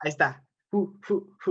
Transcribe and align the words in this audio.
Ahí 0.00 0.10
está. 0.10 0.44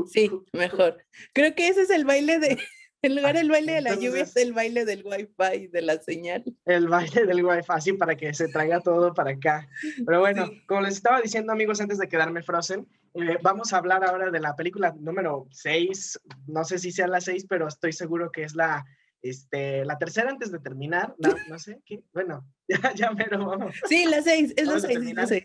sí, 0.07 0.31
mejor. 0.53 0.97
Creo 1.33 1.55
que 1.55 1.67
ese 1.67 1.83
es 1.83 1.89
el 1.89 2.05
baile 2.05 2.39
de, 2.39 2.57
en 3.01 3.15
lugar 3.15 3.35
del 3.35 3.49
baile 3.49 3.73
de 3.73 3.81
la 3.81 3.95
lluvia 3.95 4.23
es 4.23 4.35
el 4.35 4.53
baile 4.53 4.85
del 4.85 5.03
wifi, 5.05 5.67
de 5.67 5.81
la 5.81 5.97
señal. 6.01 6.43
El 6.65 6.87
baile 6.87 7.25
del 7.25 7.43
wifi, 7.43 7.65
así 7.69 7.93
para 7.93 8.15
que 8.15 8.33
se 8.33 8.47
traiga 8.47 8.79
todo 8.79 9.13
para 9.13 9.31
acá. 9.31 9.67
Pero 10.05 10.19
bueno, 10.19 10.49
como 10.67 10.81
les 10.81 10.95
estaba 10.95 11.21
diciendo 11.21 11.53
amigos 11.53 11.81
antes 11.81 11.97
de 11.97 12.07
quedarme 12.07 12.43
Frozen, 12.43 12.87
eh, 13.13 13.37
vamos 13.41 13.73
a 13.73 13.77
hablar 13.77 14.03
ahora 14.03 14.31
de 14.31 14.39
la 14.39 14.55
película 14.55 14.93
número 14.99 15.47
6. 15.51 16.19
No 16.47 16.65
sé 16.65 16.79
si 16.79 16.91
sea 16.91 17.07
la 17.07 17.21
6, 17.21 17.45
pero 17.47 17.67
estoy 17.67 17.93
seguro 17.93 18.31
que 18.31 18.43
es 18.43 18.55
la, 18.55 18.85
este, 19.21 19.85
la 19.85 19.97
tercera 19.97 20.29
antes 20.29 20.51
de 20.51 20.59
terminar. 20.59 21.15
No, 21.17 21.35
no 21.47 21.59
sé 21.59 21.81
qué. 21.85 22.03
Bueno, 22.13 22.45
ya, 22.67 22.93
ya 22.93 23.11
mero 23.11 23.45
vamos. 23.45 23.75
Sí, 23.87 24.05
la 24.05 24.21
6, 24.21 24.53
es 24.57 24.67
la 24.67 24.79
6, 24.79 25.13
la 25.13 25.27
6. 25.27 25.44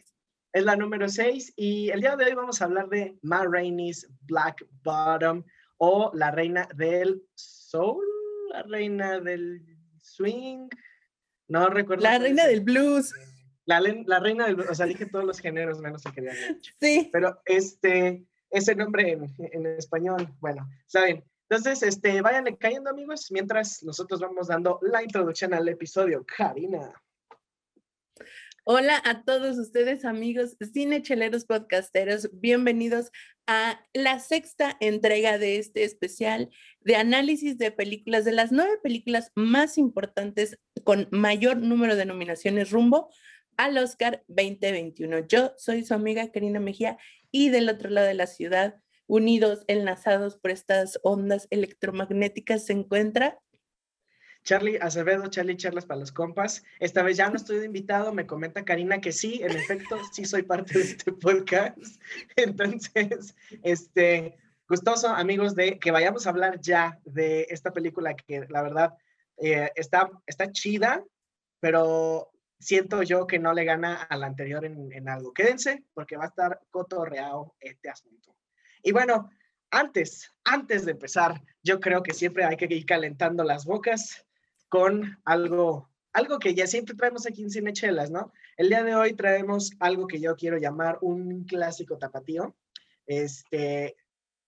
Es 0.52 0.64
la 0.64 0.74
número 0.74 1.08
6 1.08 1.52
y 1.54 1.90
el 1.90 2.00
día 2.00 2.16
de 2.16 2.24
hoy 2.24 2.34
vamos 2.34 2.60
a 2.60 2.64
hablar 2.64 2.88
de 2.88 3.16
Ma 3.22 3.44
Rainey's 3.48 4.08
Black 4.22 4.66
Bottom 4.82 5.44
o 5.78 6.10
la 6.12 6.32
reina 6.32 6.68
del 6.74 7.22
soul, 7.36 8.04
la 8.50 8.64
reina 8.64 9.20
del 9.20 9.64
swing, 9.96 10.68
no 11.46 11.68
recuerdo. 11.68 12.02
La 12.02 12.18
reina 12.18 12.48
del 12.48 12.62
blues. 12.62 13.14
La, 13.64 13.80
la, 13.80 14.18
reina 14.18 14.46
del 14.46 14.56
blues, 14.56 14.70
o 14.70 14.74
sea, 14.74 14.86
dije 14.86 15.06
todos 15.06 15.24
los 15.24 15.38
géneros 15.38 15.78
menos 15.78 16.04
el 16.04 16.12
que 16.12 16.20
había 16.20 16.32
dicho. 16.32 16.72
Sí. 16.80 17.08
Pero 17.12 17.40
este, 17.44 18.26
ese 18.50 18.74
nombre 18.74 19.12
en, 19.12 19.32
en 19.38 19.66
español, 19.66 20.28
bueno, 20.40 20.68
saben. 20.86 21.24
Entonces, 21.48 21.82
este, 21.84 22.22
váyanle 22.22 22.56
cayendo 22.56 22.90
amigos, 22.90 23.28
mientras 23.30 23.84
nosotros 23.84 24.20
vamos 24.20 24.48
dando 24.48 24.80
la 24.82 25.02
introducción 25.02 25.54
al 25.54 25.68
episodio. 25.68 26.24
Karina. 26.26 26.92
Hola 28.72 29.02
a 29.04 29.24
todos 29.24 29.58
ustedes, 29.58 30.04
amigos 30.04 30.56
cinecheleros 30.72 31.44
podcasteros. 31.44 32.30
Bienvenidos 32.32 33.10
a 33.48 33.84
la 33.94 34.20
sexta 34.20 34.76
entrega 34.78 35.38
de 35.38 35.56
este 35.56 35.82
especial 35.82 36.50
de 36.78 36.94
análisis 36.94 37.58
de 37.58 37.72
películas, 37.72 38.24
de 38.24 38.30
las 38.30 38.52
nueve 38.52 38.78
películas 38.80 39.32
más 39.34 39.76
importantes 39.76 40.56
con 40.84 41.08
mayor 41.10 41.56
número 41.56 41.96
de 41.96 42.04
nominaciones 42.04 42.70
rumbo 42.70 43.10
al 43.56 43.76
Oscar 43.76 44.22
2021. 44.28 45.26
Yo 45.26 45.52
soy 45.56 45.84
su 45.84 45.94
amiga 45.94 46.30
Karina 46.30 46.60
Mejía 46.60 46.96
y 47.32 47.48
del 47.48 47.68
otro 47.68 47.90
lado 47.90 48.06
de 48.06 48.14
la 48.14 48.28
ciudad, 48.28 48.76
unidos, 49.08 49.64
enlazados 49.66 50.36
por 50.36 50.52
estas 50.52 51.00
ondas 51.02 51.48
electromagnéticas, 51.50 52.66
se 52.66 52.74
encuentra 52.74 53.40
Charlie 54.44 54.78
Acevedo, 54.80 55.28
Charlie 55.28 55.56
Charlas 55.56 55.86
para 55.86 56.00
los 56.00 56.12
compas. 56.12 56.64
Esta 56.78 57.02
vez 57.02 57.16
ya 57.16 57.28
no 57.28 57.36
estoy 57.36 57.58
de 57.58 57.66
invitado, 57.66 58.12
me 58.12 58.26
comenta 58.26 58.64
Karina 58.64 59.00
que 59.00 59.12
sí, 59.12 59.40
en 59.42 59.52
efecto, 59.52 59.98
sí 60.12 60.24
soy 60.24 60.42
parte 60.42 60.78
de 60.78 60.84
este 60.84 61.12
podcast. 61.12 61.76
Entonces, 62.36 63.34
este, 63.62 64.38
gustoso, 64.68 65.08
amigos, 65.08 65.54
de 65.54 65.78
que 65.78 65.90
vayamos 65.90 66.26
a 66.26 66.30
hablar 66.30 66.60
ya 66.60 66.98
de 67.04 67.46
esta 67.50 67.72
película 67.72 68.14
que 68.14 68.46
la 68.48 68.62
verdad 68.62 68.94
eh, 69.36 69.70
está, 69.74 70.10
está 70.26 70.50
chida, 70.52 71.04
pero 71.60 72.30
siento 72.58 73.02
yo 73.02 73.26
que 73.26 73.38
no 73.38 73.52
le 73.52 73.64
gana 73.64 74.02
a 74.02 74.16
la 74.16 74.26
anterior 74.26 74.64
en, 74.64 74.92
en 74.92 75.08
algo. 75.08 75.32
Quédense 75.32 75.84
porque 75.94 76.16
va 76.16 76.24
a 76.24 76.28
estar 76.28 76.60
cotorreado 76.70 77.54
este 77.60 77.90
asunto. 77.90 78.34
Y 78.82 78.92
bueno, 78.92 79.30
antes, 79.70 80.32
antes 80.44 80.84
de 80.84 80.92
empezar, 80.92 81.40
yo 81.62 81.78
creo 81.78 82.02
que 82.02 82.14
siempre 82.14 82.44
hay 82.44 82.56
que 82.56 82.66
ir 82.66 82.86
calentando 82.86 83.44
las 83.44 83.64
bocas 83.64 84.26
con 84.70 85.18
algo, 85.24 85.90
algo 86.12 86.38
que 86.38 86.54
ya 86.54 86.66
siempre 86.66 86.94
traemos 86.94 87.26
aquí 87.26 87.42
en 87.42 87.50
Cinechelas, 87.50 88.10
¿no? 88.10 88.32
El 88.56 88.68
día 88.68 88.82
de 88.84 88.94
hoy 88.94 89.14
traemos 89.14 89.72
algo 89.80 90.06
que 90.06 90.20
yo 90.20 90.36
quiero 90.36 90.56
llamar 90.56 90.98
un 91.02 91.44
clásico 91.44 91.98
tapatío. 91.98 92.56
Este 93.06 93.96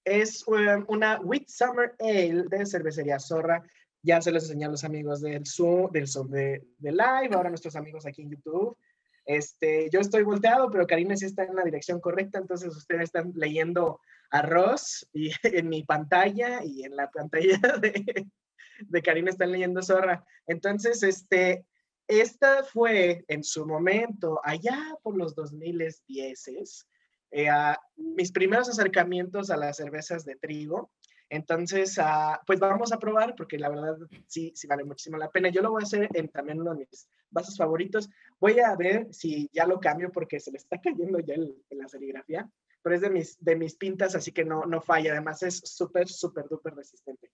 es 0.04 0.46
um, 0.46 0.84
una 0.88 1.20
Wheat 1.20 1.48
Summer 1.48 1.94
Ale 1.98 2.44
de 2.48 2.64
cervecería 2.64 3.18
Zorra. 3.18 3.62
Ya 4.02 4.22
se 4.22 4.30
los 4.30 4.44
enseñé 4.44 4.66
a 4.66 4.70
los 4.70 4.84
amigos 4.84 5.20
del 5.20 5.44
Zoom, 5.44 5.90
del 5.90 6.06
Zoom 6.06 6.30
de, 6.30 6.62
de 6.78 6.92
Live, 6.92 7.34
ahora 7.34 7.50
nuestros 7.50 7.74
amigos 7.74 8.06
aquí 8.06 8.22
en 8.22 8.30
YouTube. 8.30 8.76
Este, 9.24 9.90
yo 9.90 10.00
estoy 10.00 10.22
volteado, 10.22 10.70
pero 10.70 10.86
Karina 10.86 11.16
sí 11.16 11.26
está 11.26 11.44
en 11.44 11.54
la 11.56 11.64
dirección 11.64 12.00
correcta, 12.00 12.38
entonces 12.38 12.76
ustedes 12.76 13.04
están 13.04 13.32
leyendo 13.34 14.00
arroz 14.30 15.08
y 15.12 15.30
en 15.42 15.68
mi 15.68 15.82
pantalla 15.82 16.62
y 16.64 16.84
en 16.84 16.94
la 16.94 17.10
pantalla 17.10 17.58
de, 17.80 18.26
de 18.88 19.02
Karina 19.02 19.30
están 19.30 19.52
leyendo 19.52 19.82
Zorra. 19.82 20.24
Entonces, 20.46 21.02
este, 21.02 21.66
esta 22.08 22.64
fue 22.64 23.24
en 23.28 23.44
su 23.44 23.66
momento, 23.66 24.40
allá 24.44 24.94
por 25.02 25.16
los 25.16 25.34
2010, 25.34 26.86
eh, 27.30 27.48
mis 27.96 28.32
primeros 28.32 28.68
acercamientos 28.68 29.50
a 29.50 29.56
las 29.56 29.76
cervezas 29.76 30.24
de 30.24 30.36
trigo. 30.36 30.90
Entonces, 31.30 31.98
ah, 31.98 32.38
pues 32.46 32.60
vamos 32.60 32.92
a 32.92 32.98
probar 32.98 33.34
porque 33.34 33.58
la 33.58 33.70
verdad 33.70 33.96
sí, 34.26 34.52
sí 34.54 34.66
vale 34.66 34.84
muchísimo 34.84 35.16
la 35.16 35.30
pena. 35.30 35.48
Yo 35.48 35.62
lo 35.62 35.70
voy 35.70 35.82
a 35.82 35.86
hacer 35.86 36.10
en 36.12 36.28
también 36.28 36.60
uno 36.60 36.74
de 36.74 36.80
mis 36.80 37.08
vasos 37.30 37.56
favoritos. 37.56 38.10
Voy 38.38 38.60
a 38.60 38.76
ver 38.76 39.06
si 39.14 39.48
ya 39.50 39.66
lo 39.66 39.80
cambio 39.80 40.12
porque 40.12 40.38
se 40.40 40.50
le 40.50 40.58
está 40.58 40.78
cayendo 40.78 41.18
ya 41.20 41.34
en 41.34 41.78
la 41.78 41.88
serigrafía, 41.88 42.50
pero 42.82 42.96
es 42.96 43.00
de 43.00 43.08
mis, 43.08 43.42
de 43.42 43.56
mis 43.56 43.76
pintas, 43.76 44.14
así 44.14 44.32
que 44.32 44.44
no, 44.44 44.66
no 44.66 44.82
falla. 44.82 45.12
Además 45.12 45.42
es 45.42 45.62
súper, 45.64 46.06
súper, 46.06 46.48
duper 46.50 46.74
resistente. 46.74 47.30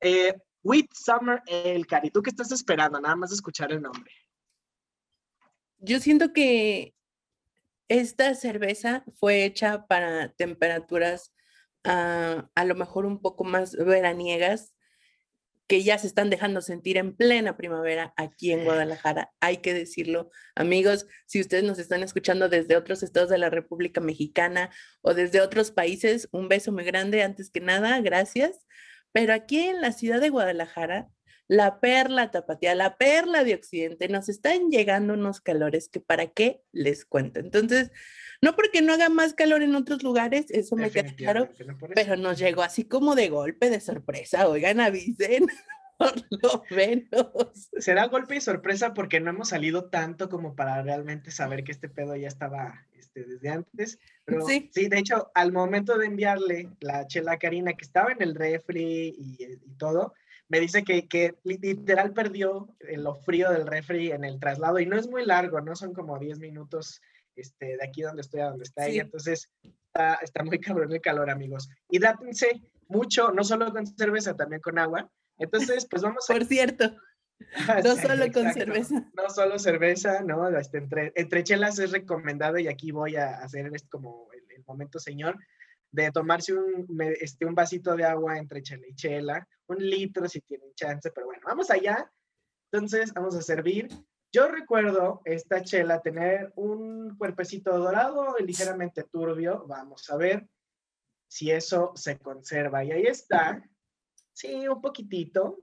Eh, 0.00 0.34
With 0.68 0.90
Summer 0.92 1.42
El 1.46 1.86
Cari. 1.86 2.10
¿Tú 2.10 2.20
qué 2.22 2.28
estás 2.28 2.52
esperando? 2.52 3.00
Nada 3.00 3.16
más 3.16 3.32
escuchar 3.32 3.72
el 3.72 3.80
nombre. 3.80 4.12
Yo 5.78 5.98
siento 5.98 6.34
que 6.34 6.94
esta 7.88 8.34
cerveza 8.34 9.02
fue 9.14 9.46
hecha 9.46 9.86
para 9.86 10.30
temperaturas 10.32 11.32
ah, 11.84 12.50
a 12.54 12.64
lo 12.66 12.74
mejor 12.74 13.06
un 13.06 13.22
poco 13.22 13.44
más 13.44 13.76
veraniegas, 13.76 14.74
que 15.68 15.82
ya 15.82 15.96
se 15.96 16.06
están 16.06 16.28
dejando 16.28 16.60
sentir 16.60 16.98
en 16.98 17.16
plena 17.16 17.56
primavera 17.56 18.12
aquí 18.18 18.52
en 18.52 18.64
Guadalajara. 18.64 19.32
Hay 19.40 19.58
que 19.58 19.72
decirlo, 19.72 20.30
amigos, 20.54 21.06
si 21.24 21.40
ustedes 21.40 21.64
nos 21.64 21.78
están 21.78 22.02
escuchando 22.02 22.50
desde 22.50 22.76
otros 22.76 23.02
estados 23.02 23.30
de 23.30 23.38
la 23.38 23.48
República 23.48 24.02
Mexicana 24.02 24.68
o 25.00 25.14
desde 25.14 25.40
otros 25.40 25.70
países, 25.70 26.28
un 26.30 26.48
beso 26.48 26.72
muy 26.72 26.84
grande 26.84 27.22
antes 27.22 27.48
que 27.50 27.60
nada, 27.60 28.00
gracias. 28.02 28.66
Pero 29.12 29.32
aquí 29.32 29.60
en 29.60 29.80
la 29.80 29.92
ciudad 29.92 30.20
de 30.20 30.30
Guadalajara, 30.30 31.08
la 31.48 31.80
perla 31.80 32.30
tapatía, 32.30 32.74
la 32.74 32.96
perla 32.96 33.42
de 33.42 33.54
Occidente, 33.54 34.08
nos 34.08 34.28
están 34.28 34.70
llegando 34.70 35.14
unos 35.14 35.40
calores 35.40 35.88
que 35.88 35.98
para 35.98 36.26
qué 36.26 36.60
les 36.72 37.06
cuento. 37.06 37.40
Entonces, 37.40 37.90
no 38.42 38.54
porque 38.54 38.82
no 38.82 38.92
haga 38.92 39.08
más 39.08 39.32
calor 39.32 39.62
en 39.62 39.74
otros 39.74 40.02
lugares, 40.02 40.50
eso 40.50 40.76
me 40.76 40.90
queda 40.90 41.14
claro, 41.14 41.48
pero 41.94 42.16
nos 42.16 42.38
llegó 42.38 42.62
así 42.62 42.84
como 42.84 43.14
de 43.14 43.30
golpe, 43.30 43.70
de 43.70 43.80
sorpresa. 43.80 44.46
Oigan, 44.48 44.80
avisen. 44.80 45.46
Por 45.98 46.14
lo 46.30 46.62
menos. 46.70 47.70
Será 47.78 48.06
golpe 48.06 48.36
y 48.36 48.40
sorpresa 48.40 48.94
porque 48.94 49.18
no 49.18 49.30
hemos 49.30 49.48
salido 49.48 49.86
tanto 49.90 50.28
como 50.28 50.54
para 50.54 50.80
realmente 50.80 51.32
saber 51.32 51.64
que 51.64 51.72
este 51.72 51.88
pedo 51.88 52.14
ya 52.14 52.28
estaba 52.28 52.86
este, 53.20 53.34
desde 53.34 53.48
antes. 53.48 53.98
Pero 54.24 54.46
sí. 54.46 54.70
sí. 54.72 54.88
de 54.88 54.98
hecho, 54.98 55.30
al 55.34 55.52
momento 55.52 55.96
de 55.98 56.06
enviarle 56.06 56.70
la 56.80 57.06
chela 57.06 57.32
a 57.32 57.38
Karina, 57.38 57.72
que 57.74 57.84
estaba 57.84 58.12
en 58.12 58.22
el 58.22 58.34
refri 58.34 59.14
y, 59.18 59.44
y 59.44 59.74
todo, 59.78 60.14
me 60.48 60.60
dice 60.60 60.82
que, 60.82 61.06
que, 61.06 61.34
literal 61.44 62.12
perdió 62.12 62.74
lo 62.80 63.14
frío 63.14 63.50
del 63.50 63.66
refri 63.66 64.12
en 64.12 64.24
el 64.24 64.40
traslado 64.40 64.78
y 64.78 64.86
no 64.86 64.96
es 64.96 65.08
muy 65.08 65.24
largo, 65.24 65.60
no 65.60 65.76
son 65.76 65.92
como 65.92 66.18
10 66.18 66.38
minutos 66.38 67.00
este, 67.36 67.76
de 67.76 67.84
aquí 67.84 68.02
donde 68.02 68.22
estoy 68.22 68.40
a 68.40 68.48
donde 68.48 68.64
está 68.64 68.86
ella. 68.86 69.02
Entonces, 69.02 69.50
está, 69.62 70.14
está, 70.14 70.42
muy 70.42 70.58
cabrón 70.58 70.92
el 70.92 71.00
calor, 71.00 71.30
amigos. 71.30 71.68
Hidrátense 71.90 72.62
mucho, 72.88 73.30
no 73.30 73.44
solo 73.44 73.70
con 73.72 73.86
cerveza, 73.86 74.34
también 74.34 74.62
con 74.62 74.78
agua. 74.78 75.10
Entonces, 75.38 75.86
pues 75.88 76.02
vamos 76.02 76.28
a... 76.28 76.32
Por 76.32 76.46
cierto, 76.46 76.96
no 77.84 77.96
solo 77.96 78.32
con 78.32 78.52
cerveza. 78.52 79.10
No 79.14 79.30
solo 79.30 79.58
cerveza, 79.58 80.22
¿no? 80.22 80.48
Este, 80.56 80.78
entre, 80.78 81.12
entre, 81.14 81.44
chelas 81.44 81.78
es 81.78 81.92
recomendado 81.92 82.58
y 82.58 82.68
aquí 82.68 82.90
voy 82.90 83.16
a 83.16 83.38
hacer 83.38 83.70
como 83.88 84.28
el, 84.32 84.44
el, 84.56 84.64
momento 84.64 84.98
señor 84.98 85.38
de 85.90 86.10
tomarse 86.10 86.52
un, 86.52 86.86
este, 87.20 87.46
un 87.46 87.54
vasito 87.54 87.96
de 87.96 88.04
agua 88.04 88.36
entre 88.38 88.62
chela 88.62 88.86
y 88.86 88.94
chela, 88.94 89.48
un 89.68 89.78
litro 89.78 90.28
si 90.28 90.40
tienen 90.40 90.74
chance, 90.74 91.10
pero 91.10 91.26
bueno, 91.26 91.42
vamos 91.46 91.70
allá. 91.70 92.10
Entonces, 92.70 93.12
vamos 93.14 93.34
a 93.34 93.42
servir. 93.42 93.88
Yo 94.30 94.48
recuerdo 94.48 95.22
esta 95.24 95.62
chela 95.62 96.02
tener 96.02 96.52
un 96.56 97.16
cuerpecito 97.16 97.78
dorado 97.78 98.36
ligeramente 98.40 99.04
turbio. 99.04 99.64
Vamos 99.66 100.10
a 100.10 100.16
ver 100.16 100.46
si 101.28 101.50
eso 101.50 101.92
se 101.94 102.18
conserva. 102.18 102.84
Y 102.84 102.92
ahí 102.92 103.06
está. 103.06 103.62
Sí, 104.34 104.68
un 104.68 104.82
poquitito. 104.82 105.58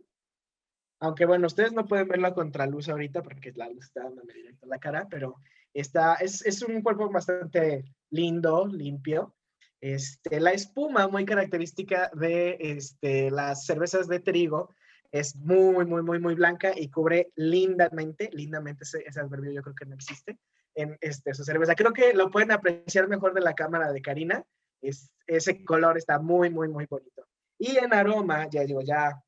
Aunque 1.00 1.26
bueno, 1.26 1.48
ustedes 1.48 1.74
no 1.74 1.86
pueden 1.86 2.08
ver 2.08 2.20
la 2.20 2.34
contraluz 2.34 2.90
ahorita 2.90 3.22
porque 3.22 3.52
la 3.56 3.70
luz 3.70 3.86
está 3.86 4.04
dando 4.04 4.22
directo 4.24 4.66
a 4.66 4.70
la 4.70 4.80
cara, 4.80 5.08
pero 5.10 5.36
está, 5.74 6.16
es, 6.16 6.46
es 6.46 6.62
un 6.62 6.82
cuerpo 6.82 7.10
bastante 7.10 7.86
lindo, 8.10 8.66
limpio. 8.68 9.36
Este, 9.82 10.40
la 10.40 10.52
espuma 10.52 11.08
muy 11.08 11.26
característica 11.26 12.10
de 12.14 12.58
este, 12.60 13.30
las 13.30 13.66
cervezas 13.66 14.08
de 14.08 14.20
trigo 14.20 14.74
es 15.12 15.36
muy, 15.36 15.86
muy, 15.86 16.02
muy, 16.02 16.20
muy 16.20 16.36
blanca 16.36 16.74
y 16.76 16.90
cubre 16.90 17.32
lindamente, 17.36 18.30
lindamente 18.34 18.84
ese, 18.84 19.04
ese 19.06 19.20
adverbio 19.20 19.52
yo 19.52 19.62
creo 19.62 19.76
que 19.76 19.86
no 19.86 19.96
existe 19.96 20.40
en 20.76 20.98
este, 21.02 21.34
su 21.34 21.44
cerveza. 21.44 21.76
Creo 21.76 21.94
que 21.94 22.14
lo 22.14 22.30
pueden 22.30 22.52
apreciar 22.52 23.08
mejor 23.08 23.34
de 23.34 23.42
la 23.42 23.54
cámara 23.54 23.92
de 23.92 24.02
Karina, 24.02 24.44
es, 24.82 25.12
ese 25.28 25.64
color 25.64 25.98
está 25.98 26.20
muy, 26.20 26.50
muy, 26.50 26.68
muy 26.68 26.86
bonito. 26.86 27.26
Y 27.58 27.78
en 27.78 27.94
aroma, 27.94 28.50
ya 28.50 28.64
digo, 28.64 28.82
ya, 28.82 29.24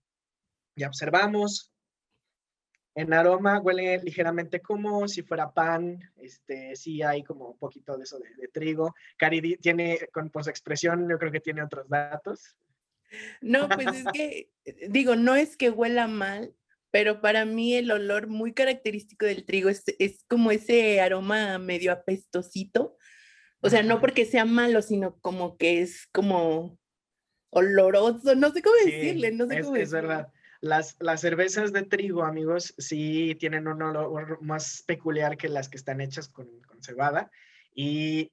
ya 0.77 0.88
observamos, 0.88 1.74
en 2.97 3.13
aroma 3.13 3.59
huele 3.59 4.00
ligeramente 4.00 4.59
como 4.59 5.07
si 5.07 5.21
fuera 5.21 5.53
pan, 5.53 6.00
este, 6.15 6.75
sí 6.75 7.03
hay 7.03 7.24
como 7.24 7.50
un 7.50 7.57
poquito 7.59 7.95
de 7.95 8.03
eso 8.03 8.18
de, 8.18 8.47
trigo. 8.47 8.95
Cari 9.18 9.57
tiene, 9.57 10.09
con 10.12 10.31
su 10.44 10.50
expresión, 10.50 11.07
yo 11.07 11.19
creo 11.19 11.31
que 11.31 11.39
tiene 11.39 11.62
otros 11.62 11.88
datos. 11.89 12.57
No, 13.39 13.69
pues 13.69 13.88
es 13.88 14.06
que, 14.13 14.51
digo, 14.89 15.15
no 15.15 15.35
es 15.35 15.57
que 15.57 15.69
huela 15.69 16.07
mal, 16.07 16.56
pero 16.89 17.21
para 17.21 17.45
mí 17.45 17.75
el 17.75 17.91
olor 17.91 18.27
muy 18.27 18.53
característico 18.53 19.27
del 19.27 19.45
trigo 19.45 19.69
es, 19.69 19.83
es 20.00 20.24
como 20.27 20.50
ese 20.50 21.00
aroma 21.00 21.59
medio 21.59 21.91
apestosito. 21.91 22.97
O 23.62 23.69
sea, 23.69 23.83
no 23.83 24.00
porque 24.00 24.25
sea 24.25 24.45
malo, 24.45 24.81
sino 24.81 25.19
como 25.19 25.57
que 25.57 25.81
es 25.81 26.07
como 26.12 26.79
oloroso, 27.51 28.33
no 28.35 28.51
sé 28.51 28.62
cómo 28.62 28.75
decirle, 28.83 29.31
no 29.31 29.45
sé 29.47 29.59
es, 29.59 29.65
cómo 29.65 29.75
Es 29.75 29.91
verdad. 29.91 30.31
Las, 30.67 30.97
las 30.99 31.21
cervezas 31.21 31.71
de 31.71 31.83
trigo, 31.83 32.23
amigos, 32.23 32.73
sí 32.77 33.35
tienen 33.39 33.67
un 33.67 33.81
olor 33.81 34.41
más 34.41 34.83
peculiar 34.85 35.37
que 35.37 35.47
las 35.47 35.69
que 35.69 35.77
están 35.77 36.01
hechas 36.01 36.27
con, 36.27 36.47
con 36.63 36.83
cebada. 36.83 37.31
Y, 37.73 38.31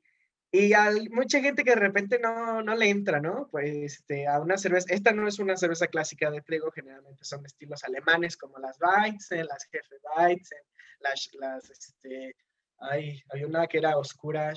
y 0.51 0.73
a 0.73 0.91
mucha 1.11 1.41
gente 1.41 1.65
que 1.65 1.71
de 1.71 1.81
repente 1.81 2.19
no, 2.19 2.63
no 2.63 2.75
le 2.77 2.89
entra, 2.89 3.21
¿no? 3.21 3.49
Pues 3.51 3.75
este, 3.75 4.27
a 4.27 4.41
una 4.41 4.57
cerveza, 4.57 4.95
esta 4.95 5.13
no 5.13 5.27
es 5.27 5.39
una 5.39 5.57
cerveza 5.57 5.89
clásica 5.89 6.31
de 6.31 6.43
trigo, 6.43 6.71
generalmente 6.71 7.25
son 7.25 7.45
estilos 7.45 7.83
alemanes 7.85 8.37
como 8.37 8.59
las 8.59 8.79
Weizen, 8.81 9.47
las 9.47 9.65
Jefe 9.71 9.97
Weizen, 10.17 10.63
las, 11.01 11.31
las 11.41 11.71
este, 11.71 12.37
hay, 12.79 13.23
hay 13.31 13.45
una 13.45 13.67
que 13.67 13.79
era 13.79 13.97
oscura, 13.97 14.55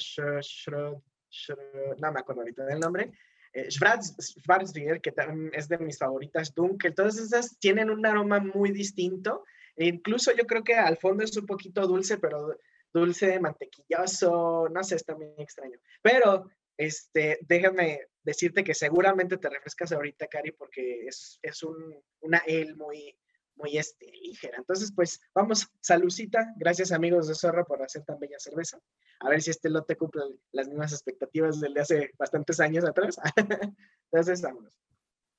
no 1.98 2.12
me 2.12 2.20
acuerdo 2.20 2.42
ahorita 2.42 2.66
del 2.66 2.80
nombre, 2.80 3.12
eh, 3.54 3.70
Schwarzbier, 3.70 5.02
que 5.02 5.12
también 5.12 5.52
es 5.54 5.68
de 5.68 5.78
mis 5.78 5.98
favoritas, 5.98 6.54
Dunkel, 6.54 6.96
todas 6.96 7.18
esas 7.18 7.58
tienen 7.60 7.90
un 7.90 8.06
aroma 8.06 8.40
muy 8.40 8.72
distinto. 8.72 9.44
E 9.76 9.86
incluso 9.88 10.32
yo 10.36 10.46
creo 10.46 10.64
que 10.64 10.76
al 10.76 10.98
fondo 10.98 11.24
es 11.24 11.36
un 11.38 11.46
poquito 11.46 11.86
dulce, 11.86 12.18
pero 12.18 12.58
dulce, 12.94 13.40
mantequilloso, 13.40 14.68
no 14.70 14.84
sé, 14.84 14.96
está 14.96 15.16
muy 15.16 15.34
extraño. 15.38 15.78
Pero 16.02 16.50
este, 16.78 17.40
déjame 17.42 18.02
decirte 18.24 18.64
que 18.64 18.74
seguramente 18.74 19.38
te 19.38 19.50
refrescas 19.50 19.92
ahorita, 19.92 20.28
Cari, 20.28 20.52
porque 20.52 21.08
es, 21.08 21.40
es 21.42 21.64
un, 21.64 21.96
una 22.22 22.40
ale 22.40 22.74
muy, 22.76 23.16
muy 23.58 23.78
este, 23.78 24.12
ligera. 24.24 24.58
Entonces, 24.58 24.92
pues 24.96 25.20
vamos, 25.34 25.68
salucita. 25.82 26.54
Gracias, 26.58 26.92
amigos 26.92 27.28
de 27.28 27.36
Zorro, 27.36 27.66
por 27.66 27.82
hacer 27.82 28.04
tan 28.06 28.20
bella 28.20 28.38
cerveza. 28.40 28.80
A 29.20 29.30
ver 29.30 29.42
si 29.42 29.52
este 29.52 29.70
lote 29.70 29.98
cumple 29.98 30.24
las 30.52 30.68
mismas 30.68 30.94
expectativas 30.94 31.60
del 31.60 31.74
de 31.74 31.82
hace 31.82 32.12
bastantes 32.18 32.60
años 32.60 32.86
atrás. 32.86 33.18
Entonces, 34.12 34.42
vámonos. 34.42 34.78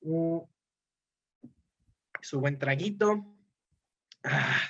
Mm. 0.01 0.39
Su 2.21 2.39
buen 2.41 2.59
traguito. 2.59 3.25
Ah. 4.23 4.61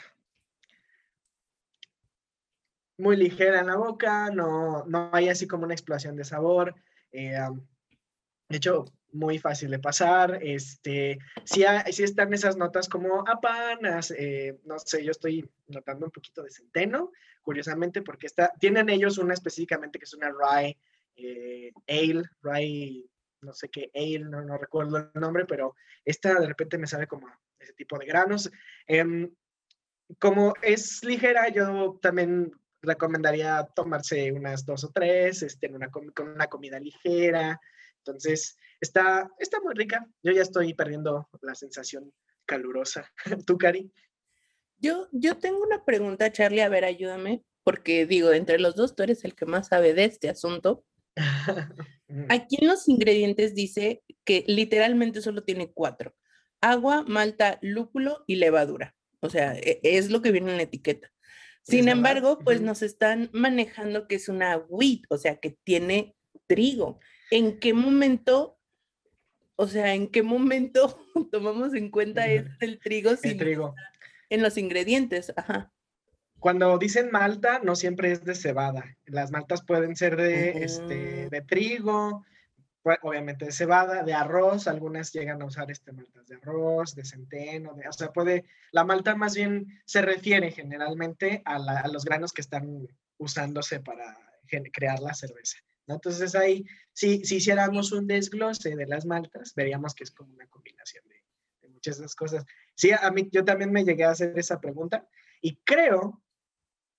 Muy 2.98 3.16
ligera 3.16 3.62
en 3.62 3.68
la 3.68 3.78
boca, 3.78 4.30
no, 4.30 4.86
no 4.86 5.10
hay 5.13 5.30
así 5.30 5.48
como 5.48 5.63
una 5.63 5.74
explosión 5.74 6.16
de 6.16 6.25
sabor. 6.25 6.75
Eh, 7.12 7.40
de 8.50 8.57
hecho, 8.57 8.86
muy 9.12 9.40
fácil 9.40 9.72
de 9.72 9.80
pasar. 9.80 10.40
Este, 10.42 11.20
sí, 11.44 11.64
están 12.04 12.34
esas 12.34 12.58
notas 12.58 12.88
como 12.88 13.28
apanas, 13.28 14.12
eh, 14.12 14.60
no 14.66 14.80
sé, 14.80 15.04
yo 15.04 15.12
estoy 15.12 15.50
notando 15.68 16.06
un 16.06 16.12
poquito 16.12 16.44
de 16.44 16.52
centeno, 16.52 17.12
curiosamente, 17.42 18.02
porque 18.02 18.28
está, 18.28 18.52
tienen 18.60 18.90
ellos 18.90 19.18
una 19.18 19.34
específicamente 19.34 20.00
que 20.00 20.06
es 20.06 20.14
una 20.14 20.30
rye 20.30 20.78
eh, 21.16 21.72
ale, 21.88 22.24
rye, 22.42 23.06
no 23.42 23.54
sé 23.54 23.70
qué 23.70 23.92
ale, 23.94 24.20
no, 24.20 24.58
recuerdo 24.58 24.98
el 24.98 25.22
nombre, 25.22 25.46
pero 25.46 25.76
esta 26.06 26.40
de 26.40 26.48
repente 26.48 26.78
me 26.78 26.88
sabe 26.88 27.08
como 27.08 27.28
ese 27.60 27.74
tipo 27.74 27.98
de 27.98 28.06
granos. 28.06 28.52
Em, 28.88 29.30
como 30.18 30.54
es 30.62 31.04
ligera, 31.04 31.50
yo 31.50 32.00
también 32.02 32.52
recomendaría 32.82 33.68
tomarse 33.76 34.32
unas 34.32 34.66
dos 34.66 34.84
o 34.86 34.92
tres, 34.92 35.44
este, 35.44 35.68
una, 35.68 35.90
con 35.90 36.12
una 36.18 36.48
comida 36.48 36.80
ligera. 36.80 37.60
Entonces, 37.98 38.58
Está, 38.81 39.30
está 39.40 39.60
muy 39.62 39.74
rica. 39.76 40.08
Yo 40.24 40.31
ya 40.31 40.42
estoy 40.42 40.74
perdiendo 40.74 41.30
la 41.42 41.56
sensación 41.56 42.14
calurosa. 42.46 43.12
¿Tú, 43.46 43.58
Cari? 43.58 43.92
Yo, 44.78 45.08
yo 45.12 45.38
tengo 45.38 45.62
una 45.62 45.84
pregunta, 45.84 46.31
Charlie. 46.31 46.62
A 46.62 46.70
ver, 46.70 46.86
ayúdame. 46.86 47.44
Porque 47.64 48.06
digo, 48.06 48.31
entre 48.31 48.60
los 48.60 48.76
dos, 48.76 48.96
tú 48.96 49.04
eres 49.04 49.24
el 49.26 49.36
que 49.36 49.46
más 49.46 49.68
sabe 49.68 49.94
de 49.94 50.06
este 50.06 50.30
asunto. 50.30 50.86
Aquí 52.30 52.58
en 52.62 52.68
los 52.68 52.88
ingredientes 52.88 53.54
dice 53.54 54.02
que 54.24 54.44
literalmente 54.48 55.22
solo 55.22 55.44
tiene 55.44 55.72
cuatro. 55.72 56.16
Agua, 56.62 57.04
malta, 57.08 57.60
lúpulo 57.62 58.24
y 58.28 58.36
levadura. 58.36 58.96
O 59.20 59.30
sea, 59.30 59.56
e, 59.56 59.80
es 59.84 60.10
lo 60.10 60.22
que 60.22 60.31
viene 60.31 60.52
en 60.52 60.58
la 60.58 60.64
etiqueta. 60.64 61.12
Sin 61.62 61.88
embargo, 61.88 62.40
pues 62.40 62.62
nos 62.62 62.81
están 62.81 63.30
manejando 63.31 64.08
que 64.08 64.16
es 64.16 64.28
una 64.28 64.58
wheat, 64.58 65.02
o 65.10 65.18
sea, 65.18 65.36
que 65.36 65.58
tiene 65.64 66.16
trigo. 66.48 67.00
¿En 67.30 67.60
qué 67.60 67.74
momento 67.74 68.59
o 69.62 69.68
sea, 69.68 69.94
¿en 69.94 70.08
qué 70.08 70.24
momento 70.24 70.98
tomamos 71.34 71.74
en 71.74 71.92
cuenta 71.92 72.26
el 72.28 72.80
trigo, 72.80 73.12
el 73.22 73.38
trigo. 73.38 73.76
en 74.30 74.42
los 74.42 74.58
ingredientes? 74.58 75.34
Ajá. 75.36 75.70
Cuando 76.40 76.78
dicen 76.78 77.12
malta, 77.12 77.60
no 77.62 77.76
siempre 77.76 78.14
es 78.14 78.24
de 78.24 78.36
cebada. 78.36 78.96
Las 79.06 79.32
maltas 79.32 79.62
pueden 79.66 79.98
ser 79.98 80.16
de, 80.16 80.64
este, 80.64 81.28
de 81.28 81.42
trigo, 81.42 82.26
obviamente 83.02 83.44
de 83.44 83.52
cebada, 83.52 84.04
de 84.04 84.14
arroz. 84.14 84.66
Algunas 84.70 85.12
llegan 85.12 85.42
a 85.42 85.46
usar 85.46 85.70
este, 85.70 85.92
maltas 85.92 86.28
de 86.28 86.38
arroz, 86.38 86.96
de 86.96 87.04
centeno. 87.04 87.76
o 87.86 87.92
sea, 87.92 88.14
puede, 88.14 88.46
la 88.72 88.86
malta 88.86 89.14
más 89.18 89.36
bien 89.36 89.82
se 89.84 90.02
refiere 90.02 90.52
generalmente 90.52 91.42
a, 91.44 91.56
a 91.56 91.88
los 91.90 92.06
granos 92.06 92.32
que 92.32 92.40
están 92.40 92.88
usándose 93.18 93.82
para 93.82 94.18
crear 94.72 95.02
la 95.02 95.14
cerveza. 95.14 95.58
Entonces 95.96 96.36
ahí, 96.36 96.66
si, 96.94 97.24
si 97.26 97.38
hiciéramos 97.38 97.92
un 97.92 98.08
desglose 98.08 98.76
de 98.76 98.86
las 98.86 99.06
maltas, 99.06 99.54
veríamos 99.56 99.94
que 99.94 100.04
es 100.04 100.12
como 100.12 100.34
una 100.34 100.48
combinación 100.48 101.04
de, 101.08 101.70
muchas 101.70 101.98
de 101.98 102.06
esas 102.06 102.16
cosas. 102.16 102.46
Sí, 102.76 102.92
a 102.92 103.10
mí 103.12 103.30
yo 103.32 103.44
también 103.46 103.72
me 103.72 103.84
llegué 103.84 104.04
a 104.04 104.12
hacer 104.12 104.38
esa 104.38 104.60
pregunta 104.60 105.08
y 105.42 105.58
creo, 105.64 106.22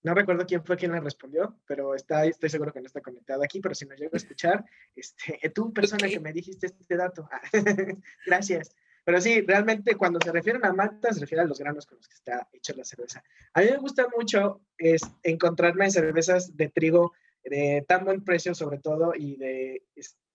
no 0.02 0.14
recuerdo 0.14 0.46
quién 0.46 0.64
fue 0.64 0.76
quien 0.76 0.92
la 0.92 1.00
respondió, 1.00 1.58
pero 1.66 1.94
está, 1.94 2.24
estoy 2.24 2.48
seguro 2.48 2.72
que 2.72 2.80
no 2.80 2.86
está 2.86 3.00
conectado 3.00 3.42
aquí, 3.42 3.60
pero 3.60 3.74
si 3.74 3.86
no 3.86 3.94
llego 3.94 4.14
a 4.14 4.16
escuchar, 4.16 4.64
este, 4.96 5.38
tú, 5.54 5.72
persona 5.72 6.08
que 6.08 6.20
me 6.20 6.32
dijiste 6.32 6.66
este 6.66 6.96
dato, 6.96 7.28
gracias. 8.26 8.74
Pero 9.04 9.20
sí, 9.20 9.40
realmente 9.40 9.96
cuando 9.96 10.18
se 10.22 10.30
refieren 10.30 10.64
a 10.64 10.72
maltas, 10.72 11.14
se 11.14 11.20
refiere 11.22 11.42
a 11.42 11.46
los 11.46 11.58
granos 11.58 11.86
con 11.86 11.96
los 11.96 12.06
que 12.06 12.14
está 12.14 12.48
hecha 12.52 12.74
la 12.76 12.84
cerveza. 12.84 13.22
A 13.54 13.60
mí 13.60 13.68
me 13.70 13.78
gusta 13.78 14.06
mucho 14.16 14.60
es, 14.76 15.02
encontrarme 15.22 15.90
cervezas 15.90 16.56
de 16.56 16.68
trigo 16.68 17.12
de 17.44 17.84
tan 17.88 18.04
buen 18.04 18.24
precio 18.24 18.54
sobre 18.54 18.78
todo 18.78 19.12
y 19.14 19.36
de, 19.36 19.82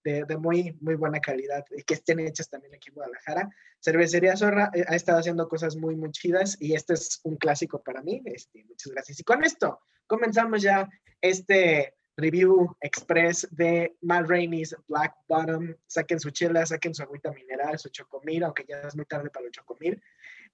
de, 0.03 0.37
muy, 0.37 0.77
muy 0.81 0.95
buena 0.95 1.19
calidad, 1.19 1.65
y 1.75 1.83
que 1.83 1.95
estén 1.95 2.19
hechas 2.19 2.49
también 2.49 2.75
aquí 2.75 2.89
en 2.89 2.95
Guadalajara. 2.95 3.49
Cervecería 3.79 4.37
Zorra 4.37 4.69
eh, 4.73 4.85
ha 4.87 4.95
estado 4.95 5.19
haciendo 5.19 5.47
cosas 5.47 5.75
muy, 5.75 5.95
muy 5.95 6.11
chidas 6.11 6.57
y 6.59 6.73
este 6.73 6.93
es 6.93 7.19
un 7.23 7.37
clásico 7.37 7.81
para 7.81 8.01
mí. 8.01 8.21
Este, 8.25 8.63
muchas 8.65 8.91
gracias. 8.91 9.19
Y 9.19 9.23
con 9.23 9.43
esto 9.43 9.79
comenzamos 10.07 10.61
ya 10.61 10.87
este 11.21 11.95
review 12.17 12.75
express 12.81 13.47
de 13.51 13.95
Mal 14.01 14.27
Rainey's 14.27 14.75
Black 14.87 15.15
Bottom. 15.27 15.75
Saquen 15.87 16.19
su 16.19 16.29
chela, 16.29 16.65
saquen 16.65 16.93
su 16.93 17.03
agüita 17.03 17.31
mineral, 17.31 17.77
su 17.79 17.89
chocomil, 17.89 18.43
aunque 18.43 18.65
ya 18.67 18.81
es 18.81 18.95
muy 18.95 19.05
tarde 19.05 19.29
para 19.29 19.45
el 19.45 19.51
chocomil 19.51 20.01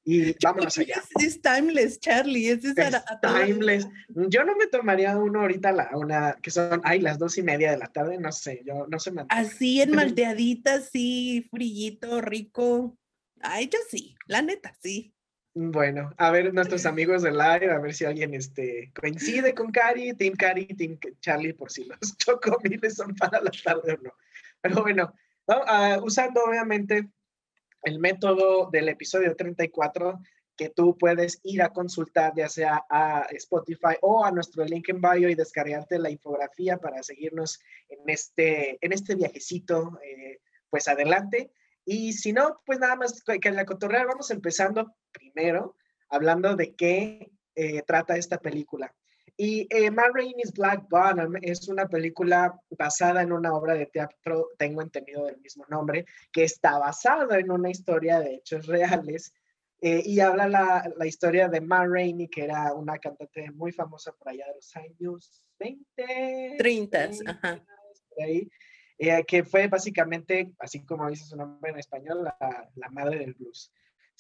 y 0.04 0.36
vámonos 0.44 0.78
allá. 0.78 1.02
Es, 1.20 1.42
timeless, 1.42 2.00
Charlie, 2.00 2.50
es, 2.50 2.62
timeless. 3.22 3.88
Yo 4.10 4.44
no 4.44 4.56
me 4.56 4.68
tomaría 4.68 5.16
uno 5.18 5.42
ahorita, 5.42 5.72
la, 5.72 5.90
una, 5.94 6.38
que 6.42 6.50
son, 6.50 6.82
ay, 6.84 7.02
las 7.02 7.20
dos 7.20 7.38
y 7.38 7.44
media 7.44 7.72
de 7.72 7.78
la 7.78 7.88
tarde, 7.88 8.18
no 8.18 8.32
sé, 8.32 8.64
yo 8.66 8.88
no 8.90 9.00
sé. 9.00 9.12
Así 9.30 9.82
en 9.82 9.92
malteadita, 9.92 10.82
sí, 10.82 11.48
frillito, 11.52 12.22
rico. 12.22 12.98
Ay, 13.42 13.70
yo 13.72 13.80
sí, 13.90 14.16
la 14.28 14.42
neta, 14.42 14.74
sí. 14.82 15.14
Bueno, 15.54 16.14
a 16.18 16.32
ver 16.32 16.54
nuestros 16.54 16.86
amigos 16.86 17.24
del 17.24 17.38
live, 17.38 17.70
a 17.72 17.80
ver 17.80 17.94
si 17.94 18.06
alguien 18.06 18.34
este, 18.34 18.92
coincide 18.96 19.54
con 19.54 19.70
Cari, 19.70 20.14
Team 20.14 20.36
Cari, 20.36 20.66
Team 20.66 20.98
Charlie, 21.20 21.54
por 21.54 21.70
si 21.70 21.84
los 21.84 22.00
chocomiles 22.18 22.96
son 22.96 23.14
para 23.16 23.42
la 23.42 23.52
tarde 23.52 23.94
o 23.94 23.98
no. 24.02 24.14
Pero 24.62 24.82
bueno, 24.82 25.14
ah, 25.48 26.00
usando 26.02 26.42
obviamente 26.44 27.10
el 27.84 28.00
método 28.00 28.70
del 28.72 28.90
episodio 28.90 29.36
34 29.36 30.20
que 30.56 30.70
tú 30.70 30.98
puedes 30.98 31.40
ir 31.44 31.62
a 31.62 31.70
consultar 31.70 32.34
ya 32.36 32.48
sea 32.48 32.86
a 32.90 33.26
Spotify 33.32 33.96
o 34.02 34.24
a 34.24 34.32
nuestro 34.32 34.64
link 34.66 34.90
en 34.90 35.02
bio 35.02 35.30
y 35.30 35.36
descargarte 35.36 35.98
la 35.98 36.12
infografía 36.12 36.78
para 36.78 37.02
seguirnos 37.02 37.60
en 37.90 38.08
este, 38.08 38.78
en 38.86 38.94
este 38.94 39.16
viajecito, 39.16 40.00
eh, 40.04 40.40
pues 40.70 40.88
adelante. 40.88 41.52
Y 41.84 42.14
si 42.14 42.32
no, 42.32 42.62
pues 42.66 42.80
nada 42.80 42.96
más 42.96 43.24
que 43.24 43.50
en 43.50 43.56
la 43.56 43.66
cotorrea 43.66 44.06
vamos 44.06 44.30
empezando 44.30 44.96
primero 45.12 45.76
hablando 46.10 46.56
de 46.56 46.76
qué 46.76 47.32
eh, 47.56 47.82
trata 47.82 48.18
esta 48.18 48.38
película. 48.38 48.94
Y 49.44 49.66
eh, 49.72 49.90
Rainey's 49.90 50.54
Black 50.54 50.88
Bottom 50.88 51.34
es 51.42 51.68
una 51.68 51.88
película 51.88 52.62
basada 52.78 53.24
en 53.24 53.32
una 53.32 53.56
obra 53.56 53.74
de 53.74 53.88
teatro, 53.88 54.50
tengo 54.56 54.84
entendido 54.84 55.26
del 55.26 55.42
mismo 55.42 55.66
nombre, 55.68 56.06
que 56.32 56.44
está 56.44 56.78
basada 56.78 57.40
en 57.40 57.50
una 57.50 57.72
historia 57.72 58.20
de 58.20 58.36
hechos 58.36 58.68
reales. 58.68 59.34
Eh, 59.82 60.04
y 60.06 60.20
habla 60.20 60.48
la, 60.48 60.88
la, 60.96 61.08
historia 61.08 61.48
de 61.48 61.60
Ma 61.60 61.88
Rainey, 61.88 62.28
que 62.28 62.44
era 62.44 62.72
una 62.76 63.00
cantante 63.00 63.50
muy 63.50 63.72
famosa 63.72 64.12
por 64.12 64.30
allá 64.30 64.46
de 64.46 64.54
los 64.54 64.76
años 64.76 65.50
20, 65.58 66.56
30, 66.60 67.10
ajá. 67.26 67.66
ahí, 68.24 68.48
eh, 69.00 69.24
que 69.26 69.44
fue 69.44 69.68
básicamente, 69.68 70.52
así 70.60 70.86
como 70.86 71.10
dice 71.10 71.26
su 71.26 71.36
nombre 71.36 71.72
en 71.72 71.80
español, 71.80 72.26
la, 72.26 72.70
la 72.76 72.90
madre 72.90 73.18
del 73.18 73.34
blues 73.34 73.72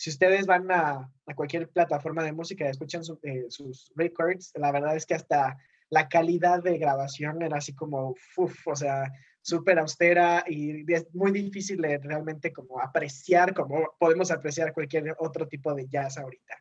si 0.01 0.10
ustedes 0.10 0.48
van 0.48 0.72
a, 0.72 1.08
a, 1.27 1.36
cualquier 1.36 1.70
plataforma 1.70 2.24
de 2.24 2.31
música 2.31 2.65
y 2.65 2.70
escuchan 2.70 3.03
eh, 3.22 3.46
sus 3.50 3.91
records, 3.96 4.51
la 4.55 4.72
verdad 4.72 4.96
es 4.96 5.05
que 5.05 5.13
hasta 5.13 5.55
la 5.91 6.10
calidad 6.10 6.63
de 6.63 6.79
grabación 6.79 7.43
era 7.43 7.58
así 7.58 7.75
como, 7.75 8.15
uf, 8.36 8.67
o 8.67 8.75
sea, 8.75 9.12
súper 9.43 9.77
austera 9.77 10.43
y 10.48 10.91
es 10.91 11.05
muy 11.13 11.31
difícil 11.31 11.84
realmente 11.84 12.51
como 12.51 12.81
apreciar 12.81 13.53
como 13.53 13.93
podemos 14.00 14.31
apreciar 14.31 14.74
cualquier 14.74 15.15
otro 15.20 15.48
tipo 15.48 15.72
de 15.75 15.88
jazz 15.88 16.17
ahorita. 16.17 16.55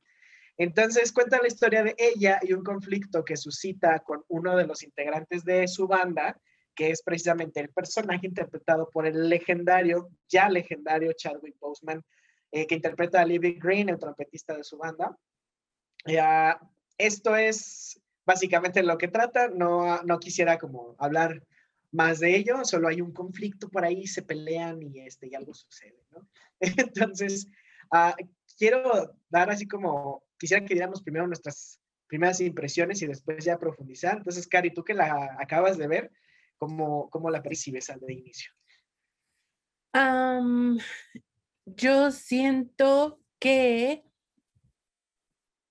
Entonces 0.59 1.11
cuenta 1.11 1.41
la 1.41 1.49
historia 1.49 1.83
de 1.83 1.95
ella 1.97 2.41
y 2.43 2.53
un 2.53 2.63
conflicto 2.63 3.25
que 3.25 3.39
suscita 3.39 4.01
con 4.01 4.23
uno 4.29 4.55
de 4.55 4.67
los 4.67 4.83
integrantes 4.83 5.47
de 5.47 5.67
su 5.67 5.89
banda, 5.89 6.39
que 6.75 6.91
es 6.91 7.03
precisamente 7.03 7.61
el 7.61 7.71
personaje 7.71 8.27
interpretado 8.27 8.91
por 8.93 9.07
el 9.07 9.31
legendario, 9.31 10.11
ya 10.29 10.51
legendario 10.51 11.15
Chadwick 11.15 11.59
Boseman, 11.59 12.05
eh, 12.53 12.67
que 12.67 12.75
interpreta 12.75 13.21
a 13.21 13.25
Libby 13.25 13.59
Green, 13.61 13.89
el 13.89 13.99
trompetista 13.99 14.57
de 14.57 14.65
su 14.65 14.79
banda. 14.79 15.17
esto 16.99 17.37
es 17.37 18.01
básicamente 18.25 18.83
lo 18.83 18.99
que 18.99 19.09
trata, 19.09 19.49
no, 19.49 20.03
no 20.03 20.19
quisiera 20.19 20.59
como 20.59 20.95
hablar 20.99 21.43
más 21.93 22.21
de 22.21 22.37
ello, 22.37 22.65
solo 22.65 22.89
hay 22.89 23.01
un 23.01 23.13
conflicto 23.13 23.69
por 23.69 23.85
ahí, 23.85 24.07
se 24.07 24.23
pelean 24.23 24.83
y, 24.83 25.01
este, 25.01 25.29
y 25.29 25.35
algo 25.35 25.55
sucede, 25.55 26.05
¿no? 26.13 26.29
Entonces, 26.61 27.49
uh, 27.93 28.15
quiero 28.57 29.17
dar 29.29 29.51
así 29.51 29.67
como, 29.67 30.23
quisiera 30.39 30.65
que 30.65 30.75
diéramos 30.75 31.03
primero 31.03 31.27
nuestras 31.27 31.81
primeras 32.07 32.41
impresiones 32.41 33.03
y 33.03 33.07
después 33.07 33.45
ya 33.45 33.59
profundizar. 33.59 34.19
Entonces, 34.19 34.47
Cari, 34.47 34.73
tú 34.73 34.85
que 34.85 34.95
la 34.95 35.37
acabas 35.39 35.79
de 35.79 35.89
ver, 35.89 36.13
¿cómo, 36.57 37.09
cómo 37.11 37.31
la 37.31 37.43
percibes 37.43 37.91
al 37.91 38.01
de 38.01 38.13
inicio? 38.13 38.53
Um, 39.95 40.79
yo 41.77 42.11
siento 42.11 43.21
que, 43.39 44.05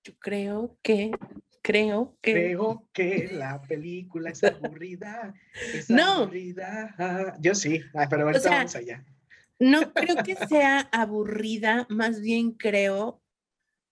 yo 0.03 0.13
creo 0.19 0.77
que, 0.81 1.11
creo 1.61 2.17
que. 2.21 2.33
Creo 2.33 2.87
que 2.93 3.29
la 3.31 3.61
película 3.61 4.31
es 4.31 4.43
aburrida. 4.43 5.33
Es 5.73 5.89
no. 5.89 6.23
Aburrida. 6.23 7.37
Yo 7.39 7.55
sí, 7.55 7.81
pero 8.09 8.25
ahorita 8.25 8.49
vamos 8.49 8.75
allá. 8.75 9.05
No 9.59 9.93
creo 9.93 10.23
que 10.23 10.35
sea 10.35 10.79
aburrida, 10.91 11.85
más 11.89 12.21
bien 12.21 12.51
creo. 12.51 13.18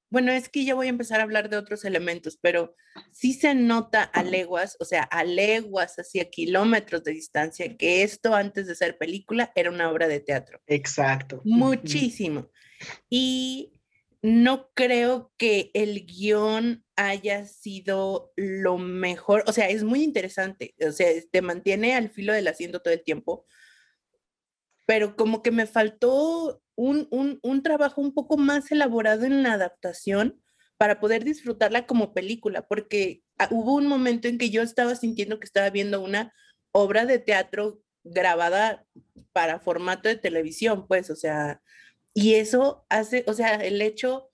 Bueno, 0.10 0.32
es 0.32 0.50
que 0.50 0.64
ya 0.64 0.74
voy 0.74 0.88
a 0.88 0.92
empezar 0.92 1.20
a 1.20 1.24
hablar 1.24 1.50
de 1.50 1.58
otros 1.58 1.84
elementos, 1.84 2.38
pero 2.42 2.76
sí 3.12 3.34
se 3.34 3.54
nota 3.56 4.04
a 4.04 4.24
leguas, 4.24 4.78
o 4.80 4.86
sea, 4.86 5.04
a 5.04 5.24
leguas, 5.24 5.96
hacia 5.98 6.30
kilómetros 6.30 7.04
de 7.04 7.12
distancia, 7.12 7.76
que 7.78 8.04
esto 8.04 8.34
antes 8.34 8.68
de 8.68 8.76
ser 8.76 8.98
película 8.98 9.52
era 9.56 9.70
una 9.70 9.92
obra 9.92 10.08
de 10.08 10.22
teatro. 10.22 10.62
Exacto. 10.68 11.42
Muchísimo. 11.44 12.50
Y 13.10 13.74
no 14.22 14.70
creo 14.74 15.32
que 15.38 15.72
el 15.74 16.06
guion 16.06 16.84
haya 16.96 17.46
sido 17.46 18.34
lo 18.36 18.78
mejor, 18.78 19.44
o 19.46 19.54
sea, 19.54 19.70
es 19.70 19.84
muy 19.84 20.04
interesante, 20.04 20.74
o 20.86 20.92
sea, 20.92 21.10
te 21.32 21.42
mantiene 21.42 21.96
al 21.96 22.10
filo 22.10 22.34
del 22.34 22.48
asiento 22.48 22.82
todo 22.82 22.94
el 22.94 23.04
tiempo, 23.04 23.46
pero 24.88 25.18
como 25.18 25.44
que 25.44 25.52
me 25.52 25.68
faltó 25.68 26.64
un, 26.76 27.10
un, 27.12 27.62
trabajo 27.62 28.00
un 28.00 28.14
poco 28.14 28.38
más 28.38 28.72
elaborado 28.72 29.26
en 29.26 29.44
la 29.44 29.54
adaptación 29.54 30.42
para 30.78 31.02
poder 31.02 31.26
disfrutarla 31.26 31.86
como 31.86 32.14
película, 32.14 32.66
porque 32.68 33.22
ah, 33.38 33.50
hubo 33.52 33.76
un 33.76 33.86
momento 33.86 34.30
en 34.30 34.38
que 34.38 34.50
yo 34.50 34.62
estaba 34.62 34.96
sintiendo 34.96 35.40
que 35.40 35.46
estaba 35.46 35.70
viendo 35.72 36.02
una 36.02 36.34
obra 36.72 37.06
de 37.06 37.20
teatro 37.20 37.82
grabada 38.06 38.86
para 39.34 39.60
formato 39.60 40.08
de 40.08 40.16
televisión, 40.16 40.88
pues, 40.88 41.10
o 41.10 41.18
sea, 41.18 41.62
y 42.14 42.36
eso 42.36 42.86
hace, 42.88 43.26
o 43.28 43.34
sea, 43.34 43.56
el 43.56 43.82
hecho, 43.82 44.32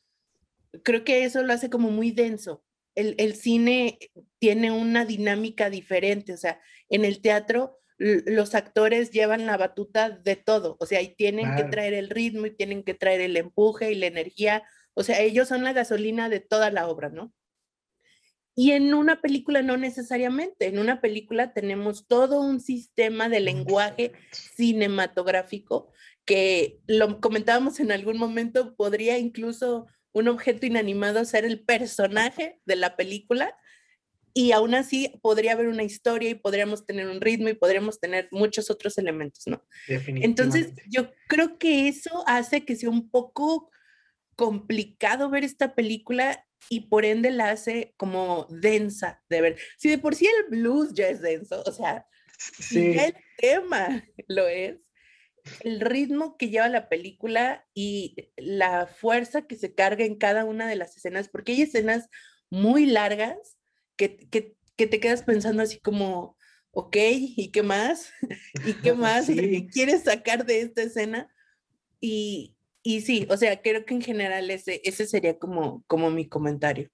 creo 0.84 1.04
que 1.04 1.24
eso 1.24 1.42
lo 1.42 1.52
hace 1.54 1.72
como 1.72 1.90
muy 1.90 2.12
denso. 2.12 2.64
El, 2.94 3.16
el 3.18 3.34
cine 3.34 3.98
tiene 4.38 4.70
una 4.70 5.04
dinámica 5.04 5.72
diferente, 5.72 6.34
o 6.34 6.38
sea, 6.38 6.62
en 6.90 7.06
el 7.06 7.22
teatro 7.22 7.80
los 7.98 8.56
actores 8.56 9.12
llevan 9.12 9.46
la 9.46 9.58
batuta 9.58 10.10
de 10.10 10.36
todo, 10.36 10.78
o 10.80 10.86
sea, 10.86 11.02
y 11.02 11.16
tienen 11.16 11.56
que 11.56 11.64
traer 11.64 11.94
el 11.94 12.10
ritmo 12.10 12.46
y 12.46 12.56
tienen 12.56 12.84
que 12.84 12.94
traer 12.94 13.22
el 13.22 13.38
empuje 13.38 13.92
y 13.92 13.96
la 13.96 14.08
energía, 14.08 14.64
o 14.94 15.04
sea, 15.04 15.22
ellos 15.22 15.48
son 15.48 15.64
la 15.64 15.74
gasolina 15.74 16.30
de 16.30 16.40
toda 16.40 16.72
la 16.72 16.88
obra, 16.88 17.10
¿no? 17.10 17.34
Y 18.56 18.72
en 18.72 18.94
una 18.94 19.20
película 19.20 19.64
no 19.64 19.78
necesariamente, 19.78 20.68
en 20.68 20.78
una 20.78 21.02
película 21.02 21.54
tenemos 21.54 22.08
todo 22.08 22.40
un 22.40 22.60
sistema 22.60 23.28
de 23.28 23.40
lenguaje 23.40 24.12
cinematográfico 24.32 25.92
que 26.26 26.80
lo 26.86 27.20
comentábamos 27.20 27.80
en 27.80 27.92
algún 27.92 28.18
momento, 28.18 28.76
podría 28.76 29.18
incluso 29.18 29.88
un 30.14 30.28
objeto 30.28 30.66
inanimado 30.66 31.26
ser 31.26 31.46
el 31.46 31.62
personaje 31.62 32.60
de 32.66 32.76
la 32.76 32.96
película 32.96 33.58
y 34.34 34.52
aún 34.52 34.74
así 34.74 35.20
podría 35.22 35.54
haber 35.54 35.68
una 35.68 35.84
historia 35.84 36.30
y 36.30 36.36
podríamos 36.36 36.86
tener 36.86 37.08
un 37.08 37.22
ritmo 37.22 37.50
y 37.50 37.54
podríamos 37.54 38.00
tener 38.00 38.28
muchos 38.32 38.72
otros 38.72 38.98
elementos, 38.98 39.44
¿no? 39.46 39.64
Entonces, 39.88 40.74
yo 40.88 41.12
creo 41.28 41.60
que 41.60 41.88
eso 41.88 42.24
hace 42.26 42.66
que 42.66 42.76
sea 42.76 42.90
un 42.90 43.10
poco 43.10 43.70
complicado 44.36 45.30
ver 45.30 45.44
esta 45.44 45.76
película 45.76 46.46
y 46.70 46.82
por 46.82 47.06
ende 47.06 47.30
la 47.30 47.52
hace 47.52 47.94
como 47.98 48.48
densa 48.50 49.22
de 49.30 49.42
ver. 49.42 49.60
Si 49.78 49.90
de 49.90 50.00
por 50.00 50.16
sí 50.16 50.26
el 50.26 50.50
blues 50.50 50.94
ya 50.94 51.10
es 51.10 51.22
denso, 51.22 51.62
o 51.66 51.72
sea, 51.72 52.08
si 52.38 52.98
el 52.98 53.16
tema 53.38 54.04
lo 54.28 54.48
es, 54.48 54.78
el 55.60 55.82
ritmo 55.82 56.38
que 56.38 56.50
lleva 56.50 56.70
la 56.70 56.90
película 56.90 57.68
y 57.76 58.32
la 58.38 58.88
fuerza 58.88 59.46
que 59.46 59.58
se 59.58 59.76
carga 59.76 60.06
en 60.06 60.18
cada 60.18 60.46
una 60.46 60.68
de 60.68 60.78
las 60.78 60.96
escenas, 60.98 61.30
porque 61.30 61.52
hay 61.52 61.64
escenas 61.64 62.10
muy 62.50 62.86
largas 62.86 63.58
que, 63.96 64.18
que, 64.30 64.56
que 64.76 64.88
te 64.88 65.00
quedas 65.00 65.24
pensando 65.24 65.64
así 65.64 65.80
como, 65.80 66.38
ok, 66.72 66.96
¿y 66.98 67.52
qué 67.52 67.64
más? 67.64 68.12
¿Y 68.66 68.74
qué 68.74 68.94
más? 68.94 69.28
¿Qué 69.28 69.68
quieres 69.72 70.04
sacar 70.04 70.46
de 70.46 70.62
esta 70.62 70.82
escena? 70.84 71.30
Y, 72.00 72.56
y 72.82 73.02
sí, 73.02 73.28
o 73.30 73.38
sea, 73.38 73.62
creo 73.62 73.86
que 73.86 73.94
en 73.94 74.02
general 74.02 74.50
ese, 74.50 74.82
ese 74.84 75.06
sería 75.06 75.38
como, 75.40 75.84
como 75.88 76.12
mi 76.12 76.28
comentario. 76.28 76.90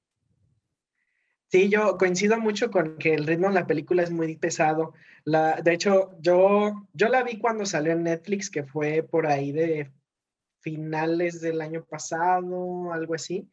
Sí, 1.47 1.67
yo 1.67 1.97
coincido 1.97 2.39
mucho 2.39 2.69
con 2.69 2.99
que 2.99 3.15
el 3.15 3.25
ritmo 3.25 3.47
de 3.47 3.55
la 3.55 3.65
película 3.65 4.03
es 4.03 4.11
muy 4.11 4.35
pesado. 4.35 4.93
La, 5.23 5.59
de 5.61 5.73
hecho, 5.73 6.11
yo, 6.19 6.87
yo 6.93 7.09
la 7.09 7.23
vi 7.23 7.39
cuando 7.39 7.65
salió 7.65 7.93
en 7.93 8.03
Netflix, 8.03 8.51
que 8.51 8.63
fue 8.63 9.01
por 9.01 9.25
ahí 9.25 9.51
de 9.51 9.91
finales 10.61 11.41
del 11.41 11.61
año 11.61 11.83
pasado, 11.85 12.93
algo 12.93 13.15
así. 13.15 13.49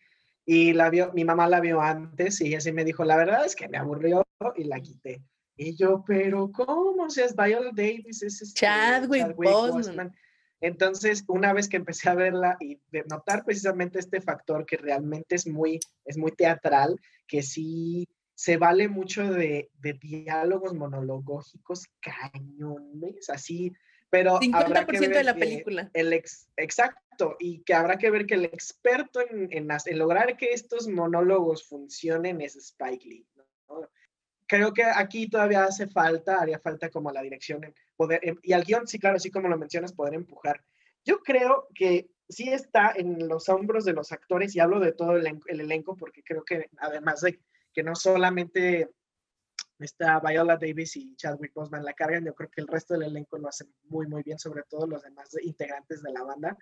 Y 0.47 0.73
la 0.73 0.91
vio, 0.91 1.13
mi 1.13 1.25
mamá 1.25 1.49
la 1.49 1.61
vio 1.61 1.81
antes 1.81 2.41
y 2.41 2.55
así 2.55 2.71
me 2.73 2.85
dijo, 2.85 3.05
la 3.05 3.17
verdad 3.17 3.45
es 3.45 3.57
que 3.57 3.69
me 3.69 3.79
aburrió 3.79 4.25
y 4.55 4.65
la 4.65 4.81
quité. 4.81 5.23
Y 5.57 5.75
yo, 5.75 6.05
pero 6.07 6.53
¿cómo? 6.53 7.05
O 7.05 7.11
sea, 7.11 7.25
es 7.25 7.35
Viola 7.35 7.71
Davis, 7.75 8.23
es 8.23 8.41
este, 8.41 8.61
Chadwick, 8.61 9.23
Chadwick 9.23 9.37
Boseman. 9.37 10.15
Entonces, 10.61 11.25
una 11.29 11.53
vez 11.53 11.69
que 11.69 11.77
empecé 11.77 12.09
a 12.09 12.15
verla 12.15 12.57
y 12.61 12.81
de 12.91 13.05
notar 13.11 13.45
precisamente 13.45 13.99
este 13.99 14.21
factor 14.21 14.65
que 14.65 14.77
realmente 14.77 15.35
es 15.35 15.47
muy, 15.47 15.81
es 16.05 16.17
muy 16.17 16.33
teatral, 16.33 16.99
que 17.27 17.43
sí 17.43 18.09
se 18.35 18.57
vale 18.57 18.89
mucho 18.89 19.31
de, 19.33 19.71
de 19.81 19.95
diálogos 19.95 20.75
monológicos 20.75 21.87
cañones, 22.01 23.29
así, 23.31 23.73
pero 24.11 24.39
50% 24.41 25.09
de 25.09 25.25
la 25.25 25.35
película. 25.35 25.91
El 25.95 26.13
ex, 26.13 26.49
exacto, 26.57 27.01
y 27.39 27.63
que 27.63 27.75
habrá 27.75 27.99
que 27.99 28.11
ver 28.11 28.27
que 28.27 28.35
el 28.35 28.45
experto 28.45 29.21
en, 29.21 29.49
en, 29.51 29.69
en 29.71 29.99
lograr 29.99 30.37
que 30.37 30.53
estos 30.53 30.89
monólogos 30.89 31.67
funcionen 31.67 32.41
es 32.41 32.57
Spike 32.57 33.09
Lee. 33.09 33.27
¿no? 33.35 33.89
creo 34.47 34.73
que 34.73 34.85
aquí 34.85 35.29
todavía 35.29 35.65
hace 35.65 35.89
falta, 35.89 36.41
haría 36.41 36.59
falta 36.59 36.89
como 36.91 37.11
la 37.11 37.23
dirección, 37.23 37.63
poder, 37.97 38.21
em, 38.23 38.39
y 38.43 38.53
al 38.53 38.65
guion, 38.65 38.87
sí, 38.87 38.99
claro, 38.99 39.17
así 39.17 39.31
como 39.31 39.49
lo 39.49 39.59
mencionas, 39.59 39.93
poder 39.93 40.15
empujar. 40.15 40.65
Yo 41.05 41.23
creo 41.23 41.69
que 41.75 42.11
sí 42.29 42.49
está 42.49 42.93
en 42.97 43.29
los 43.29 43.49
hombros 43.49 43.85
de 43.85 43.93
los 43.93 44.13
actores, 44.13 44.55
y 44.55 44.61
hablo 44.61 44.81
de 44.81 44.93
todo 44.93 45.17
el, 45.17 45.41
elenco, 45.47 45.97
porque 45.97 46.23
creo 46.23 46.45
que 46.45 46.69
además 46.79 47.21
de 47.21 47.41
que 47.73 47.83
no 47.83 47.95
solamente 47.95 48.91
está 49.79 50.21
Viola 50.21 50.57
Davis 50.57 50.97
y 50.97 51.15
Chadwick 51.17 51.53
Boseman 51.55 51.85
la 51.85 51.93
cargan, 51.93 52.25
yo 52.25 52.35
creo 52.35 52.51
que 52.51 52.63
el 52.63 52.69
resto 52.69 52.95
del 52.95 53.05
elenco 53.05 53.39
lo 53.39 53.49
hace 53.49 53.67
muy, 53.85 54.07
muy 54.07 54.23
bien, 54.23 54.39
sobre 54.39 54.63
todo 54.63 54.87
los 54.87 55.03
demás 55.03 55.37
integrantes 55.43 56.03
de 56.03 56.13
la 56.13 56.23
banda. 56.23 56.57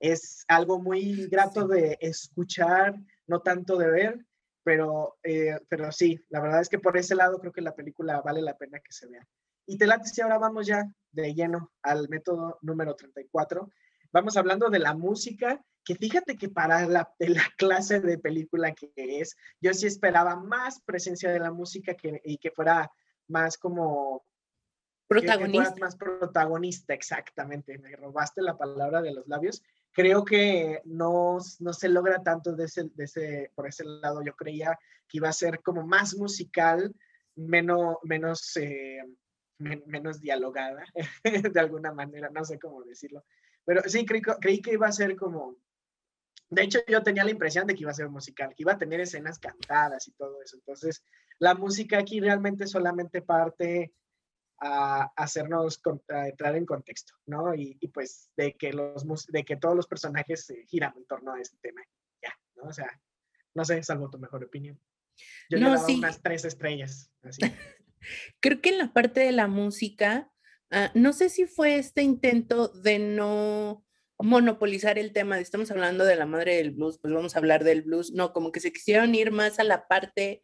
Es 0.00 0.44
algo 0.48 0.78
muy 0.80 1.26
grato 1.26 1.66
de 1.66 1.98
escuchar, 2.00 2.94
no 3.26 3.40
tanto 3.40 3.76
de 3.76 3.90
ver, 3.90 4.26
pero, 4.62 5.18
eh, 5.22 5.58
pero 5.68 5.90
sí, 5.92 6.24
la 6.28 6.40
verdad 6.40 6.60
es 6.60 6.68
que 6.68 6.78
por 6.78 6.96
ese 6.96 7.14
lado 7.14 7.38
creo 7.38 7.52
que 7.52 7.60
la 7.60 7.74
película 7.74 8.20
vale 8.20 8.42
la 8.42 8.56
pena 8.56 8.80
que 8.80 8.92
se 8.92 9.08
vea. 9.08 9.26
Y 9.66 9.78
te 9.78 9.86
late 9.86 10.08
si 10.08 10.20
ahora 10.20 10.38
vamos 10.38 10.66
ya 10.66 10.90
de 11.10 11.34
lleno 11.34 11.72
al 11.82 12.08
método 12.08 12.58
número 12.62 12.94
34. 12.94 13.70
Vamos 14.12 14.36
hablando 14.36 14.70
de 14.70 14.78
la 14.78 14.94
música, 14.94 15.62
que 15.84 15.94
fíjate 15.94 16.36
que 16.36 16.48
para 16.48 16.86
la, 16.86 17.14
la 17.18 17.44
clase 17.56 18.00
de 18.00 18.18
película 18.18 18.72
que 18.72 18.92
es, 18.96 19.36
yo 19.60 19.74
sí 19.74 19.86
esperaba 19.86 20.36
más 20.36 20.80
presencia 20.82 21.30
de 21.30 21.40
la 21.40 21.50
música 21.50 21.94
que, 21.94 22.20
y 22.24 22.38
que 22.38 22.50
fuera 22.50 22.90
más 23.26 23.58
como 23.58 24.24
Protagonista. 25.08 25.74
más 25.80 25.96
protagonista, 25.96 26.92
exactamente. 26.92 27.78
Me 27.78 27.96
robaste 27.96 28.42
la 28.42 28.58
palabra 28.58 29.00
de 29.00 29.14
los 29.14 29.26
labios. 29.26 29.62
Creo 29.92 30.24
que 30.24 30.80
no, 30.84 31.38
no 31.60 31.72
se 31.72 31.88
logra 31.88 32.22
tanto 32.22 32.54
de 32.54 32.64
ese, 32.64 32.84
de 32.94 33.04
ese, 33.04 33.50
por 33.54 33.66
ese 33.66 33.84
lado. 33.84 34.22
Yo 34.22 34.34
creía 34.34 34.78
que 35.08 35.18
iba 35.18 35.28
a 35.28 35.32
ser 35.32 35.60
como 35.62 35.86
más 35.86 36.14
musical, 36.14 36.94
menos, 37.34 37.96
menos, 38.04 38.56
eh, 38.56 39.02
menos 39.58 40.20
dialogada, 40.20 40.84
de 41.52 41.60
alguna 41.60 41.92
manera, 41.92 42.30
no 42.30 42.44
sé 42.44 42.58
cómo 42.58 42.82
decirlo. 42.84 43.24
Pero 43.64 43.82
sí, 43.86 44.06
creí, 44.06 44.22
creí 44.22 44.60
que 44.60 44.72
iba 44.74 44.86
a 44.86 44.92
ser 44.92 45.16
como, 45.16 45.56
de 46.50 46.62
hecho, 46.62 46.78
yo 46.86 47.02
tenía 47.02 47.24
la 47.24 47.30
impresión 47.30 47.66
de 47.66 47.74
que 47.74 47.82
iba 47.82 47.90
a 47.90 47.94
ser 47.94 48.08
musical, 48.08 48.54
que 48.54 48.62
iba 48.62 48.72
a 48.72 48.78
tener 48.78 49.00
escenas 49.00 49.38
cantadas 49.38 50.06
y 50.08 50.12
todo 50.12 50.42
eso. 50.42 50.56
Entonces, 50.56 51.02
la 51.38 51.54
música 51.54 51.98
aquí 51.98 52.20
realmente 52.20 52.66
solamente 52.66 53.20
parte 53.20 53.92
a 54.60 55.12
hacernos 55.16 55.80
entrar 56.08 56.56
en 56.56 56.66
contexto, 56.66 57.14
¿no? 57.26 57.54
Y, 57.54 57.74
pues 57.92 58.30
de 58.36 58.56
que, 58.56 58.72
los, 58.72 59.26
de 59.26 59.44
que 59.44 59.56
todos 59.56 59.76
los 59.76 59.86
personajes 59.86 60.52
giran 60.66 60.94
en 60.96 61.06
torno 61.06 61.34
a 61.34 61.40
este 61.40 61.56
tema. 61.58 61.80
Ya, 62.22 62.34
¿no? 62.56 62.68
O 62.68 62.72
sea, 62.72 62.88
no 63.54 63.64
sé, 63.64 63.82
salvo 63.82 64.10
tu 64.10 64.18
mejor 64.18 64.44
opinión. 64.44 64.80
Yo 65.48 65.58
no, 65.58 65.70
le 65.70 65.76
daba 65.76 65.86
unas 65.86 66.22
tres 66.22 66.44
estrellas. 66.44 67.12
Así. 67.22 67.40
Creo 68.40 68.60
que 68.60 68.70
en 68.70 68.78
la 68.78 68.92
parte 68.92 69.20
de 69.20 69.32
la 69.32 69.46
música, 69.46 70.30
ah, 70.70 70.90
no 70.94 71.12
sé 71.12 71.28
si 71.28 71.46
fue 71.46 71.76
este 71.76 72.02
intento 72.02 72.68
de 72.68 72.98
no 72.98 73.84
monopolizar 74.20 74.98
el 74.98 75.12
tema, 75.12 75.36
de 75.36 75.42
estamos 75.42 75.70
hablando 75.70 76.04
de 76.04 76.16
la 76.16 76.26
madre 76.26 76.56
del 76.56 76.72
blues, 76.72 76.98
pues 76.98 77.14
vamos 77.14 77.34
a 77.34 77.38
hablar 77.38 77.62
del 77.62 77.82
blues, 77.82 78.12
no, 78.12 78.32
como 78.32 78.50
que 78.50 78.58
se 78.58 78.72
quisieron 78.72 79.14
ir 79.14 79.30
más 79.30 79.60
a 79.60 79.64
la 79.64 79.86
parte 79.86 80.42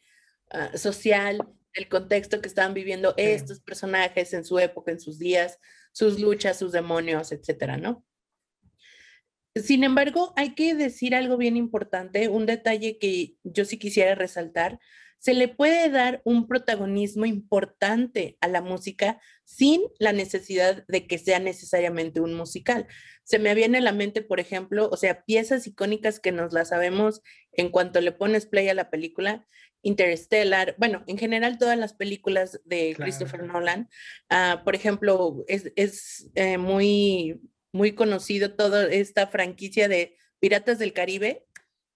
ah, 0.51 0.77
social 0.77 1.39
el 1.75 1.89
contexto 1.89 2.41
que 2.41 2.49
estaban 2.49 2.75
viviendo 2.75 3.15
estos 3.17 3.61
personajes 3.61 4.33
en 4.33 4.45
su 4.45 4.59
época, 4.59 4.93
en 4.93 5.01
sus 5.01 5.19
días, 5.19 5.59
sus 5.93 6.21
luchas, 6.21 6.59
sus 6.59 6.73
demonios, 6.73 7.33
etcétera, 7.33 7.77
¿no? 7.77 8.05
Sin 9.57 9.85
embargo, 9.85 10.33
hay 10.37 10.55
que 10.55 10.75
decir 10.75 11.15
algo 11.15 11.37
bien 11.37 11.57
importante, 11.57 12.29
un 12.29 12.45
detalle 12.47 12.99
que 12.99 13.37
yo 13.45 13.65
sí 13.65 13.79
quisiera 13.79 14.17
resaltar. 14.17 14.81
Se 15.19 15.33
le 15.33 15.47
puede 15.47 15.91
dar 15.91 16.21
un 16.25 16.49
protagonismo 16.49 17.25
importante 17.25 18.37
a 18.41 18.49
la 18.49 18.61
música 18.61 19.21
sin 19.45 19.83
la 20.01 20.13
necesidad 20.13 20.85
de 20.89 21.07
que 21.07 21.19
sea 21.19 21.39
necesariamente 21.39 22.21
un 22.21 22.35
musical. 22.35 22.89
Se 23.23 23.39
me 23.39 23.55
viene 23.55 23.79
a 23.79 23.83
la 23.83 23.93
mente, 23.93 24.23
por 24.23 24.41
ejemplo, 24.41 24.89
o 24.91 24.97
sea, 24.97 25.25
piezas 25.25 25.67
icónicas 25.69 26.19
que 26.19 26.33
nos 26.33 26.53
las 26.53 26.71
sabemos 26.71 27.23
en 27.53 27.71
cuanto 27.71 28.01
le 28.01 28.11
pones 28.11 28.47
play 28.47 28.69
a 28.69 28.75
la 28.75 28.91
película, 28.91 29.47
Interstellar, 29.85 30.75
bueno, 30.79 31.05
en 31.07 31.19
general 31.19 31.59
todas 31.59 31.79
las 31.79 31.93
películas 31.93 32.61
de 32.65 32.95
Christopher 32.97 33.45
Nolan, 33.45 33.89
ah, 34.31 34.63
por 34.65 34.75
ejemplo, 34.75 35.45
es, 35.47 35.73
es 35.77 36.31
eh, 36.35 36.59
muy, 36.59 37.41
muy 37.73 37.93
conocido 37.93 38.55
toda 38.55 38.91
esta 38.91 39.27
franquicia 39.27 39.87
de 39.87 40.17
Piratas 40.41 40.79
del 40.79 40.93
Caribe, 40.93 41.47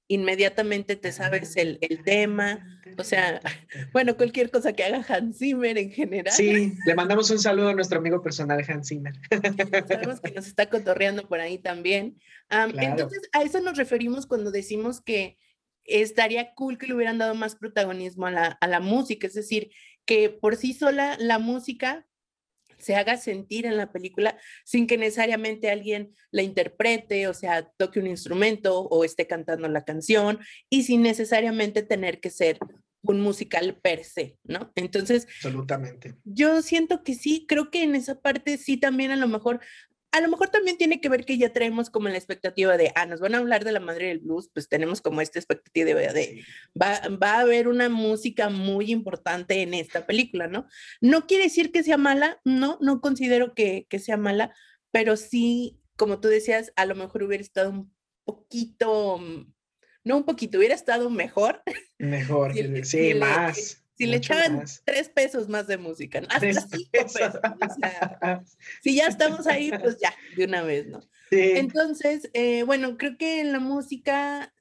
inmediatamente 0.08 0.96
te 0.96 1.12
sabes 1.12 1.56
el, 1.56 1.78
el, 1.82 2.02
tema, 2.02 2.66
o 2.96 3.04
sea, 3.04 3.40
bueno, 3.92 4.16
cualquier 4.16 4.50
cosa 4.50 4.72
que 4.72 4.84
haga 4.84 5.04
Hans 5.06 5.38
Zimmer 5.38 5.76
en 5.76 5.90
general. 5.90 6.32
Sí, 6.32 6.72
le 6.86 6.94
mandamos 6.94 7.30
un 7.30 7.38
saludo 7.38 7.68
a 7.68 7.74
nuestro 7.74 7.98
amigo 7.98 8.22
personal 8.22 8.64
Hans 8.66 8.88
Zimmer. 8.88 9.14
Sabemos 9.86 10.20
que 10.20 10.32
nos 10.32 10.46
está 10.46 10.68
cotorreando 10.68 11.28
por 11.28 11.40
ahí 11.40 11.58
también. 11.58 12.18
Entonces, 12.50 13.28
a 13.32 13.42
eso 13.42 13.60
nos 13.60 13.76
referimos 13.76 14.26
cuando 14.26 14.50
decimos 14.50 15.02
que 15.02 15.38
estaría 15.88 16.54
cool 16.54 16.78
que 16.78 16.86
le 16.86 16.94
hubieran 16.94 17.18
dado 17.18 17.34
más 17.34 17.56
protagonismo 17.56 18.26
a 18.26 18.58
la, 18.60 18.80
música, 18.80 19.26
es 19.26 19.34
decir, 19.34 19.70
que 20.04 20.30
por 20.30 20.56
sí 20.56 20.74
sola 20.74 21.16
la 21.18 21.38
música 21.38 22.06
se 22.78 22.94
haga 22.94 23.16
sentir 23.16 23.66
en 23.66 23.76
la 23.76 23.90
película 23.90 24.38
sin 24.64 24.86
que 24.86 24.96
necesariamente 24.96 25.70
alguien 25.70 26.14
la 26.30 26.42
interprete, 26.42 27.26
o 27.26 27.34
sea, 27.34 27.68
toque 27.76 27.98
un 27.98 28.06
instrumento 28.06 28.82
o 28.82 29.04
esté 29.04 29.26
cantando 29.26 29.66
la 29.66 29.84
canción 29.84 30.38
y 30.70 30.84
sin 30.84 31.02
necesariamente 31.02 31.82
tener 31.82 32.20
que 32.20 32.30
ser 32.30 32.58
un 33.02 33.20
musical 33.20 33.78
per 33.80 34.04
se, 34.04 34.38
¿no? 34.44 34.72
Entonces, 34.74 35.26
absolutamente. 35.36 36.14
Yo 36.24 36.62
siento 36.62 37.02
que 37.02 37.14
sí, 37.14 37.46
creo 37.48 37.70
que 37.70 37.82
en 37.82 37.94
esa 37.94 38.20
parte 38.20 38.58
sí 38.58 38.76
también 38.76 39.10
a 39.10 39.16
lo 39.16 39.28
mejor 39.28 39.60
a 40.10 40.20
lo 40.20 40.28
mejor 40.28 40.48
también 40.48 40.78
tiene 40.78 41.00
que 41.00 41.08
ver 41.08 41.24
que 41.24 41.36
ya 41.36 41.52
traemos 41.52 41.90
como 41.90 42.08
la 42.08 42.16
expectativa 42.16 42.76
de, 42.76 42.92
ah, 42.94 43.06
nos 43.06 43.20
van 43.20 43.34
a 43.34 43.38
hablar 43.38 43.64
de 43.64 43.72
la 43.72 43.80
madre 43.80 44.08
del 44.08 44.20
blues, 44.20 44.50
pues 44.52 44.68
tenemos 44.68 45.00
como 45.00 45.20
esta 45.20 45.38
expectativa 45.38 46.00
de, 46.12 46.44
va, 46.80 47.00
va 47.22 47.34
a 47.34 47.40
haber 47.40 47.68
una 47.68 47.88
música 47.88 48.48
muy 48.48 48.90
importante 48.90 49.62
en 49.62 49.74
esta 49.74 50.06
película, 50.06 50.46
¿no? 50.46 50.66
No 51.00 51.26
quiere 51.26 51.44
decir 51.44 51.72
que 51.72 51.82
sea 51.82 51.98
mala, 51.98 52.40
no, 52.44 52.78
no 52.80 53.00
considero 53.00 53.54
que, 53.54 53.86
que 53.88 53.98
sea 53.98 54.16
mala, 54.16 54.54
pero 54.90 55.16
sí, 55.16 55.78
como 55.96 56.20
tú 56.20 56.28
decías, 56.28 56.72
a 56.76 56.86
lo 56.86 56.94
mejor 56.94 57.24
hubiera 57.24 57.42
estado 57.42 57.70
un 57.70 57.92
poquito, 58.24 59.20
no 60.04 60.16
un 60.16 60.24
poquito, 60.24 60.58
hubiera 60.58 60.74
estado 60.74 61.10
mejor. 61.10 61.62
Mejor, 61.98 62.52
sí, 62.84 63.14
más. 63.14 63.84
Si 63.98 64.06
le 64.06 64.18
echaban 64.18 64.64
tres 64.84 65.08
pesos 65.08 65.48
más 65.48 65.66
de 65.66 65.76
música, 65.76 66.20
hasta 66.30 66.52
cinco 66.52 66.90
pesos. 66.92 67.34
si 68.80 68.94
ya 68.94 69.08
estamos 69.08 69.46
ahí, 69.48 69.72
pues 69.80 69.98
ya, 70.00 70.14
de 70.36 70.44
una 70.44 70.62
vez, 70.62 70.86
¿no? 70.86 71.00
Sí. 71.30 71.52
Entonces, 71.56 72.30
eh, 72.32 72.62
bueno, 72.62 72.96
creo 72.96 73.18
que 73.18 73.40
en 73.40 73.52
la 73.52 73.58
música 73.58 74.54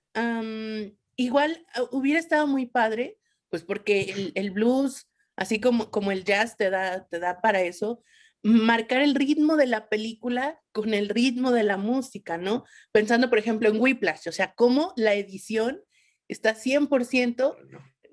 igual 1.15 1.63
ah, 1.76 1.84
hubiera 1.91 2.19
estado 2.19 2.47
muy 2.47 2.65
padre, 2.65 3.19
pues 3.50 3.63
porque 3.63 4.32
el, 4.34 4.50
blues, 4.50 5.08
así 5.36 5.62
como, 5.62 5.91
como 5.91 6.12
el 6.12 6.23
jazz 6.23 6.58
te 6.58 6.71
da, 6.71 7.08
te 7.08 7.19
da 7.19 7.39
para 7.39 7.62
eso, 7.62 8.02
marcar 8.41 9.02
el 9.02 9.13
ritmo 9.13 9.56
de 9.56 9.67
la 9.67 9.88
película 9.88 10.60
con 10.71 10.95
el 10.95 11.10
ritmo 11.10 11.52
de 11.52 11.63
la 11.63 11.78
música, 11.78 12.39
¿no? 12.39 12.65
Pensando, 12.91 13.30
por 13.30 13.38
ejemplo, 13.38 13.69
en 13.69 13.80
Whiplash, 13.80 14.28
o 14.28 14.32
sea, 14.32 14.56
cómo 14.56 14.93
la 14.95 15.13
edición 15.13 15.84
está 16.28 16.56
100% 16.56 17.56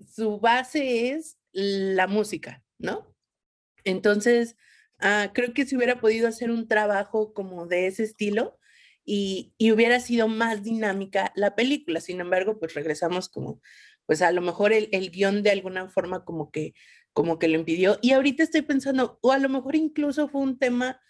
su 0.06 0.38
base 0.40 1.10
es 1.10 1.38
la 1.52 2.06
música, 2.06 2.62
¿no? 2.78 3.14
Entonces, 3.84 4.56
ah, 4.98 5.30
creo 5.34 5.54
que 5.54 5.66
si 5.66 5.76
hubiera 5.76 6.00
podido 6.00 6.28
hacer 6.28 6.50
un 6.50 6.68
trabajo 6.68 7.34
como 7.34 7.66
de 7.66 7.86
ese 7.86 8.04
estilo 8.04 8.58
y, 9.04 9.54
hubiera 9.72 10.00
sido 10.00 10.28
más 10.28 10.62
dinámica 10.62 11.32
la 11.36 11.54
película. 11.54 12.00
Sin 12.00 12.20
embargo, 12.20 12.58
pues 12.58 12.74
regresamos 12.74 13.28
como, 13.28 13.60
pues 14.06 14.22
a 14.22 14.32
lo 14.32 14.40
mejor 14.40 14.72
el, 14.72 14.88
el 14.92 15.10
guion 15.10 15.42
de 15.42 15.50
alguna 15.50 15.88
forma 15.88 16.24
como 16.24 16.50
que, 16.50 16.74
como 17.12 17.38
que 17.38 17.48
lo 17.48 17.58
impidió. 17.58 17.98
Y 18.02 18.12
ahorita 18.12 18.42
estoy 18.42 18.62
pensando, 18.62 19.18
o 19.22 19.32
a 19.32 19.38
lo 19.38 19.48
mejor 19.48 19.76
incluso 19.76 20.28
fue 20.28 20.40
un 20.40 20.58
tema 20.58 21.00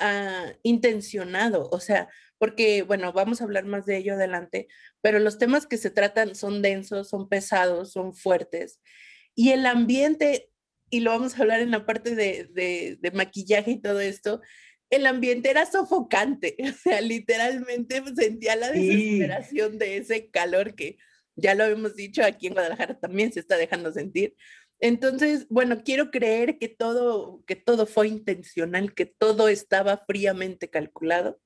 ah, 0.00 0.52
intencionado, 0.62 1.68
o 1.70 1.80
sea, 1.80 2.08
porque, 2.38 2.82
bueno, 2.82 3.12
vamos 3.12 3.40
a 3.40 3.44
hablar 3.44 3.64
más 3.64 3.84
de 3.86 3.96
ello 3.96 4.14
adelante, 4.14 4.68
pero 5.00 5.18
los 5.18 5.38
temas 5.38 5.66
que 5.66 5.76
se 5.76 5.90
tratan 5.90 6.34
son 6.34 6.62
densos, 6.62 7.08
son 7.08 7.28
pesados, 7.28 7.92
son 7.92 8.14
fuertes. 8.14 8.80
Y 9.34 9.50
el 9.50 9.66
ambiente, 9.66 10.50
y 10.90 11.00
lo 11.00 11.10
vamos 11.10 11.36
a 11.36 11.42
hablar 11.42 11.60
en 11.60 11.72
la 11.72 11.84
parte 11.86 12.14
de, 12.14 12.98
maquillaje 13.12 13.72
y 13.72 13.80
todo 13.80 14.00
esto, 14.00 14.40
el 14.90 15.06
ambiente 15.06 15.50
era 15.50 15.66
sofocante, 15.66 16.56
o 16.64 16.72
sea, 16.72 17.00
literalmente 17.00 18.02
sentía 18.16 18.56
la 18.56 18.70
desesperación 18.70 19.78
de 19.78 19.98
ese 19.98 20.30
calor 20.30 20.74
que 20.74 20.96
ya 21.36 21.54
lo 21.54 21.64
hemos 21.64 21.94
dicho, 21.94 22.24
aquí 22.24 22.48
en 22.48 22.54
Guadalajara 22.54 22.98
también 22.98 23.32
se 23.32 23.40
está 23.40 23.56
dejando 23.56 23.92
sentir. 23.92 24.34
Entonces, 24.80 25.46
bueno, 25.48 25.82
quiero 25.84 26.10
creer 26.10 26.58
que 26.58 26.68
todo, 26.68 27.42
que 27.46 27.56
todo 27.56 27.86
fue 27.86 28.08
intencional, 28.08 28.94
que 28.94 29.06
todo 29.06 29.48
estaba 29.48 30.04
fríamente 30.06 30.70
calculado 30.70 31.40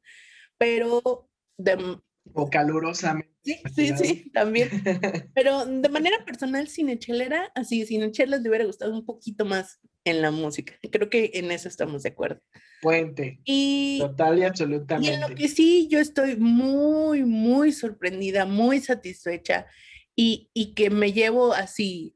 pero 0.62 1.28
de... 1.58 1.98
O 2.34 2.48
calurosamente. 2.48 3.32
Sí, 3.42 3.56
sí, 3.74 3.96
sí, 3.96 4.30
también. 4.32 4.68
Pero 5.34 5.66
de 5.66 5.88
manera 5.88 6.24
personal, 6.24 6.68
Cinechelera, 6.68 7.50
así, 7.56 7.84
Cinechela 7.84 8.36
le 8.36 8.48
hubiera 8.48 8.64
gustado 8.64 8.94
un 8.94 9.04
poquito 9.04 9.44
más 9.44 9.80
en 10.04 10.22
la 10.22 10.30
música. 10.30 10.74
Creo 10.92 11.10
que 11.10 11.32
en 11.34 11.50
eso 11.50 11.66
estamos 11.66 12.04
de 12.04 12.10
acuerdo. 12.10 12.40
Puente. 12.80 13.40
Y, 13.44 13.98
Total 13.98 14.38
y 14.38 14.44
absolutamente. 14.44 15.10
Y 15.10 15.14
en 15.14 15.20
lo 15.20 15.34
que 15.34 15.48
sí, 15.48 15.88
yo 15.90 15.98
estoy 15.98 16.36
muy, 16.36 17.24
muy 17.24 17.72
sorprendida, 17.72 18.46
muy 18.46 18.78
satisfecha 18.78 19.66
y, 20.14 20.48
y 20.54 20.74
que 20.74 20.90
me 20.90 21.12
llevo 21.12 21.54
así 21.54 22.14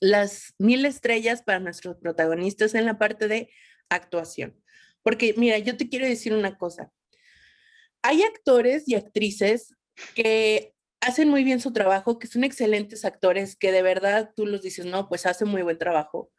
las 0.00 0.54
mil 0.58 0.84
estrellas 0.84 1.42
para 1.42 1.60
nuestros 1.60 1.96
protagonistas 1.96 2.74
en 2.74 2.86
la 2.86 2.98
parte 2.98 3.28
de 3.28 3.50
actuación. 3.88 4.60
Porque 5.02 5.34
mira, 5.36 5.58
yo 5.58 5.76
te 5.76 5.88
quiero 5.88 6.06
decir 6.06 6.34
una 6.34 6.58
cosa 6.58 6.92
hay 8.06 8.22
actores 8.22 8.88
y 8.88 8.94
actrices 8.94 9.74
que 10.14 10.72
hacen 11.00 11.28
muy 11.28 11.42
bien 11.42 11.60
su 11.60 11.72
trabajo, 11.72 12.20
que 12.20 12.28
son 12.28 12.44
excelentes 12.44 13.04
actores, 13.04 13.56
que 13.56 13.72
de 13.72 13.82
verdad 13.82 14.32
tú 14.36 14.46
los 14.46 14.62
dices, 14.62 14.86
no, 14.86 15.08
pues 15.08 15.26
hacen 15.26 15.48
muy 15.48 15.62
buen 15.62 15.76
trabajo. 15.76 16.30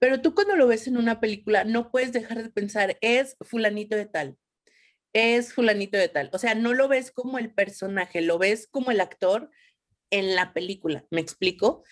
Pero 0.00 0.20
tú 0.20 0.34
cuando 0.34 0.56
lo 0.56 0.66
ves 0.66 0.88
en 0.88 0.96
una 0.96 1.20
película 1.20 1.62
no 1.62 1.92
puedes 1.92 2.12
dejar 2.12 2.42
de 2.42 2.50
pensar, 2.50 2.98
es 3.00 3.36
fulanito 3.40 3.94
de 3.94 4.06
tal, 4.06 4.36
es 5.12 5.54
fulanito 5.54 5.96
de 5.96 6.08
tal. 6.08 6.28
O 6.32 6.38
sea, 6.38 6.56
no 6.56 6.74
lo 6.74 6.88
ves 6.88 7.12
como 7.12 7.38
el 7.38 7.54
personaje, 7.54 8.20
lo 8.20 8.38
ves 8.38 8.66
como 8.68 8.90
el 8.90 9.00
actor 9.00 9.48
en 10.10 10.34
la 10.34 10.52
película, 10.52 11.06
¿me 11.10 11.20
explico? 11.20 11.84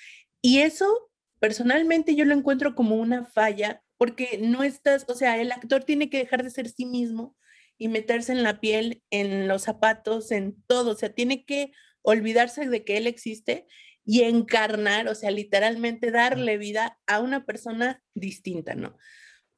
Y 0.44 0.58
eso 0.58 1.10
personalmente 1.40 2.14
yo 2.14 2.26
lo 2.26 2.34
encuentro 2.34 2.74
como 2.74 2.96
una 2.96 3.24
falla 3.24 3.82
porque 3.96 4.38
no 4.42 4.62
estás, 4.62 5.06
o 5.08 5.14
sea, 5.14 5.40
el 5.40 5.50
actor 5.50 5.84
tiene 5.84 6.10
que 6.10 6.18
dejar 6.18 6.42
de 6.42 6.50
ser 6.50 6.68
sí 6.68 6.84
mismo 6.84 7.34
y 7.78 7.88
meterse 7.88 8.32
en 8.32 8.42
la 8.42 8.60
piel, 8.60 9.02
en 9.08 9.48
los 9.48 9.62
zapatos, 9.62 10.30
en 10.32 10.62
todo, 10.66 10.90
o 10.90 10.94
sea, 10.96 11.14
tiene 11.14 11.46
que 11.46 11.72
olvidarse 12.02 12.68
de 12.68 12.84
que 12.84 12.98
él 12.98 13.06
existe 13.06 13.66
y 14.04 14.24
encarnar, 14.24 15.08
o 15.08 15.14
sea, 15.14 15.30
literalmente 15.30 16.10
darle 16.10 16.58
vida 16.58 16.98
a 17.06 17.20
una 17.20 17.46
persona 17.46 18.02
distinta, 18.12 18.74
¿no? 18.74 18.98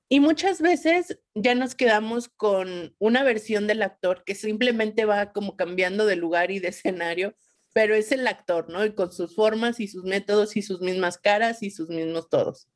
Y 0.08 0.20
muchas 0.20 0.60
veces 0.60 1.18
ya 1.34 1.56
nos 1.56 1.74
quedamos 1.74 2.28
con 2.28 2.94
una 3.00 3.24
versión 3.24 3.66
del 3.66 3.82
actor 3.82 4.22
que 4.24 4.36
simplemente 4.36 5.04
va 5.04 5.32
como 5.32 5.56
cambiando 5.56 6.06
de 6.06 6.14
lugar 6.14 6.52
y 6.52 6.60
de 6.60 6.68
escenario, 6.68 7.36
pero 7.76 7.94
es 7.94 8.10
el 8.10 8.26
actor, 8.26 8.70
¿no? 8.70 8.86
Y 8.86 8.94
con 8.94 9.12
sus 9.12 9.34
formas 9.34 9.80
y 9.80 9.86
sus 9.86 10.02
métodos 10.02 10.56
y 10.56 10.62
sus 10.62 10.80
mismas 10.80 11.18
caras 11.18 11.62
y 11.62 11.70
sus 11.70 11.90
mismos 11.90 12.30
todos. 12.30 12.70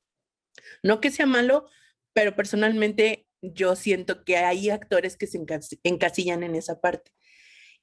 No 0.83 1.01
que 1.01 1.11
sea 1.11 1.25
malo, 1.25 1.71
pero 2.13 2.37
personalmente 2.37 3.27
yo 3.41 3.77
siento 3.77 4.25
que 4.25 4.37
hay 4.37 4.69
actores 4.69 5.17
que 5.17 5.27
se 5.27 5.43
encasillan 5.85 6.43
en 6.43 6.55
esa 6.55 6.83
parte. 6.83 7.13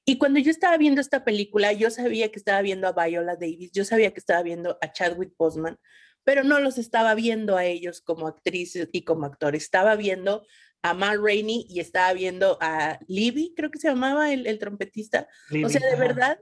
Y 0.04 0.18
cuando 0.18 0.38
yo 0.38 0.52
estaba 0.52 0.76
viendo 0.76 1.00
esta 1.00 1.24
película, 1.24 1.72
yo 1.72 1.90
sabía 1.90 2.30
que 2.30 2.38
estaba 2.38 2.62
viendo 2.62 2.86
a 2.86 2.92
Viola 2.92 3.34
Davis, 3.34 3.72
yo 3.72 3.84
sabía 3.84 4.12
que 4.12 4.20
estaba 4.20 4.44
viendo 4.44 4.78
a 4.80 4.92
Chadwick 4.92 5.34
Boseman, 5.36 5.76
pero 6.22 6.44
no 6.44 6.60
los 6.60 6.78
estaba 6.78 7.16
viendo 7.16 7.56
a 7.56 7.64
ellos 7.64 8.00
como 8.00 8.28
actrices 8.28 8.90
y 8.92 9.02
como 9.02 9.26
actores. 9.26 9.64
Estaba 9.64 9.96
viendo 9.96 10.46
a 10.82 10.94
Mal 10.94 11.20
Rainey 11.20 11.66
y 11.68 11.80
estaba 11.80 12.12
viendo 12.12 12.58
a 12.60 13.00
Libby, 13.08 13.54
creo 13.56 13.72
que 13.72 13.80
se 13.80 13.88
llamaba 13.88 14.32
el, 14.32 14.56
trompetista. 14.60 15.26
o 15.64 15.68
sea, 15.68 15.80
de 15.84 15.96
verdad, 15.96 16.38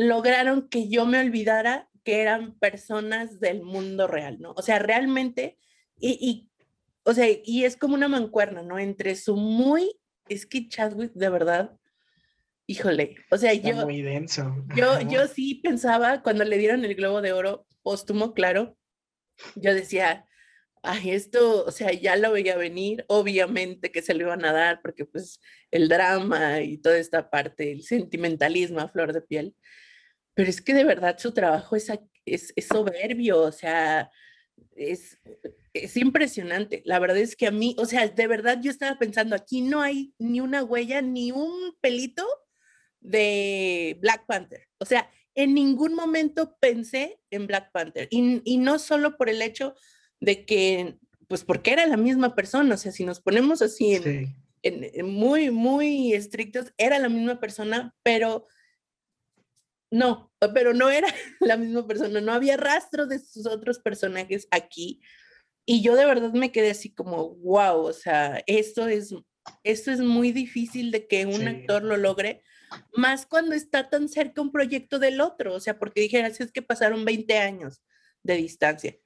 lograron 0.00 0.68
que 0.68 0.88
yo 0.88 1.04
me 1.04 1.20
olvidara 1.20 1.88
que 2.04 2.20
eran 2.22 2.58
personas 2.58 3.38
del 3.38 3.62
mundo 3.62 4.06
real, 4.06 4.38
¿no? 4.40 4.52
O 4.52 4.62
sea, 4.62 4.78
realmente, 4.78 5.58
y, 5.98 6.18
y 6.20 6.50
o 7.04 7.12
sea, 7.12 7.26
y 7.44 7.64
es 7.64 7.76
como 7.76 7.94
una 7.94 8.08
mancuerna, 8.08 8.62
¿no? 8.62 8.78
Entre 8.78 9.14
su 9.14 9.36
muy, 9.36 9.92
es 10.28 10.46
que 10.46 10.68
Chadwick, 10.68 11.12
de 11.12 11.28
verdad, 11.28 11.76
híjole, 12.66 13.16
o 13.30 13.36
sea, 13.36 13.52
yo... 13.52 13.74
Muy 13.84 14.00
denso. 14.00 14.64
Yo, 14.74 15.00
yo 15.10 15.26
sí 15.26 15.56
pensaba, 15.56 16.22
cuando 16.22 16.44
le 16.44 16.56
dieron 16.56 16.84
el 16.84 16.94
Globo 16.94 17.20
de 17.20 17.32
Oro 17.32 17.66
póstumo, 17.82 18.32
claro, 18.32 18.78
yo 19.54 19.74
decía, 19.74 20.26
ay, 20.82 21.10
esto, 21.10 21.64
o 21.66 21.70
sea, 21.72 21.92
ya 21.92 22.16
lo 22.16 22.32
veía 22.32 22.56
venir, 22.56 23.04
obviamente 23.08 23.92
que 23.92 24.00
se 24.00 24.14
lo 24.14 24.22
iban 24.22 24.44
a 24.46 24.52
dar, 24.52 24.80
porque 24.80 25.04
pues 25.04 25.40
el 25.70 25.88
drama 25.88 26.60
y 26.60 26.78
toda 26.78 26.96
esta 26.96 27.28
parte, 27.28 27.70
el 27.72 27.82
sentimentalismo 27.82 28.80
a 28.80 28.88
flor 28.88 29.12
de 29.12 29.20
piel, 29.20 29.54
pero 30.40 30.48
es 30.48 30.62
que 30.62 30.72
de 30.72 30.84
verdad 30.84 31.18
su 31.18 31.32
trabajo 31.32 31.76
es, 31.76 31.92
es, 32.24 32.54
es 32.56 32.66
soberbio, 32.66 33.42
o 33.42 33.52
sea, 33.52 34.10
es, 34.74 35.18
es 35.74 35.98
impresionante. 35.98 36.80
La 36.86 36.98
verdad 36.98 37.18
es 37.18 37.36
que 37.36 37.46
a 37.46 37.50
mí, 37.50 37.76
o 37.76 37.84
sea, 37.84 38.08
de 38.08 38.26
verdad 38.26 38.58
yo 38.62 38.70
estaba 38.70 38.98
pensando, 38.98 39.36
aquí 39.36 39.60
no 39.60 39.82
hay 39.82 40.14
ni 40.18 40.40
una 40.40 40.64
huella, 40.64 41.02
ni 41.02 41.30
un 41.30 41.76
pelito 41.82 42.26
de 43.00 43.98
Black 44.00 44.24
Panther. 44.24 44.66
O 44.78 44.86
sea, 44.86 45.10
en 45.34 45.52
ningún 45.52 45.94
momento 45.94 46.56
pensé 46.58 47.20
en 47.28 47.46
Black 47.46 47.70
Panther. 47.70 48.08
Y, 48.10 48.40
y, 48.42 48.56
no 48.56 48.78
solo 48.78 49.18
por 49.18 49.28
el 49.28 49.42
hecho 49.42 49.74
de 50.20 50.46
que, 50.46 50.96
pues 51.28 51.44
porque 51.44 51.72
era 51.72 51.86
la 51.86 51.98
misma 51.98 52.34
persona, 52.34 52.76
o 52.76 52.78
sea, 52.78 52.92
si 52.92 53.04
nos 53.04 53.20
ponemos 53.20 53.60
así 53.60 53.92
en, 53.92 54.34
en, 54.62 55.06
muy, 55.06 55.50
muy 55.50 56.14
estrictos, 56.14 56.72
era 56.78 56.98
la 56.98 57.10
misma 57.10 57.40
persona, 57.40 57.94
pero 58.02 58.46
no, 59.90 60.32
pero 60.54 60.72
no 60.72 60.90
era 60.90 61.08
la 61.40 61.56
misma 61.56 61.86
persona, 61.86 62.20
no 62.20 62.32
había 62.32 62.56
rastro 62.56 63.06
de 63.06 63.18
sus 63.18 63.46
otros 63.46 63.78
personajes 63.78 64.46
aquí. 64.50 65.00
Y 65.66 65.82
yo 65.82 65.94
de 65.94 66.06
verdad 66.06 66.32
me 66.32 66.52
quedé 66.52 66.70
así 66.70 66.92
como, 66.92 67.34
wow, 67.36 67.80
o 67.82 67.92
sea, 67.92 68.42
esto 68.46 68.88
es, 68.88 69.14
esto 69.62 69.90
es 69.90 70.00
muy 70.00 70.32
difícil 70.32 70.90
de 70.90 71.06
que 71.06 71.26
un 71.26 71.46
actor 71.46 71.82
lo 71.82 71.96
logre, 71.96 72.42
más 72.94 73.26
cuando 73.26 73.54
está 73.54 73.90
tan 73.90 74.08
cerca 74.08 74.40
un 74.40 74.52
proyecto 74.52 74.98
del 74.98 75.20
otro, 75.20 75.54
o 75.54 75.60
sea, 75.60 75.78
porque 75.78 76.00
dije, 76.00 76.22
así 76.22 76.42
es 76.42 76.52
que 76.52 76.62
pasaron 76.62 77.04
20 77.04 77.38
años 77.38 77.82
de 78.22 78.36
distancia. 78.36 78.96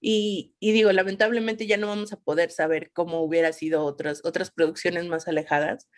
Y, 0.00 0.54
y, 0.60 0.72
digo, 0.72 0.92
lamentablemente 0.92 1.66
ya 1.66 1.78
no 1.78 1.86
vamos 1.86 2.12
a 2.12 2.20
poder 2.20 2.50
saber 2.50 2.90
cómo 2.92 3.22
hubiera 3.22 3.52
sido 3.52 3.84
otras, 3.84 4.20
otras 4.24 4.50
producciones 4.50 5.06
más 5.06 5.28
alejadas, 5.28 5.88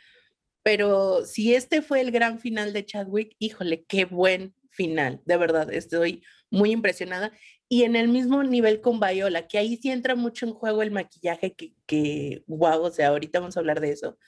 pero 0.66 1.24
si 1.24 1.54
este 1.54 1.80
fue 1.80 2.00
el 2.00 2.10
gran 2.10 2.40
final 2.40 2.72
de 2.72 2.84
Chadwick, 2.84 3.36
híjole, 3.38 3.84
qué 3.84 4.04
buen 4.04 4.52
final, 4.68 5.22
de 5.24 5.36
verdad, 5.36 5.72
estoy 5.72 6.24
muy 6.50 6.72
impresionada. 6.72 7.30
Y 7.68 7.84
en 7.84 7.94
el 7.94 8.08
mismo 8.08 8.42
nivel 8.42 8.80
con 8.80 8.98
Viola, 8.98 9.46
que 9.46 9.58
ahí 9.58 9.76
sí 9.76 9.92
entra 9.92 10.16
mucho 10.16 10.44
en 10.44 10.54
juego 10.54 10.82
el 10.82 10.90
maquillaje, 10.90 11.54
que, 11.54 11.74
que 11.86 12.42
wow, 12.48 12.82
o 12.82 12.90
sea, 12.90 13.10
ahorita 13.10 13.38
vamos 13.38 13.56
a 13.56 13.60
hablar 13.60 13.80
de 13.80 13.90
eso 13.90 14.18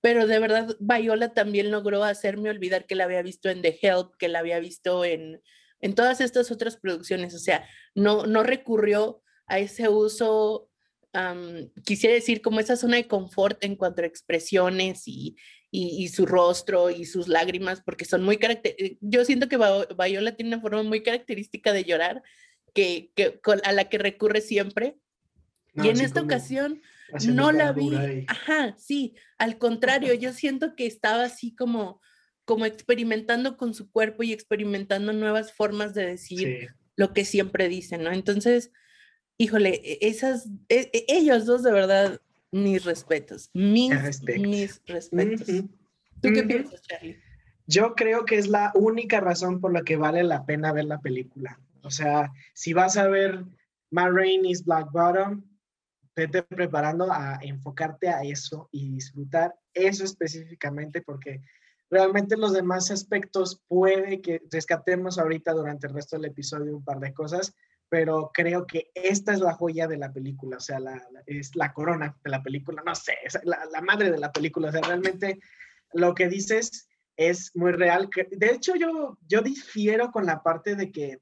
pero 0.00 0.26
de 0.26 0.38
verdad 0.38 0.76
Viola 0.78 1.34
también 1.34 1.72
logró 1.72 2.04
hacerme 2.04 2.48
olvidar 2.48 2.86
que 2.86 2.94
la 2.94 3.04
había 3.04 3.22
visto 3.22 3.50
en 3.50 3.60
The 3.60 3.76
Help, 3.82 4.14
que 4.18 4.28
la 4.28 4.38
había 4.38 4.60
visto 4.60 5.04
en, 5.04 5.42
en 5.80 5.94
todas 5.94 6.20
estas 6.20 6.52
otras 6.52 6.76
producciones, 6.76 7.34
o 7.34 7.38
sea, 7.38 7.68
no, 7.94 8.24
no 8.24 8.44
recurrió 8.44 9.20
a 9.46 9.58
ese 9.58 9.88
uso, 9.88 10.70
quisiera 11.84 12.14
decir, 12.14 12.40
como 12.40 12.60
esa 12.60 12.76
zona 12.76 12.96
de 12.98 13.08
confort 13.08 13.64
en 13.64 13.74
cuanto 13.74 14.02
a 14.02 14.06
expresiones 14.06 15.08
y, 15.08 15.36
y, 15.78 16.08
su 16.08 16.24
rostro 16.24 16.88
y 16.90 17.04
sus 17.04 17.28
lágrimas, 17.28 17.82
porque 17.82 18.06
son 18.06 18.22
muy 18.22 18.38
características, 18.38 18.98
yo 19.02 19.24
siento 19.24 19.48
que 19.48 19.58
Viola 19.58 20.34
tiene 20.34 20.54
una 20.54 20.62
forma 20.62 20.82
muy 20.82 21.02
característica 21.02 21.72
de 21.72 21.84
llorar, 21.84 22.22
que, 22.72 23.10
que 23.14 23.38
a 23.62 23.72
la 23.72 23.88
que 23.88 23.98
recurre 23.98 24.40
siempre, 24.40 24.96
y 25.74 25.88
en 25.88 26.00
esta 26.00 26.22
ocasión 26.22 26.80
no 27.26 27.52
la 27.52 27.72
vi. 27.72 28.24
Ajá, 28.28 28.74
sí, 28.78 29.14
al 29.36 29.58
contrario, 29.58 30.14
yo 30.14 30.32
siento 30.32 30.74
que 30.74 30.86
estaba 30.86 31.24
así 31.24 31.54
como, 31.54 32.00
como 32.46 32.64
experimentando 32.64 33.58
con 33.58 33.74
su 33.74 33.90
cuerpo 33.90 34.22
y 34.22 34.32
experimentando 34.32 35.12
nuevas 35.12 35.52
formas 35.52 35.92
de 35.92 36.06
decir 36.06 36.68
lo 36.96 37.12
que 37.12 37.26
siempre 37.26 37.68
dicen, 37.68 38.02
¿no? 38.02 38.12
Entonces, 38.12 38.72
híjole, 39.36 39.82
e, 39.84 39.98
esas, 40.08 40.48
e, 40.70 40.90
e, 40.94 41.04
ellos 41.08 41.44
dos 41.44 41.62
de 41.62 41.72
verdad, 41.72 42.20
mis 42.52 42.84
respetos, 42.84 43.50
mis, 43.54 43.90
mis 44.38 44.82
respetos. 44.86 45.46
¿Tú 45.46 46.28
qué 46.32 46.42
piensas, 46.42 46.82
Charlie? 46.82 47.20
Yo 47.66 47.94
creo 47.94 48.24
que 48.24 48.36
es 48.36 48.46
la 48.46 48.72
única 48.74 49.20
razón 49.20 49.60
por 49.60 49.72
la 49.72 49.82
que 49.82 49.96
vale 49.96 50.22
la 50.22 50.46
pena 50.46 50.72
ver 50.72 50.84
la 50.84 51.00
película. 51.00 51.60
O 51.82 51.90
sea, 51.90 52.32
si 52.54 52.72
vas 52.72 52.96
a 52.96 53.08
ver 53.08 53.44
Ma 53.90 54.08
Rainey's 54.08 54.64
Black 54.64 54.90
Bottom, 54.92 55.42
vete 56.14 56.42
preparando 56.42 57.12
a 57.12 57.38
enfocarte 57.42 58.08
a 58.08 58.22
eso 58.22 58.68
y 58.72 58.90
disfrutar 58.90 59.54
eso 59.74 60.04
específicamente 60.04 61.02
porque 61.02 61.42
realmente 61.90 62.36
los 62.36 62.52
demás 62.52 62.90
aspectos 62.90 63.62
puede 63.68 64.20
que 64.20 64.42
rescatemos 64.50 65.18
ahorita 65.18 65.52
durante 65.52 65.86
el 65.86 65.94
resto 65.94 66.16
del 66.16 66.30
episodio 66.30 66.76
un 66.76 66.84
par 66.84 67.00
de 67.00 67.12
cosas, 67.12 67.54
pero 67.88 68.30
creo 68.32 68.66
que 68.66 68.90
esta 68.94 69.32
es 69.32 69.40
la 69.40 69.54
joya 69.54 69.86
de 69.86 69.96
la 69.96 70.12
película, 70.12 70.56
o 70.56 70.60
sea, 70.60 70.78
es 71.26 71.54
la 71.54 71.72
corona 71.72 72.16
de 72.24 72.30
la 72.30 72.42
película, 72.42 72.82
no 72.84 72.94
sé, 72.94 73.16
la, 73.44 73.80
madre 73.80 74.10
de 74.10 74.18
la 74.18 74.32
película, 74.32 74.68
o 74.68 74.72
sea, 74.72 74.80
realmente 74.80 75.38
lo 75.92 76.14
que 76.14 76.28
dices 76.28 76.88
es 77.16 77.54
muy 77.54 77.72
real. 77.72 78.10
De 78.30 78.46
hecho, 78.48 78.74
yo, 78.74 79.18
yo 79.26 79.40
difiero 79.40 80.10
con 80.10 80.26
la 80.26 80.42
parte 80.42 80.74
de 80.74 80.90
que 80.90 81.20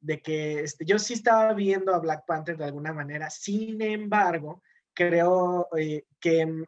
de 0.00 0.22
que 0.22 0.60
este, 0.60 0.84
yo 0.84 0.98
sí 0.98 1.14
estaba 1.14 1.52
viendo 1.52 1.94
a 1.94 1.98
Black 1.98 2.24
Panther 2.26 2.56
de 2.56 2.64
alguna 2.64 2.92
manera, 2.92 3.28
sin 3.28 3.82
embargo, 3.82 4.62
creo 4.94 5.68
eh, 5.76 6.04
que 6.18 6.46
mm, 6.46 6.64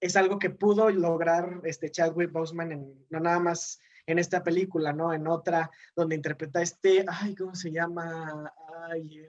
es 0.00 0.16
algo 0.16 0.38
que 0.38 0.50
pudo 0.50 0.90
lograr 0.90 1.60
este 1.64 1.90
Chadwick 1.90 2.30
Boseman 2.30 2.72
en, 2.72 3.06
no 3.10 3.20
nada 3.20 3.40
más 3.40 3.80
en 4.06 4.18
esta 4.18 4.42
película, 4.42 4.92
¿no? 4.92 5.12
En 5.12 5.26
otra 5.26 5.70
donde 5.94 6.14
interpreta 6.14 6.62
este, 6.62 7.04
ay, 7.08 7.34
¿cómo 7.34 7.54
se 7.54 7.72
llama? 7.72 8.52
Ay, 8.88 9.26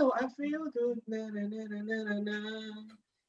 oh, 0.00 0.12
I 0.20 0.28
feel 0.36 0.70
good. 0.74 0.98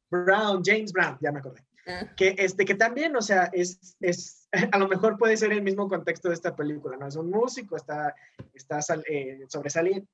Brown, 0.09 0.61
James 0.63 0.91
Brown, 0.91 1.17
ya 1.21 1.31
me 1.31 1.39
acordé. 1.39 1.63
Ah. 1.87 2.13
Que, 2.15 2.35
este, 2.37 2.65
que 2.65 2.75
también, 2.75 3.15
o 3.15 3.21
sea, 3.21 3.49
es, 3.53 3.95
es, 4.01 4.47
a 4.71 4.77
lo 4.77 4.87
mejor 4.87 5.17
puede 5.17 5.37
ser 5.37 5.51
el 5.51 5.61
mismo 5.61 5.87
contexto 5.87 6.27
de 6.27 6.35
esta 6.35 6.55
película, 6.55 6.97
¿no? 6.97 7.07
Es 7.07 7.15
un 7.15 7.29
músico, 7.29 7.75
está, 7.75 8.13
está 8.53 8.79
eh, 9.07 9.45
sobresaliendo, 9.47 10.07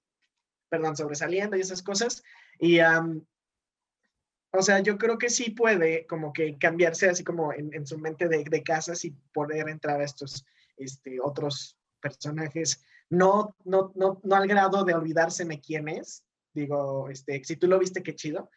perdón, 0.70 0.96
sobresaliendo 0.96 1.58
y 1.58 1.62
esas 1.62 1.82
cosas. 1.82 2.24
Y, 2.60 2.80
o 2.80 4.62
sea, 4.62 4.80
yo 4.80 4.98
creo 4.98 5.18
que 5.18 5.30
sí 5.30 5.50
puede 5.50 6.06
como 6.08 6.32
que 6.32 6.58
cambiarse 6.58 7.10
así 7.10 7.24
como 7.24 7.52
en, 7.52 7.74
en 7.74 7.86
su 7.86 7.98
mente 7.98 8.28
de, 8.28 8.44
de, 8.44 8.64
casas 8.64 9.04
y 9.04 9.12
poder 9.34 9.68
entrar 9.68 10.00
a 10.00 10.06
estos 10.06 10.46
este, 10.78 11.20
otros 11.22 11.78
personajes, 12.00 12.84
no, 13.10 13.56
no, 13.64 13.92
no, 13.96 14.20
no 14.24 14.36
al 14.36 14.48
grado 14.48 14.84
de 14.84 14.94
olvidárseme 14.94 15.60
quién 15.60 15.88
es. 15.88 16.24
Digo, 16.54 17.10
este, 17.10 17.44
si 17.44 17.56
tú 17.56 17.68
lo 17.68 17.80
viste, 17.80 18.04
qué 18.04 18.16
chido, 18.16 18.50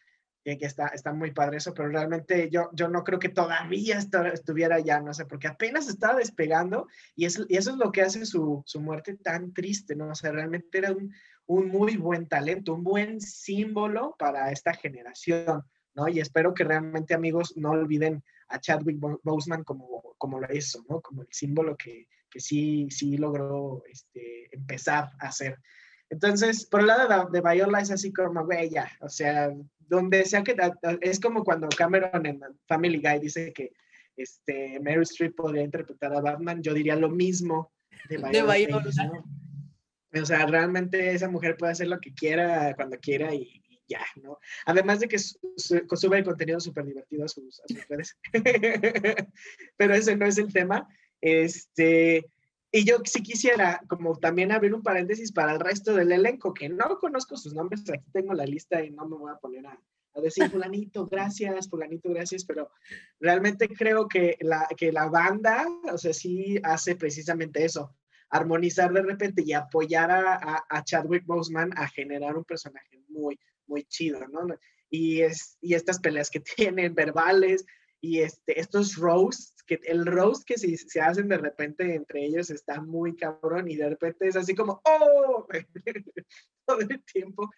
que, 0.44 0.56
que 0.59 0.66
está, 0.66 0.88
está 0.88 1.12
muy 1.12 1.33
padre 1.33 1.59
eso, 1.59 1.74
pero 1.74 1.88
realmente 1.88 2.48
yo, 2.50 2.70
yo 2.72 2.88
no 2.88 3.04
creo 3.04 3.18
que 3.18 3.28
todavía 3.28 3.98
estuviera 3.98 4.80
ya, 4.80 5.00
no 5.00 5.12
sé, 5.12 5.26
porque 5.26 5.48
apenas 5.48 5.88
estaba 5.88 6.18
despegando 6.18 6.88
y, 7.14 7.26
es, 7.26 7.44
y 7.48 7.56
eso 7.56 7.70
es 7.70 7.76
lo 7.76 7.92
que 7.92 8.02
hace 8.02 8.24
su, 8.24 8.62
su 8.64 8.80
muerte 8.80 9.16
tan 9.16 9.52
triste, 9.52 9.94
¿no? 9.94 10.09
O 10.11 10.14
sea, 10.14 10.33
realmente 10.33 10.78
era 10.78 10.92
un, 10.92 11.12
un 11.46 11.68
muy 11.68 11.96
buen 11.96 12.26
talento, 12.26 12.74
un 12.74 12.85
buen 12.85 13.20
símbolo 13.20 14.16
para 14.18 14.50
esta 14.50 14.72
generación, 14.72 15.64
¿no? 15.94 16.09
Y 16.09 16.20
espero 16.20 16.54
que 16.54 16.64
realmente, 16.64 17.12
amigos, 17.12 17.54
no 17.56 17.70
olviden 17.72 18.24
a 18.50 18.60
Chadwick 18.60 18.98
Boseman 19.22 19.64
como, 19.64 20.14
como 20.18 20.40
lo 20.40 20.52
hizo, 20.54 20.84
¿no? 20.88 21.00
Como 21.00 21.22
el 21.22 21.28
símbolo 21.30 21.76
que, 21.76 22.06
que 22.30 22.40
sí, 22.40 22.88
sí 22.90 23.16
logró 23.16 23.82
este, 23.90 24.54
empezar 24.54 25.10
a 25.20 25.28
hacer. 25.28 25.58
Entonces, 26.10 26.66
por 26.66 26.80
el 26.80 26.88
lado 26.88 27.30
de, 27.30 27.40
de 27.40 27.48
Viola 27.48 27.80
es 27.80 27.90
así 27.90 28.12
como, 28.12 28.44
güey, 28.44 28.70
ya, 28.70 28.90
o 29.00 29.08
sea, 29.08 29.50
donde 29.78 30.24
sea 30.24 30.42
que, 30.42 30.56
es 31.00 31.20
como 31.20 31.44
cuando 31.44 31.68
Cameron 31.68 32.26
en 32.26 32.40
Family 32.66 33.00
Guy 33.00 33.20
dice 33.20 33.52
que 33.52 33.72
este, 34.16 34.80
Mary 34.80 35.02
Streep 35.02 35.34
podría 35.34 35.62
interpretar 35.62 36.12
a 36.12 36.20
Batman, 36.20 36.62
yo 36.62 36.74
diría 36.74 36.96
lo 36.96 37.08
mismo 37.08 37.72
de 38.08 38.18
Viola. 38.18 39.24
O 40.12 40.26
sea, 40.26 40.44
realmente 40.46 41.12
esa 41.12 41.28
mujer 41.28 41.56
puede 41.56 41.72
hacer 41.72 41.86
lo 41.86 42.00
que 42.00 42.12
quiera, 42.12 42.74
cuando 42.74 42.98
quiera 42.98 43.32
y, 43.32 43.62
ya, 43.90 44.07
¿no? 44.22 44.38
Además 44.64 45.00
de 45.00 45.09
que 45.09 45.18
sube 45.18 46.18
el 46.18 46.24
contenido 46.24 46.61
súper 46.61 46.87
divertido 46.87 47.24
a 47.24 47.29
sus, 47.29 47.61
a 47.61 47.64
redes. 47.88 48.16
Pero 49.76 49.94
ese 49.94 50.16
no 50.16 50.26
es 50.26 50.38
el 50.38 50.53
tema. 50.53 50.88
Este, 51.20 52.31
y 52.72 52.85
yo 52.85 52.98
sí 53.05 53.22
quisiera 53.22 53.83
como 53.88 54.16
también 54.16 54.53
abrir 54.53 54.72
un 54.72 54.83
paréntesis 54.83 55.33
para 55.33 55.53
el 55.53 55.61
resto 55.61 55.94
del 55.94 56.12
elenco, 56.12 56.55
que 56.55 56.68
no 56.68 56.98
conozco 56.98 57.37
sus 57.37 57.53
nombres, 57.53 57.83
aquí 57.90 58.11
tengo 58.12 58.33
la 58.33 58.46
lista 58.46 58.83
y 58.83 58.90
no 58.90 59.09
me 59.09 59.16
voy 59.16 59.33
a 59.33 59.38
poner 59.38 59.66
a, 59.66 59.79
a 60.14 60.20
decir 60.20 60.48
fulanito, 60.48 61.07
gracias, 61.07 61.68
fulanito, 61.68 62.11
gracias, 62.11 62.44
pero 62.44 62.70
realmente 63.18 63.68
creo 63.68 64.07
que 64.09 64.37
la, 64.40 64.68
que 64.76 64.92
la 64.92 65.09
banda, 65.09 65.66
o 65.92 65.98
sea, 65.98 66.12
sí 66.12 66.61
hace 66.62 66.94
precisamente 66.94 67.64
eso, 67.64 67.96
armonizar 68.31 68.92
de 68.92 69.03
repente 69.03 69.42
y 69.44 69.53
apoyar 69.53 70.11
a, 70.11 70.64
a, 70.68 70.85
Chadwick 70.85 71.26
Boseman 71.26 71.72
a 71.76 71.88
generar 71.88 72.37
un 72.37 72.44
personaje 72.44 73.03
muy, 73.09 73.38
muy 73.70 73.85
chido, 73.85 74.20
¿no? 74.28 74.46
Y, 74.90 75.22
es, 75.22 75.56
y 75.62 75.74
estas 75.74 76.00
peleas 76.00 76.28
que 76.28 76.40
tienen 76.56 76.94
verbales 76.94 77.64
y 78.02 78.20
este, 78.20 78.59
estos 78.59 78.96
roasts, 78.96 79.62
que 79.66 79.78
el 79.85 80.04
roast 80.04 80.44
que 80.44 80.59
se, 80.59 80.76
se 80.76 81.00
hacen 81.00 81.28
de 81.28 81.38
repente 81.38 81.94
entre 81.94 82.24
ellos 82.24 82.50
está 82.50 82.80
muy 82.80 83.16
cabrón 83.16 83.70
y 83.70 83.76
de 83.76 83.90
repente 83.90 84.26
es 84.26 84.37
así 84.37 84.54
como, 84.54 84.80
¡oh! 84.85 85.46
todo 86.66 86.80
el 86.80 87.02
tiempo. 87.04 87.50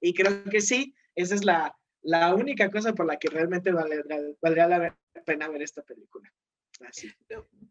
Y 0.00 0.14
creo 0.14 0.44
que 0.44 0.60
sí, 0.60 0.94
esa 1.14 1.34
es 1.34 1.44
la, 1.44 1.76
la 2.02 2.34
única 2.34 2.70
cosa 2.70 2.94
por 2.94 3.06
la 3.06 3.18
que 3.18 3.28
realmente 3.28 3.72
valdría, 3.72 4.04
valdría 4.40 4.68
la 4.68 4.98
pena 5.26 5.48
ver 5.48 5.62
esta 5.62 5.82
película. 5.82 6.32
Así. 6.88 7.10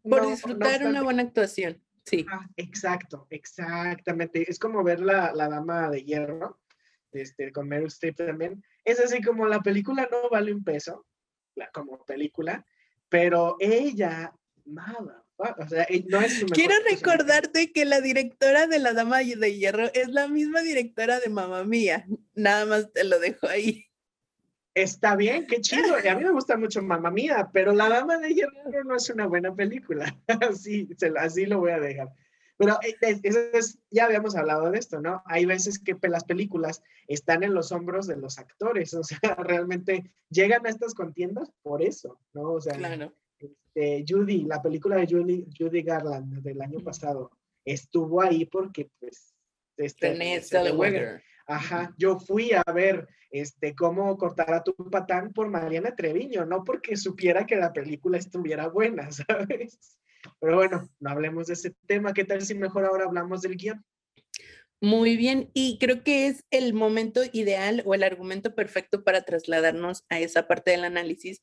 Por 0.02 0.28
disfrutar 0.28 0.86
una 0.86 1.02
buena 1.02 1.22
actuación. 1.22 1.82
Sí. 2.04 2.24
exacto, 2.56 3.26
exactamente. 3.30 4.50
Es 4.50 4.58
como 4.58 4.82
ver 4.82 5.00
la, 5.00 5.32
la 5.34 5.48
Dama 5.48 5.90
de 5.90 6.04
Hierro, 6.04 6.58
este, 7.12 7.52
con 7.52 7.68
Meryl 7.68 7.86
Streep 7.88 8.16
también. 8.16 8.62
Es 8.84 9.00
así 9.00 9.22
como 9.22 9.46
la 9.46 9.60
película 9.60 10.08
no 10.10 10.28
vale 10.30 10.52
un 10.52 10.64
peso, 10.64 11.06
la, 11.54 11.70
como 11.70 12.04
película, 12.04 12.64
pero 13.08 13.56
ella, 13.60 14.32
nada. 14.64 15.24
O 15.38 15.68
sea, 15.68 15.86
no 16.08 16.20
es 16.20 16.44
Quiero 16.52 16.74
recordarte 16.90 17.72
que 17.72 17.84
la 17.84 18.00
directora 18.00 18.66
de 18.66 18.80
La 18.80 18.92
Dama 18.92 19.18
de 19.18 19.56
Hierro 19.56 19.84
es 19.94 20.08
la 20.08 20.26
misma 20.26 20.62
directora 20.62 21.20
de 21.20 21.28
Mamá 21.28 21.62
Mía. 21.62 22.06
Nada 22.34 22.66
más 22.66 22.92
te 22.92 23.04
lo 23.04 23.20
dejo 23.20 23.46
ahí. 23.46 23.86
Está 24.74 25.14
bien, 25.14 25.46
qué 25.46 25.60
chido. 25.60 25.94
A 25.94 26.14
mí 26.16 26.24
me 26.24 26.32
gusta 26.32 26.56
mucho 26.56 26.82
Mamá 26.82 27.12
Mía, 27.12 27.50
pero 27.52 27.72
La 27.72 27.88
Dama 27.88 28.18
de 28.18 28.34
Hierro 28.34 28.52
no 28.84 28.96
es 28.96 29.08
una 29.10 29.26
buena 29.26 29.54
película. 29.54 30.16
Así, 30.40 30.88
así 31.16 31.46
lo 31.46 31.60
voy 31.60 31.70
a 31.70 31.78
dejar. 31.78 32.08
Pero 32.58 32.78
eh, 32.82 33.20
eso 33.22 33.38
es, 33.54 33.78
ya 33.90 34.04
habíamos 34.04 34.36
hablado 34.36 34.70
de 34.70 34.78
esto, 34.78 35.00
¿no? 35.00 35.22
Hay 35.26 35.46
veces 35.46 35.78
que 35.78 35.96
las 36.08 36.24
películas 36.24 36.82
están 37.06 37.44
en 37.44 37.54
los 37.54 37.72
hombros 37.72 38.06
de 38.06 38.16
los 38.16 38.38
actores, 38.38 38.92
o 38.94 39.04
sea, 39.04 39.36
realmente 39.36 40.10
llegan 40.28 40.66
a 40.66 40.70
estas 40.70 40.92
contiendas 40.92 41.50
por 41.62 41.82
eso, 41.82 42.18
¿no? 42.34 42.52
O 42.52 42.60
sea, 42.60 42.74
claro. 42.74 43.14
este, 43.38 44.04
Judy, 44.06 44.42
la 44.42 44.60
película 44.60 44.96
de 44.96 45.06
Judy, 45.06 45.46
Judy 45.56 45.82
Garland 45.82 46.42
del 46.42 46.60
año 46.60 46.80
pasado, 46.80 47.30
estuvo 47.64 48.20
ahí 48.20 48.44
porque, 48.44 48.90
pues, 48.98 49.34
este, 49.76 50.14
de 50.14 50.72
Weather. 50.72 51.22
Ajá, 51.46 51.94
yo 51.96 52.18
fui 52.18 52.52
a 52.52 52.62
ver 52.72 53.08
este, 53.30 53.74
cómo 53.74 54.16
cortar 54.18 54.52
a 54.52 54.62
tu 54.62 54.74
patán 54.74 55.32
por 55.32 55.48
Mariana 55.48 55.94
Treviño, 55.94 56.44
no 56.44 56.64
porque 56.64 56.96
supiera 56.96 57.46
que 57.46 57.56
la 57.56 57.72
película 57.72 58.18
estuviera 58.18 58.68
buena, 58.68 59.10
¿sabes? 59.12 59.98
Pero 60.40 60.56
bueno, 60.56 60.88
no 61.00 61.10
hablemos 61.10 61.46
de 61.46 61.54
ese 61.54 61.74
tema. 61.86 62.12
¿Qué 62.12 62.24
tal 62.24 62.42
si 62.42 62.54
mejor 62.54 62.84
ahora 62.84 63.04
hablamos 63.04 63.42
del 63.42 63.56
guion? 63.56 63.84
Muy 64.80 65.16
bien, 65.16 65.50
y 65.54 65.78
creo 65.78 66.04
que 66.04 66.28
es 66.28 66.44
el 66.50 66.72
momento 66.72 67.22
ideal 67.32 67.82
o 67.84 67.94
el 67.94 68.04
argumento 68.04 68.54
perfecto 68.54 69.02
para 69.02 69.22
trasladarnos 69.22 70.04
a 70.08 70.20
esa 70.20 70.46
parte 70.46 70.70
del 70.70 70.84
análisis, 70.84 71.42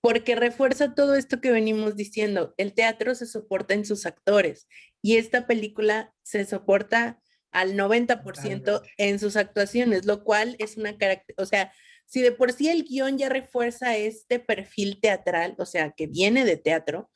porque 0.00 0.34
refuerza 0.34 0.94
todo 0.94 1.14
esto 1.14 1.40
que 1.40 1.52
venimos 1.52 1.94
diciendo. 1.94 2.54
El 2.56 2.74
teatro 2.74 3.14
se 3.14 3.26
soporta 3.26 3.74
en 3.74 3.84
sus 3.84 4.04
actores 4.04 4.66
y 5.00 5.16
esta 5.16 5.46
película 5.46 6.12
se 6.24 6.44
soporta 6.44 7.20
al 7.52 7.76
90% 7.76 8.82
en 8.96 9.18
sus 9.20 9.36
actuaciones, 9.36 10.04
lo 10.04 10.24
cual 10.24 10.56
es 10.58 10.76
una 10.76 10.96
característica, 10.98 11.40
o 11.40 11.46
sea, 11.46 11.72
si 12.06 12.20
de 12.20 12.32
por 12.32 12.52
sí 12.52 12.68
el 12.68 12.84
guion 12.84 13.16
ya 13.16 13.28
refuerza 13.28 13.96
este 13.96 14.40
perfil 14.40 15.00
teatral, 15.00 15.54
o 15.58 15.66
sea, 15.66 15.92
que 15.92 16.08
viene 16.08 16.44
de 16.44 16.56
teatro, 16.56 17.10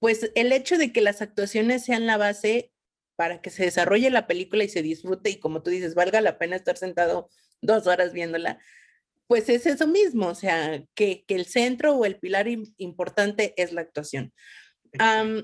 pues 0.00 0.32
el 0.34 0.52
hecho 0.52 0.78
de 0.78 0.92
que 0.92 1.02
las 1.02 1.22
actuaciones 1.22 1.84
sean 1.84 2.06
la 2.06 2.16
base 2.16 2.72
para 3.16 3.42
que 3.42 3.50
se 3.50 3.64
desarrolle 3.64 4.10
la 4.10 4.26
película 4.26 4.64
y 4.64 4.68
se 4.68 4.82
disfrute 4.82 5.30
y 5.30 5.38
como 5.38 5.62
tú 5.62 5.70
dices, 5.70 5.94
valga 5.94 6.20
la 6.22 6.38
pena 6.38 6.56
estar 6.56 6.76
sentado 6.76 7.28
dos 7.60 7.86
horas 7.86 8.14
viéndola, 8.14 8.58
pues 9.26 9.48
es 9.50 9.66
eso 9.66 9.86
mismo, 9.86 10.28
o 10.28 10.34
sea, 10.34 10.82
que, 10.94 11.24
el 11.28 11.44
centro 11.44 11.94
o 11.94 12.04
el 12.04 12.18
pilar 12.18 12.48
importante 12.78 13.54
es 13.56 13.72
la 13.72 13.82
actuación. 13.82 14.32
Eh, 14.94 15.42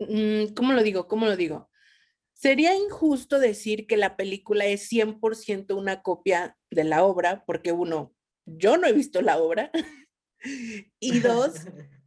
mm, 0.00 0.52
¿Cómo 0.54 0.72
lo 0.72 0.82
digo? 0.82 1.06
¿Cómo 1.06 1.26
lo 1.26 1.36
digo? 1.36 1.70
Sería 2.34 2.74
injusto 2.74 3.38
decir 3.38 3.86
que 3.86 3.96
la 3.96 4.16
película 4.16 4.66
es 4.66 4.90
100% 4.90 5.76
una 5.76 6.02
copia 6.02 6.58
de 6.70 6.84
la 6.84 7.04
obra, 7.04 7.44
porque 7.46 7.70
uno, 7.70 8.14
yo 8.44 8.76
no 8.76 8.88
he 8.88 8.92
visto 8.92 9.22
la 9.22 9.38
obra, 9.38 9.70
y 10.98 11.20
dos, 11.20 11.54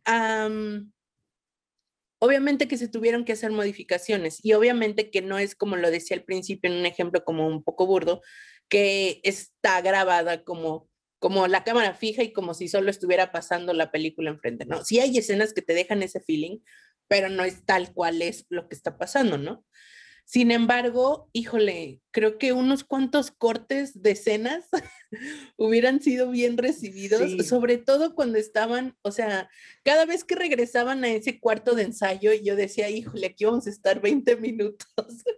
obviamente 2.20 2.68
que 2.68 2.78
se 2.78 2.88
tuvieron 2.88 3.26
que 3.26 3.34
hacer 3.34 3.52
modificaciones 3.52 4.44
y 4.44 4.54
obviamente 4.54 5.12
que 5.12 5.22
no 5.22 5.40
es 5.40 5.56
como 5.56 5.76
lo 5.76 5.92
decía 5.92 6.18
al 6.18 6.24
principio 6.24 6.72
en 6.72 6.80
un 6.80 6.86
ejemplo 6.86 7.24
como 7.24 7.48
un 7.48 7.64
poco 7.64 7.86
burdo, 7.86 8.22
que 8.70 9.20
está 9.24 9.82
grabada 9.82 10.44
como 10.44 10.90
como 11.20 11.48
la 11.48 11.64
cámara 11.64 11.94
fija 11.94 12.22
y 12.22 12.34
como 12.34 12.54
si 12.54 12.68
solo 12.68 12.90
estuviera 12.90 13.32
pasando 13.32 13.72
la 13.72 13.92
película 13.92 14.30
enfrente, 14.30 14.66
¿no? 14.66 14.84
Sí 14.84 15.00
hay 15.00 15.18
escenas 15.18 15.54
que 15.54 15.62
te 15.62 15.74
dejan 15.74 16.04
ese 16.04 16.20
feeling, 16.20 16.60
pero 17.08 17.30
no 17.30 17.46
es 17.46 17.66
tal 17.66 17.94
cual 17.94 18.22
es 18.22 18.46
lo 18.50 18.68
que 18.68 18.76
está 18.76 18.98
pasando, 18.98 19.38
¿no? 19.38 19.66
Sin 20.26 20.52
embargo, 20.52 21.30
híjole, 21.34 22.02
creo 22.12 22.38
que 22.38 22.54
unos 22.54 22.84
cuantos 22.84 23.30
cortes 23.32 24.02
de 24.02 24.12
escenas 24.12 24.66
hubieran 25.58 26.02
sido 26.02 26.32
bien 26.32 26.58
recibidos, 26.58 27.46
sobre 27.46 27.78
todo 27.78 28.16
cuando 28.16 28.38
estaban, 28.38 28.96
o 29.02 29.12
sea, 29.12 29.50
cada 29.84 30.06
vez 30.06 30.24
que 30.24 30.36
regresaban 30.36 31.04
a 31.04 31.10
ese 31.10 31.40
cuarto 31.40 31.76
de 31.76 31.84
ensayo, 31.84 32.32
yo 32.34 32.56
decía, 32.56 32.90
híjole, 32.90 33.28
aquí 33.28 33.46
vamos 33.46 33.68
a 33.68 33.70
estar 33.70 34.02
20 34.02 34.38
minutos 34.38 34.88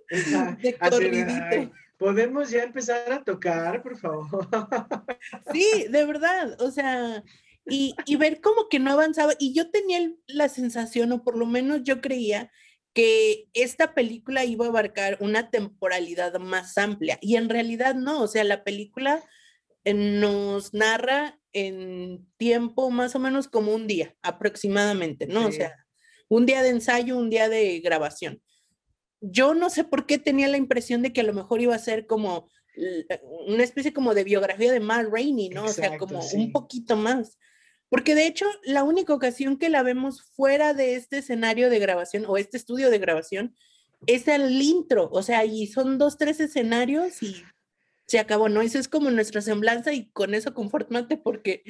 de 0.61 1.71
Podemos 1.97 2.49
ya 2.49 2.63
empezar 2.63 3.11
a 3.11 3.23
tocar, 3.23 3.81
por 3.81 3.97
favor. 3.97 4.47
sí, 5.53 5.87
de 5.89 6.05
verdad, 6.05 6.61
o 6.61 6.69
sea, 6.69 7.23
y, 7.65 7.95
y, 8.05 8.17
ver 8.17 8.41
como 8.41 8.67
que 8.69 8.79
no 8.79 8.91
avanzaba. 8.91 9.33
Y 9.39 9.53
yo 9.53 9.71
tenía 9.71 10.11
la 10.27 10.49
sensación, 10.49 11.11
o 11.13 11.23
por 11.23 11.37
lo 11.37 11.45
menos 11.45 11.83
yo 11.83 12.01
creía, 12.01 12.51
que 12.95 13.49
esta 13.53 13.93
película 13.93 14.45
iba 14.45 14.65
a 14.65 14.69
abarcar 14.69 15.17
una 15.19 15.51
temporalidad 15.51 16.39
más 16.39 16.77
amplia 16.77 17.19
y 17.21 17.35
en 17.35 17.49
realidad 17.49 17.93
no, 17.93 18.21
o 18.21 18.27
sea, 18.27 18.45
la 18.45 18.63
película 18.63 19.21
eh, 19.83 19.93
nos 19.93 20.73
narra 20.73 21.37
en 21.51 22.25
tiempo 22.37 22.89
más 22.91 23.13
o 23.13 23.19
menos 23.19 23.49
como 23.49 23.75
un 23.75 23.85
día 23.85 24.15
aproximadamente, 24.21 25.27
¿no? 25.27 25.45
O 25.45 25.51
sea, 25.51 25.75
un 26.29 26.45
día 26.45 26.63
de 26.63 26.69
ensayo, 26.69 27.17
un 27.17 27.29
día 27.29 27.49
de 27.49 27.81
grabación. 27.81 28.41
Yo 29.19 29.53
no 29.53 29.69
sé 29.69 29.83
por 29.83 30.05
qué 30.05 30.17
tenía 30.17 30.47
la 30.47 30.57
impresión 30.57 31.01
de 31.01 31.11
que 31.11 31.19
a 31.19 31.25
lo 31.25 31.33
mejor 31.33 31.61
iba 31.61 31.75
a 31.75 31.79
ser 31.79 32.07
como 32.07 32.49
una 33.47 33.63
especie 33.63 33.91
como 33.91 34.13
de 34.13 34.23
biografía 34.23 34.71
de 34.71 34.79
Matt 34.79 35.07
Rainey, 35.11 35.49
¿no? 35.49 35.65
o 35.65 35.67
sea, 35.69 35.97
como 35.97 36.21
un 36.33 36.51
poquito 36.53 36.95
más. 36.95 37.37
Porque 37.89 38.15
de 38.15 38.27
hecho, 38.27 38.45
la 38.63 38.83
única 38.83 39.13
ocasión 39.13 39.57
que 39.57 39.69
la 39.69 39.83
vemos 39.83 40.21
fuera 40.21 40.73
de 40.73 40.95
este 40.95 41.19
escenario 41.19 41.69
de 41.69 41.79
grabación 41.79 42.25
o 42.27 42.37
este 42.37 42.57
estudio 42.57 42.89
de 42.89 42.99
grabación 42.99 43.55
es 44.07 44.27
el 44.27 44.61
intro, 44.61 45.09
o 45.11 45.23
sea, 45.23 45.45
y 45.45 45.67
son 45.67 45.97
dos, 45.97 46.17
tres 46.17 46.39
escenarios 46.39 47.23
y 47.23 47.43
se 48.05 48.19
acabó, 48.19 48.49
¿no? 48.49 48.61
Eso 48.61 48.77
es 48.79 48.87
como 48.87 49.09
nuestra 49.09 49.41
semblanza 49.41 49.93
y 49.93 50.09
con 50.11 50.33
eso 50.33 50.53
conformate 50.53 51.17
porque 51.17 51.63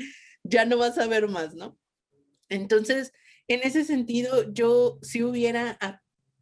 ya 0.43 0.65
no 0.65 0.77
vas 0.77 0.97
a 0.97 1.07
ver 1.07 1.27
más, 1.27 1.53
¿no? 1.53 1.77
Entonces, 2.49 3.13
en 3.47 3.61
ese 3.63 3.83
sentido, 3.83 4.51
yo 4.51 4.99
sí 5.01 5.23
hubiera 5.23 5.77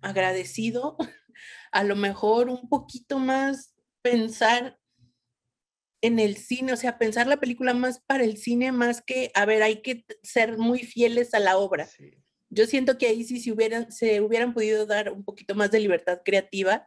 agradecido 0.02 0.98
a 1.72 1.84
lo 1.84 1.96
mejor 1.96 2.50
un 2.50 2.70
poquito 2.70 3.20
más 3.20 3.74
pensar 4.02 4.80
en 6.04 6.20
el 6.20 6.36
cine, 6.36 6.74
o 6.74 6.78
sea, 6.78 6.98
pensar 6.98 7.28
la 7.28 7.40
película 7.40 7.74
más 7.74 8.02
para 8.06 8.26
el 8.26 8.36
cine, 8.36 8.74
más 8.74 9.02
que, 9.02 9.32
a 9.34 9.46
ver, 9.46 9.64
hay 9.64 9.82
que 9.82 10.06
ser 10.22 10.58
muy 10.58 10.80
fieles 10.80 11.34
a 11.34 11.40
la 11.40 11.58
obra. 11.58 11.88
Yo 12.50 12.68
siento 12.68 12.98
que 12.98 13.08
ahí 13.08 13.24
sí 13.24 13.40
se 13.40 13.54
hubieran, 13.54 13.90
se 13.90 14.20
hubieran 14.20 14.54
podido 14.54 14.86
dar 14.86 15.14
un 15.14 15.24
poquito 15.24 15.56
más 15.56 15.72
de 15.72 15.80
libertad 15.80 16.20
creativa 16.24 16.86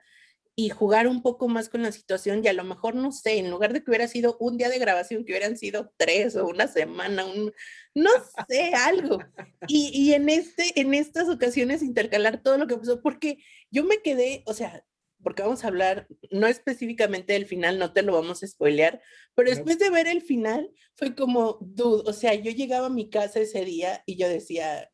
y 0.55 0.69
jugar 0.69 1.09
un 1.09 1.23
poco 1.23 1.49
más 1.49 1.71
con 1.71 1.83
la 1.83 1.93
situación 1.93 2.43
y 2.45 2.49
a 2.49 2.53
lo 2.53 2.63
mejor, 2.65 2.95
no 2.95 3.11
sé, 3.11 3.39
en 3.39 3.51
lugar 3.51 3.73
de 3.73 3.83
que 3.83 3.91
hubiera 3.91 4.07
sido 4.07 4.37
un 4.39 4.59
día 4.59 4.69
de 4.69 4.79
grabación, 4.79 5.25
que 5.25 5.33
hubieran 5.33 5.57
sido 5.57 5.95
tres 5.97 6.37
o 6.37 6.47
una 6.47 6.69
semana, 6.69 7.25
un, 7.25 7.55
no 7.95 8.11
sé, 8.47 8.75
algo. 8.75 9.19
Y, 9.67 9.93
y 9.95 10.13
en, 10.13 10.29
este, 10.29 10.79
en 10.79 10.93
estas 10.93 11.31
ocasiones 11.31 11.83
intercalar 11.83 12.43
todo 12.43 12.59
lo 12.59 12.67
que 12.67 12.77
pasó, 12.77 13.01
porque 13.01 13.39
yo 13.71 13.83
me 13.85 14.03
quedé, 14.03 14.43
o 14.45 14.53
sea, 14.53 14.85
porque 15.27 15.43
vamos 15.43 15.65
a 15.65 15.67
hablar, 15.67 16.07
no 16.31 16.47
específicamente 16.47 17.33
del 17.33 17.47
final, 17.47 17.81
no 17.81 17.93
te 17.93 18.03
lo 18.03 18.13
vamos 18.13 18.45
a 18.45 18.47
spoilear, 18.47 19.03
pero 19.35 19.51
después 19.51 19.77
de 19.77 19.91
ver 19.91 20.07
el 20.07 20.23
final, 20.23 20.71
fue 20.95 21.17
como, 21.17 21.59
dude, 21.61 22.09
o 22.09 22.13
sea, 22.13 22.35
yo 22.35 22.53
llegaba 22.53 22.87
a 22.87 22.91
mi 22.91 23.11
casa 23.11 23.41
ese 23.41 23.65
día 23.65 24.05
y 24.07 24.17
yo 24.17 24.29
decía, 24.29 24.89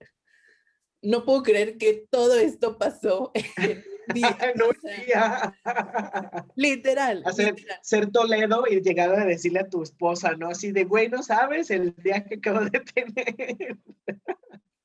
no 1.02 1.26
puedo 1.26 1.42
creer 1.42 1.76
que 1.76 2.06
todo 2.08 2.38
esto 2.38 2.78
pasó 2.78 3.30
en 3.58 3.84
día. 4.14 4.54
no, 4.54 4.68
literal, 6.56 7.22
Hacer, 7.26 7.54
Ser 7.82 8.10
Toledo 8.10 8.64
y 8.70 8.80
llegar 8.80 9.14
a 9.14 9.26
decirle 9.26 9.60
a 9.60 9.68
tu 9.68 9.82
esposa, 9.82 10.34
¿no? 10.34 10.48
Así 10.48 10.72
de, 10.72 10.84
güey, 10.84 11.10
no 11.10 11.22
sabes 11.22 11.70
el 11.70 11.94
día 11.96 12.24
que 12.24 12.36
acabo 12.36 12.60
de 12.60 12.80
tener. 12.80 13.76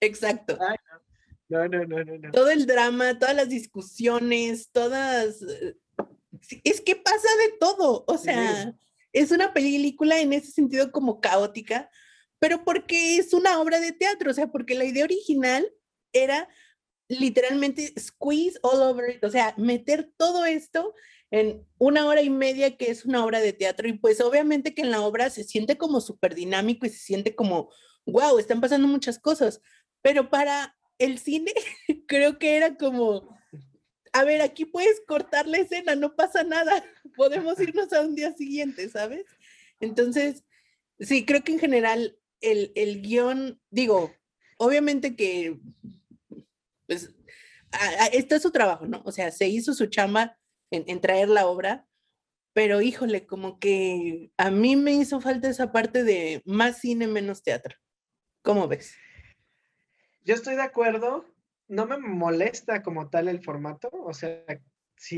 Exacto. 0.01 0.57
No, 0.57 1.06
no, 1.49 1.67
no, 1.67 1.85
no, 1.85 2.31
Todo 2.31 2.49
el 2.49 2.65
drama, 2.65 3.17
todas 3.17 3.35
las 3.35 3.49
discusiones, 3.49 4.69
todas... 4.71 5.41
Eh, 5.41 5.75
es 6.63 6.81
que 6.81 6.95
pasa 6.95 7.27
de 7.45 7.57
todo, 7.59 8.05
o 8.07 8.17
sea, 8.17 8.75
es 9.11 9.31
una 9.31 9.53
película 9.53 10.19
en 10.19 10.33
ese 10.33 10.51
sentido 10.51 10.91
como 10.91 11.19
caótica, 11.19 11.89
pero 12.39 12.63
porque 12.63 13.17
es 13.17 13.33
una 13.33 13.59
obra 13.59 13.79
de 13.79 13.91
teatro, 13.91 14.31
o 14.31 14.33
sea, 14.33 14.47
porque 14.47 14.75
la 14.75 14.85
idea 14.85 15.03
original 15.03 15.67
era 16.13 16.47
literalmente 17.07 17.93
squeeze 17.99 18.59
all 18.61 18.81
over 18.81 19.15
it, 19.15 19.23
o 19.23 19.29
sea, 19.29 19.53
meter 19.57 20.11
todo 20.17 20.45
esto 20.45 20.93
en 21.31 21.65
una 21.77 22.05
hora 22.05 22.21
y 22.21 22.29
media 22.29 22.77
que 22.77 22.91
es 22.91 23.05
una 23.05 23.25
obra 23.25 23.39
de 23.39 23.53
teatro 23.53 23.87
y 23.87 23.93
pues 23.93 24.21
obviamente 24.21 24.73
que 24.73 24.81
en 24.81 24.91
la 24.91 25.01
obra 25.01 25.29
se 25.29 25.43
siente 25.43 25.77
como 25.77 26.01
súper 26.01 26.35
dinámico 26.35 26.85
y 26.85 26.89
se 26.89 26.99
siente 26.99 27.35
como, 27.35 27.71
wow, 28.05 28.37
están 28.39 28.61
pasando 28.61 28.87
muchas 28.87 29.19
cosas, 29.19 29.61
pero 30.01 30.29
para 30.29 30.76
el 30.99 31.19
cine 31.19 31.53
creo 32.07 32.39
que 32.39 32.55
era 32.55 32.75
como, 32.75 33.37
a 34.13 34.23
ver, 34.23 34.41
aquí 34.41 34.65
puedes 34.65 35.01
cortar 35.07 35.47
la 35.47 35.57
escena, 35.57 35.95
no 35.95 36.15
pasa 36.15 36.43
nada, 36.43 36.83
podemos 37.15 37.59
irnos 37.59 37.91
a 37.93 38.01
un 38.01 38.15
día 38.15 38.33
siguiente, 38.33 38.89
¿sabes? 38.89 39.25
Entonces, 39.79 40.43
sí, 40.99 41.25
creo 41.25 41.43
que 41.43 41.53
en 41.53 41.59
general 41.59 42.17
el, 42.41 42.71
el 42.75 43.01
guion, 43.01 43.61
digo, 43.69 44.13
obviamente 44.57 45.15
que, 45.15 45.59
pues, 46.87 47.11
está 48.13 48.39
su 48.39 48.51
trabajo, 48.51 48.87
¿no? 48.87 49.01
O 49.05 49.11
sea, 49.11 49.31
se 49.31 49.47
hizo 49.47 49.73
su 49.73 49.87
chamba 49.87 50.39
en, 50.71 50.83
en 50.87 51.01
traer 51.01 51.29
la 51.29 51.47
obra, 51.47 51.87
pero 52.53 52.81
híjole, 52.81 53.27
como 53.27 53.59
que 53.59 54.31
a 54.37 54.49
mí 54.49 54.75
me 54.75 54.93
hizo 54.93 55.21
falta 55.21 55.49
esa 55.49 55.71
parte 55.71 56.03
de 56.03 56.41
más 56.45 56.79
cine, 56.79 57.05
menos 57.05 57.43
teatro. 57.43 57.75
¿Cómo 58.41 58.67
ves? 58.67 58.95
Yo 60.27 60.35
estoy 60.35 60.55
de 60.55 60.61
acuerdo, 60.61 61.25
no 61.69 61.85
me 61.85 61.97
molesta 61.97 62.83
como 62.83 63.09
tal 63.09 63.29
el 63.29 63.41
formato, 63.41 63.89
o 63.93 64.13
sea, 64.13 64.43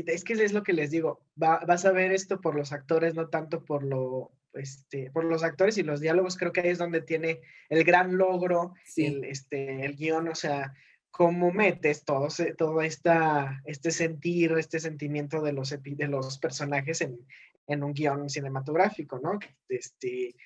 es 0.06 0.24
que 0.24 0.32
es 0.34 0.52
lo 0.52 0.62
que 0.62 0.72
les 0.72 0.92
digo, 0.92 1.26
vas 1.34 1.84
a 1.84 1.90
ver 1.90 2.12
esto 2.12 2.40
por 2.40 2.54
los 2.54 2.72
actores, 2.72 3.16
no 3.16 3.28
tanto 3.28 3.64
por 3.64 3.82
lo, 3.82 4.30
este, 4.54 5.10
por 5.10 5.24
los 5.24 5.42
actores 5.42 5.78
y 5.78 5.82
los 5.82 5.98
diálogos, 5.98 6.36
creo 6.36 6.52
que 6.52 6.60
ahí 6.60 6.68
es 6.68 6.78
donde 6.78 7.00
tiene 7.00 7.40
el 7.70 7.82
gran 7.82 8.18
logro, 8.18 8.74
el, 8.94 9.24
este, 9.24 9.84
el 9.84 9.96
guion, 9.96 10.28
o 10.28 10.36
sea, 10.36 10.74
cómo 11.10 11.50
metes 11.50 12.04
todo, 12.04 12.28
todo 12.56 12.80
esta, 12.80 13.62
este 13.64 13.90
sentir, 13.90 14.52
este 14.52 14.78
sentimiento 14.78 15.42
de 15.42 15.54
los, 15.54 15.70
de 15.70 16.06
los 16.06 16.38
personajes 16.38 17.00
en, 17.00 17.18
en 17.66 17.82
un 17.82 17.94
guion 17.94 18.30
cinematográfico, 18.30 19.18
¿no? 19.18 19.40
Este, 19.68 20.36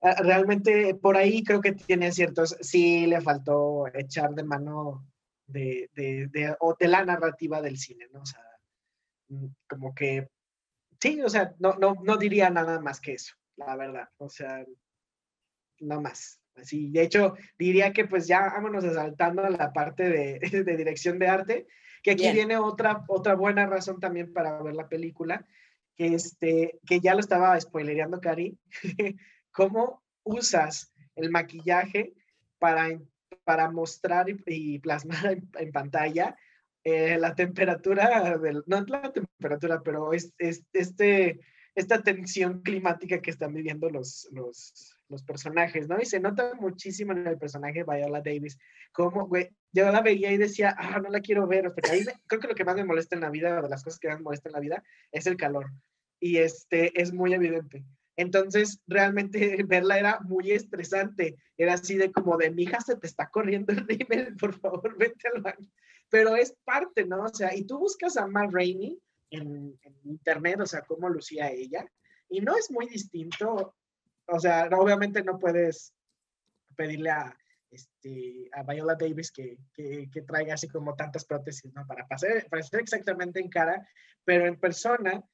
realmente 0.00 0.94
por 0.94 1.16
ahí 1.16 1.42
creo 1.42 1.60
que 1.60 1.72
tiene 1.72 2.12
ciertos, 2.12 2.56
sí 2.60 3.06
le 3.06 3.20
faltó 3.20 3.86
echar 3.94 4.34
de 4.34 4.44
mano 4.44 5.06
de, 5.46 5.90
de, 5.94 6.28
de, 6.28 6.56
o 6.60 6.74
de 6.78 6.88
la 6.88 7.04
narrativa 7.04 7.62
del 7.62 7.78
cine, 7.78 8.08
¿no? 8.12 8.20
O 8.20 8.26
sea, 8.26 8.42
mm, 9.28 9.46
como 9.68 9.94
que, 9.94 10.28
sí, 11.00 11.20
o 11.22 11.28
sea, 11.28 11.54
no, 11.58 11.74
no, 11.74 11.94
no 12.02 12.16
diría 12.16 12.50
nada 12.50 12.80
más 12.80 13.00
que 13.00 13.14
eso, 13.14 13.34
la 13.56 13.76
verdad, 13.76 14.08
o 14.18 14.28
sea, 14.28 14.64
no 15.80 16.00
más. 16.00 16.40
Así, 16.56 16.90
de 16.90 17.02
hecho, 17.02 17.34
diría 17.58 17.92
que 17.92 18.06
pues 18.06 18.26
ya 18.26 18.40
vámonos 18.40 18.84
saltando 18.84 19.44
a 19.44 19.50
la 19.50 19.72
parte 19.72 20.08
de, 20.08 20.40
de 20.64 20.76
dirección 20.76 21.18
de 21.18 21.28
arte, 21.28 21.66
que 22.02 22.12
aquí 22.12 22.30
viene 22.32 22.56
otra, 22.56 23.04
otra 23.08 23.34
buena 23.34 23.66
razón 23.66 24.00
también 24.00 24.32
para 24.32 24.62
ver 24.62 24.74
la 24.74 24.88
película, 24.88 25.44
que, 25.96 26.14
este, 26.14 26.78
que 26.86 27.00
ya 27.00 27.14
lo 27.14 27.20
estaba 27.20 27.60
spoilereando 27.60 28.20
Cari, 28.20 28.58
cómo 29.56 30.02
usas 30.22 30.92
el 31.14 31.30
maquillaje 31.30 32.12
para, 32.58 33.00
para 33.44 33.70
mostrar 33.70 34.26
y, 34.28 34.78
plasmar 34.80 35.38
en, 35.58 35.72
pantalla 35.72 36.36
eh, 36.84 37.16
la 37.18 37.34
temperatura, 37.34 38.36
del, 38.38 38.62
no 38.66 38.84
la 38.84 39.12
temperatura, 39.12 39.80
pero 39.82 40.12
es, 40.12 40.34
este, 40.38 41.40
esta 41.74 42.02
tensión 42.02 42.60
climática 42.60 43.22
que 43.22 43.30
están 43.30 43.54
viviendo 43.54 43.88
los, 43.88 44.28
los, 44.30 44.94
los, 45.08 45.22
personajes, 45.24 45.88
¿no? 45.88 45.98
Y 46.00 46.04
se 46.04 46.20
nota 46.20 46.52
muchísimo 46.60 47.12
en 47.12 47.26
el 47.26 47.38
personaje 47.38 47.82
Viola 47.82 48.20
Davis, 48.20 48.58
como, 48.92 49.26
güey, 49.26 49.48
yo 49.72 49.90
la 49.90 50.02
veía 50.02 50.32
y 50.32 50.36
decía, 50.36 50.76
ah, 50.78 51.00
no 51.00 51.08
la 51.08 51.20
quiero 51.20 51.46
ver, 51.46 51.72
porque 51.72 51.90
ahí 51.90 52.04
creo 52.26 52.40
que 52.40 52.48
lo 52.48 52.54
que 52.54 52.64
más 52.64 52.76
me 52.76 52.84
molesta 52.84 53.14
en 53.14 53.22
la 53.22 53.30
vida, 53.30 53.62
de 53.62 53.68
las 53.70 53.82
cosas 53.82 53.98
que 53.98 54.08
más 54.08 54.18
me 54.18 54.24
molesta 54.24 54.50
en 54.50 54.54
la 54.54 54.60
vida, 54.60 54.84
es 55.12 55.26
el 55.26 55.36
calor. 55.38 55.72
Y 56.20 56.38
este, 56.38 57.00
es 57.00 57.12
muy 57.12 57.32
evidente. 57.34 57.84
Entonces, 58.16 58.80
realmente 58.86 59.62
verla 59.68 59.98
era 59.98 60.20
muy 60.20 60.52
estresante. 60.52 61.36
Era 61.56 61.74
así 61.74 61.96
de 61.96 62.10
como 62.10 62.36
de, 62.36 62.50
mi 62.50 62.64
hija 62.64 62.80
se 62.80 62.96
te 62.96 63.06
está 63.06 63.28
corriendo 63.28 63.72
el 63.72 63.86
rímel, 63.86 64.36
por 64.36 64.58
favor, 64.58 64.96
vete 64.98 65.28
al 65.34 65.42
baño. 65.42 65.68
Pero 66.08 66.36
es 66.36 66.54
parte, 66.64 67.04
¿no? 67.04 67.24
O 67.24 67.28
sea, 67.28 67.54
y 67.54 67.64
tú 67.64 67.78
buscas 67.78 68.16
a 68.16 68.26
Matt 68.26 68.52
Rainey 68.52 68.98
en, 69.30 69.78
internet, 70.04 70.60
o 70.60 70.66
sea, 70.66 70.82
cómo 70.82 71.08
lucía 71.08 71.50
ella, 71.50 71.84
y 72.28 72.40
no 72.40 72.56
es 72.56 72.70
muy 72.70 72.86
distinto. 72.86 73.74
O 74.28 74.40
sea, 74.40 74.68
obviamente 74.72 75.22
no 75.22 75.38
puedes 75.38 75.92
pedirle 76.76 77.10
a, 77.10 77.36
este, 77.70 78.48
a 78.52 78.62
Viola 78.62 78.94
Davis 78.94 79.32
que, 79.32 79.58
que, 79.74 80.08
que, 80.12 80.22
traiga 80.22 80.54
así 80.54 80.68
como 80.68 80.94
tantas 80.94 81.24
prótesis, 81.24 81.72
¿no? 81.74 81.86
Para 81.86 82.06
pasar, 82.06 82.46
para 82.48 82.62
ser 82.62 82.80
exactamente 82.80 83.40
en 83.40 83.48
cara, 83.48 83.88
pero 84.24 84.46
en 84.46 84.58
persona 84.58 85.24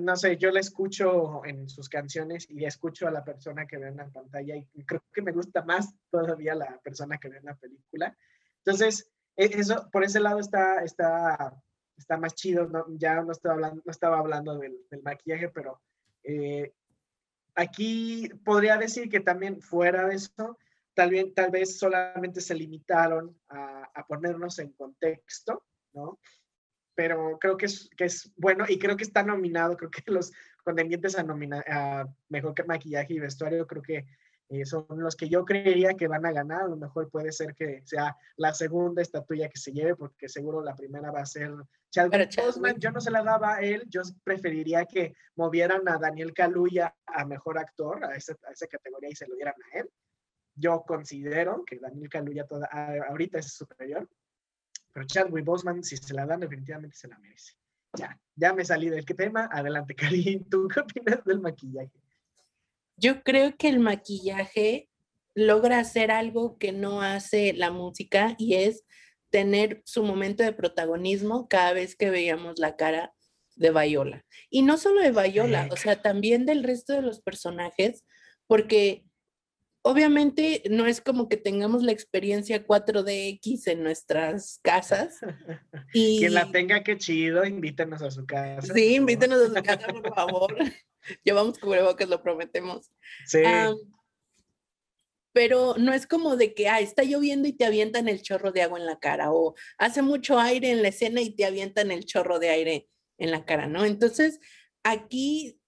no 0.00 0.16
sé, 0.16 0.36
yo 0.36 0.50
la 0.50 0.60
escucho 0.60 1.44
en 1.44 1.68
sus 1.68 1.88
canciones 1.88 2.46
y 2.50 2.64
escucho 2.64 3.06
a 3.06 3.10
la 3.10 3.24
persona 3.24 3.66
que 3.66 3.78
ve 3.78 3.88
en 3.88 3.96
la 3.96 4.08
pantalla 4.08 4.56
y 4.56 4.84
creo 4.84 5.02
que 5.12 5.22
me 5.22 5.32
gusta 5.32 5.62
más 5.62 5.94
todavía 6.10 6.54
la 6.54 6.78
persona 6.80 7.18
que 7.18 7.28
ve 7.28 7.38
en 7.38 7.44
la 7.44 7.54
película. 7.54 8.16
Entonces, 8.64 9.10
e, 9.36 9.44
eso, 9.58 9.88
por 9.92 10.04
ese 10.04 10.20
lado 10.20 10.40
está, 10.40 10.82
está, 10.82 11.54
está 11.96 12.16
más 12.16 12.34
chido, 12.34 12.68
ya 12.98 13.22
no 13.22 13.32
estaba 13.32 13.54
hablando, 13.54 13.82
no 13.84 13.90
estaba 13.90 14.18
hablando 14.18 14.58
del, 14.58 14.76
maquillaje, 15.02 15.48
pero 15.48 15.80
eh, 16.24 16.72
aquí 17.54 18.28
podría 18.44 18.76
decir 18.76 19.08
que 19.08 19.20
también 19.20 19.62
fuera 19.62 20.06
de 20.08 20.16
eso, 20.16 20.58
tal 20.92 21.10
vez, 21.10 21.32
tal 21.34 21.50
vez 21.52 21.78
solamente 21.78 22.40
se 22.40 22.54
limitaron 22.54 23.38
a, 23.48 23.88
a 23.94 24.06
ponernos 24.06 24.58
en 24.58 24.72
contexto, 24.72 25.62
¿no? 25.92 26.18
Pero 26.98 27.38
creo 27.38 27.56
que 27.56 27.66
es, 27.66 27.88
que 27.96 28.06
es 28.06 28.28
bueno 28.36 28.64
y 28.68 28.76
creo 28.76 28.96
que 28.96 29.04
está 29.04 29.22
nominado, 29.22 29.76
creo 29.76 29.88
que 29.88 30.02
los 30.06 30.32
contendientes 30.64 31.16
a, 31.16 31.22
nominar, 31.22 31.64
a 31.70 32.08
mejor 32.28 32.54
que 32.54 32.64
maquillaje 32.64 33.14
y 33.14 33.20
vestuario, 33.20 33.68
creo 33.68 33.82
que 33.82 34.04
eh, 34.48 34.66
son 34.66 34.84
los 34.90 35.14
que 35.14 35.28
yo 35.28 35.44
creería 35.44 35.94
que 35.94 36.08
van 36.08 36.26
a 36.26 36.32
ganar, 36.32 36.62
a 36.62 36.66
lo 36.66 36.76
mejor 36.76 37.08
puede 37.08 37.30
ser 37.30 37.54
que 37.54 37.82
sea 37.84 38.16
la 38.36 38.52
segunda 38.52 39.00
estatuilla 39.00 39.48
que 39.48 39.60
se 39.60 39.70
lleve, 39.70 39.94
porque 39.94 40.28
seguro 40.28 40.60
la 40.60 40.74
primera 40.74 41.12
va 41.12 41.20
a 41.20 41.26
ser 41.26 41.54
Chadwick 41.90 42.34
Boseman, 42.34 42.80
yo 42.80 42.90
no 42.90 43.00
se 43.00 43.12
la 43.12 43.22
daba 43.22 43.54
a 43.54 43.60
él, 43.60 43.84
yo 43.86 44.02
preferiría 44.24 44.84
que 44.84 45.14
movieran 45.36 45.88
a 45.88 45.98
Daniel 45.98 46.34
Kaluuya 46.34 46.96
a 47.06 47.24
mejor 47.24 47.60
actor, 47.60 48.04
a 48.04 48.16
esa, 48.16 48.32
a 48.48 48.50
esa 48.50 48.66
categoría 48.66 49.10
y 49.10 49.14
se 49.14 49.28
lo 49.28 49.36
dieran 49.36 49.54
a 49.72 49.78
él, 49.78 49.88
yo 50.56 50.82
considero 50.84 51.62
que 51.64 51.78
Daniel 51.78 52.08
Kaluuya 52.08 52.44
toda, 52.44 52.68
ahorita 53.08 53.38
es 53.38 53.52
superior, 53.52 54.08
pero 54.98 55.06
Chadwick 55.06 55.44
Boseman, 55.44 55.84
si 55.84 55.96
se 55.96 56.12
la 56.12 56.26
dan, 56.26 56.40
definitivamente 56.40 56.96
se 56.96 57.06
la 57.06 57.16
merece. 57.18 57.52
Ya, 57.96 58.20
ya 58.34 58.52
me 58.52 58.64
salí 58.64 58.90
del 58.90 59.06
tema. 59.06 59.48
Adelante, 59.52 59.94
Karin. 59.94 60.48
¿Tú 60.50 60.66
qué 60.66 60.80
opinas 60.80 61.24
del 61.24 61.40
maquillaje? 61.40 61.92
Yo 62.96 63.22
creo 63.22 63.56
que 63.56 63.68
el 63.68 63.78
maquillaje 63.78 64.88
logra 65.34 65.78
hacer 65.78 66.10
algo 66.10 66.58
que 66.58 66.72
no 66.72 67.00
hace 67.00 67.52
la 67.52 67.70
música 67.70 68.34
y 68.38 68.54
es 68.54 68.82
tener 69.30 69.82
su 69.84 70.02
momento 70.02 70.42
de 70.42 70.52
protagonismo 70.52 71.48
cada 71.48 71.72
vez 71.74 71.94
que 71.94 72.10
veíamos 72.10 72.58
la 72.58 72.74
cara 72.74 73.14
de 73.54 73.70
Viola. 73.70 74.26
Y 74.50 74.62
no 74.62 74.78
solo 74.78 75.00
de 75.00 75.12
Viola, 75.12 75.68
o 75.70 75.76
sea, 75.76 76.02
también 76.02 76.44
del 76.44 76.64
resto 76.64 76.92
de 76.92 77.02
los 77.02 77.20
personajes, 77.20 78.04
porque 78.48 79.04
obviamente 79.88 80.62
no 80.68 80.86
es 80.86 81.00
como 81.00 81.30
que 81.30 81.38
tengamos 81.38 81.82
la 81.82 81.92
experiencia 81.92 82.66
4DX 82.66 83.68
en 83.68 83.82
nuestras 83.82 84.60
casas. 84.62 85.18
Y... 85.94 86.18
Quien 86.18 86.34
la 86.34 86.50
tenga, 86.50 86.84
qué 86.84 86.98
chido, 86.98 87.46
invítenos 87.46 88.02
a 88.02 88.10
su 88.10 88.26
casa. 88.26 88.74
Sí, 88.74 88.96
invítenos 88.96 89.40
a 89.40 89.46
su 89.46 89.62
casa, 89.62 89.86
por 89.86 90.14
favor. 90.14 90.54
Llevamos 91.24 91.58
cubrebocas, 91.58 92.06
lo 92.06 92.22
prometemos. 92.22 92.90
Sí. 93.24 93.38
pero 95.32 95.76
no 95.78 95.94
es 95.94 96.06
como 96.06 96.36
de 96.36 96.52
que, 96.52 96.68
ah, 96.68 96.80
está 96.80 97.04
lloviendo 97.04 97.48
y 97.48 97.54
te 97.54 97.64
avientan 97.64 98.08
el 98.08 98.20
chorro 98.20 98.52
de 98.52 98.60
agua 98.60 98.78
en 98.78 98.84
la 98.84 98.98
cara, 98.98 99.32
o 99.32 99.54
hace 99.78 100.02
mucho 100.02 100.38
aire 100.38 100.70
en 100.70 100.82
la 100.82 100.88
escena 100.88 101.22
y 101.22 101.34
te 101.34 101.46
avientan 101.46 101.90
el 101.90 102.04
chorro 102.04 102.38
de 102.38 102.50
aire 102.50 102.88
en 103.16 103.30
la 103.30 103.46
cara, 103.46 103.66
¿no? 103.66 103.86
Entonces, 103.86 104.40
aquí, 104.82 105.58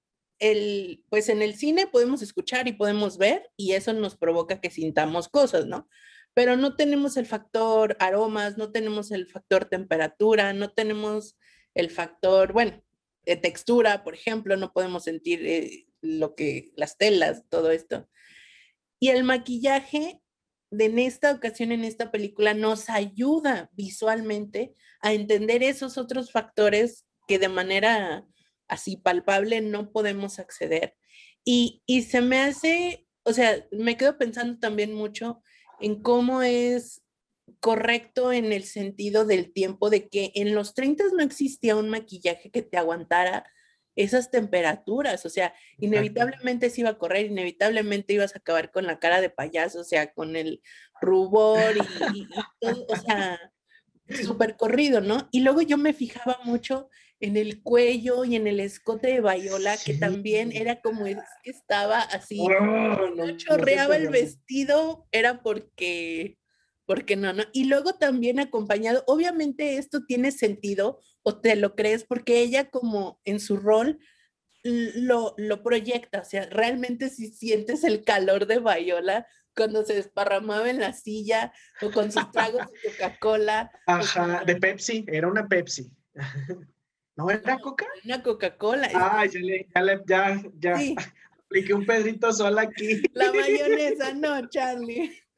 pues 1.11 1.29
en 1.29 1.43
el 1.43 1.55
cine 1.55 1.87
podemos 1.87 2.23
escuchar 2.23 2.67
y 2.67 2.73
podemos 2.73 3.19
ver 3.19 3.51
y 3.57 3.73
eso 3.73 3.93
nos 3.93 4.17
provoca 4.17 4.61
que 4.61 4.71
sintamos 4.71 5.29
cosas, 5.29 5.67
¿no? 5.67 5.89
Pero 6.33 6.57
no 6.57 6.77
tenemos 6.77 7.17
el 7.17 7.27
factor 7.27 7.97
aromas, 8.01 8.57
no 8.57 8.73
tenemos 8.73 9.11
el 9.11 9.27
factor 9.27 9.67
temperatura, 9.67 10.53
no 10.53 10.73
tenemos 10.73 11.37
el 11.75 11.91
factor, 11.91 12.53
bueno, 12.53 12.83
de 13.25 13.37
textura, 13.37 14.03
por 14.03 14.15
ejemplo, 14.15 14.57
no 14.57 14.73
podemos 14.73 15.05
sentir 15.05 15.47
eh, 15.47 15.87
lo 16.01 16.35
que, 16.35 16.73
las 16.75 16.97
telas, 16.97 17.45
todo 17.51 17.71
esto. 17.71 18.09
Y 18.99 19.09
el 19.09 19.25
maquillaje 19.25 20.21
de 20.71 20.87
en 20.87 20.99
esta 21.01 21.33
ocasión, 21.33 21.73
en 21.73 21.85
esta 21.85 22.11
película, 22.11 22.55
nos 22.55 22.89
ayuda 22.89 23.69
visualmente 23.73 24.75
a 25.03 25.13
entender 25.13 25.63
esos 25.63 25.99
otros 25.99 26.31
factores 26.31 27.07
que 27.27 27.39
de 27.39 27.49
manera 27.49 28.27
así 28.71 28.97
palpable 28.97 29.61
no 29.61 29.91
podemos 29.93 30.39
acceder. 30.39 30.97
Y, 31.45 31.83
y 31.87 32.03
se 32.03 32.21
me 32.21 32.39
hace, 32.41 33.07
o 33.25 33.33
sea, 33.33 33.67
me 33.73 33.97
quedo 33.97 34.17
pensando 34.17 34.59
también 34.59 34.95
mucho 34.95 35.43
en 35.81 36.03
cómo 36.03 36.43
es 36.43 37.03
correcto 37.59 38.33
en 38.33 38.53
el 38.53 38.65
sentido 38.65 39.25
del 39.27 39.53
tiempo 39.53 39.91
de 39.91 40.09
que 40.09 40.31
en 40.35 40.55
los 40.55 40.75
30 40.75 41.05
no 41.17 41.23
existía 41.23 41.77
un 41.77 41.89
maquillaje 41.89 42.51
que 42.51 42.63
te 42.63 42.79
aguantara 42.79 43.45
esas 43.97 44.31
temperaturas, 44.31 45.27
o 45.27 45.29
sea, 45.29 45.53
inevitablemente 45.79 46.71
se 46.71 46.83
iba 46.83 46.91
a 46.91 46.99
correr, 46.99 47.27
inevitablemente 47.27 48.15
ibas 48.15 48.35
a 48.35 48.39
acabar 48.39 48.71
con 48.71 48.87
la 48.87 49.01
cara 49.01 49.21
de 49.21 49.31
payaso, 49.31 49.81
o 49.81 49.85
sea, 49.85 50.13
con 50.13 50.37
el 50.37 50.63
rubor 51.01 51.77
y, 51.77 52.19
y 52.21 52.29
todo, 52.61 52.87
o 52.89 52.97
sea, 52.97 53.53
súper 54.25 54.57
corrido, 54.57 55.01
¿no? 55.01 55.29
Y 55.33 55.41
luego 55.41 55.61
yo 55.61 55.77
me 55.77 55.93
fijaba 55.93 56.39
mucho 56.45 56.89
en 57.21 57.37
el 57.37 57.63
cuello 57.63 58.25
y 58.25 58.35
en 58.35 58.47
el 58.47 58.61
escote 58.61 59.09
de 59.09 59.21
Viola, 59.21 59.77
que 59.77 59.95
también 59.95 60.53
era 60.53 60.81
como 60.81 61.05
estaba 61.45 62.01
así, 62.01 62.47
no, 62.47 63.37
chorreaba 63.37 63.97
el 63.97 64.09
vestido, 64.09 65.07
era 65.13 65.43
porque, 65.43 66.39
porque 66.87 67.17
no, 67.17 67.35
no. 67.35 67.45
Y 67.53 67.65
luego 67.65 67.95
también 67.95 68.41
acompañado, 68.41 69.05
obviamente 69.07 69.77
esto 69.77 70.07
tiene 70.07 70.33
sentido 70.33 70.99
o 71.23 71.39
te 71.39 71.57
lo 71.57 71.77
crees 71.77 72.05
porque 72.05 72.41
ella 72.41 72.71
como 72.71 73.21
en 73.25 73.39
su 73.39 73.59
rol 73.59 73.99
lo, 74.63 75.35
lo 75.37 75.63
proyecta, 75.63 76.21
o 76.21 76.25
sea, 76.25 76.47
realmente 76.51 77.11
si 77.11 77.29
sientes 77.29 77.85
el 77.85 78.03
calor 78.03 78.47
de 78.47 78.61
Viola 78.61 79.27
cuando 79.55 79.85
se 79.85 79.95
desparramaba 79.95 80.71
en 80.71 80.81
la 80.81 80.95
silla 80.95 81.53
o 81.83 81.91
con 81.91 82.11
sus 82.11 82.31
tragos 82.31 82.63
de 82.71 82.91
Coca-Cola. 82.99 83.71
Ajá, 83.87 84.43
de 84.47 84.57
Pepsi, 84.57 85.05
era 85.07 85.29
una 85.29 85.47
Pepsi. 85.47 85.91
¿No 87.21 87.31
era 87.31 87.59
Coca? 87.59 87.87
Una 88.05 88.23
Coca-Cola. 88.23 88.89
Ah, 88.95 89.27
ya, 89.27 89.41
le, 89.41 89.69
ya, 89.75 90.03
ya, 90.07 90.43
ya. 90.59 90.95
Apliqué 91.45 91.75
un 91.75 91.85
Pedrito 91.85 92.33
Sol 92.33 92.59
aquí. 92.59 93.03
La 93.13 93.31
mayonesa, 93.33 94.15
no, 94.15 94.49
Charlie. 94.49 95.13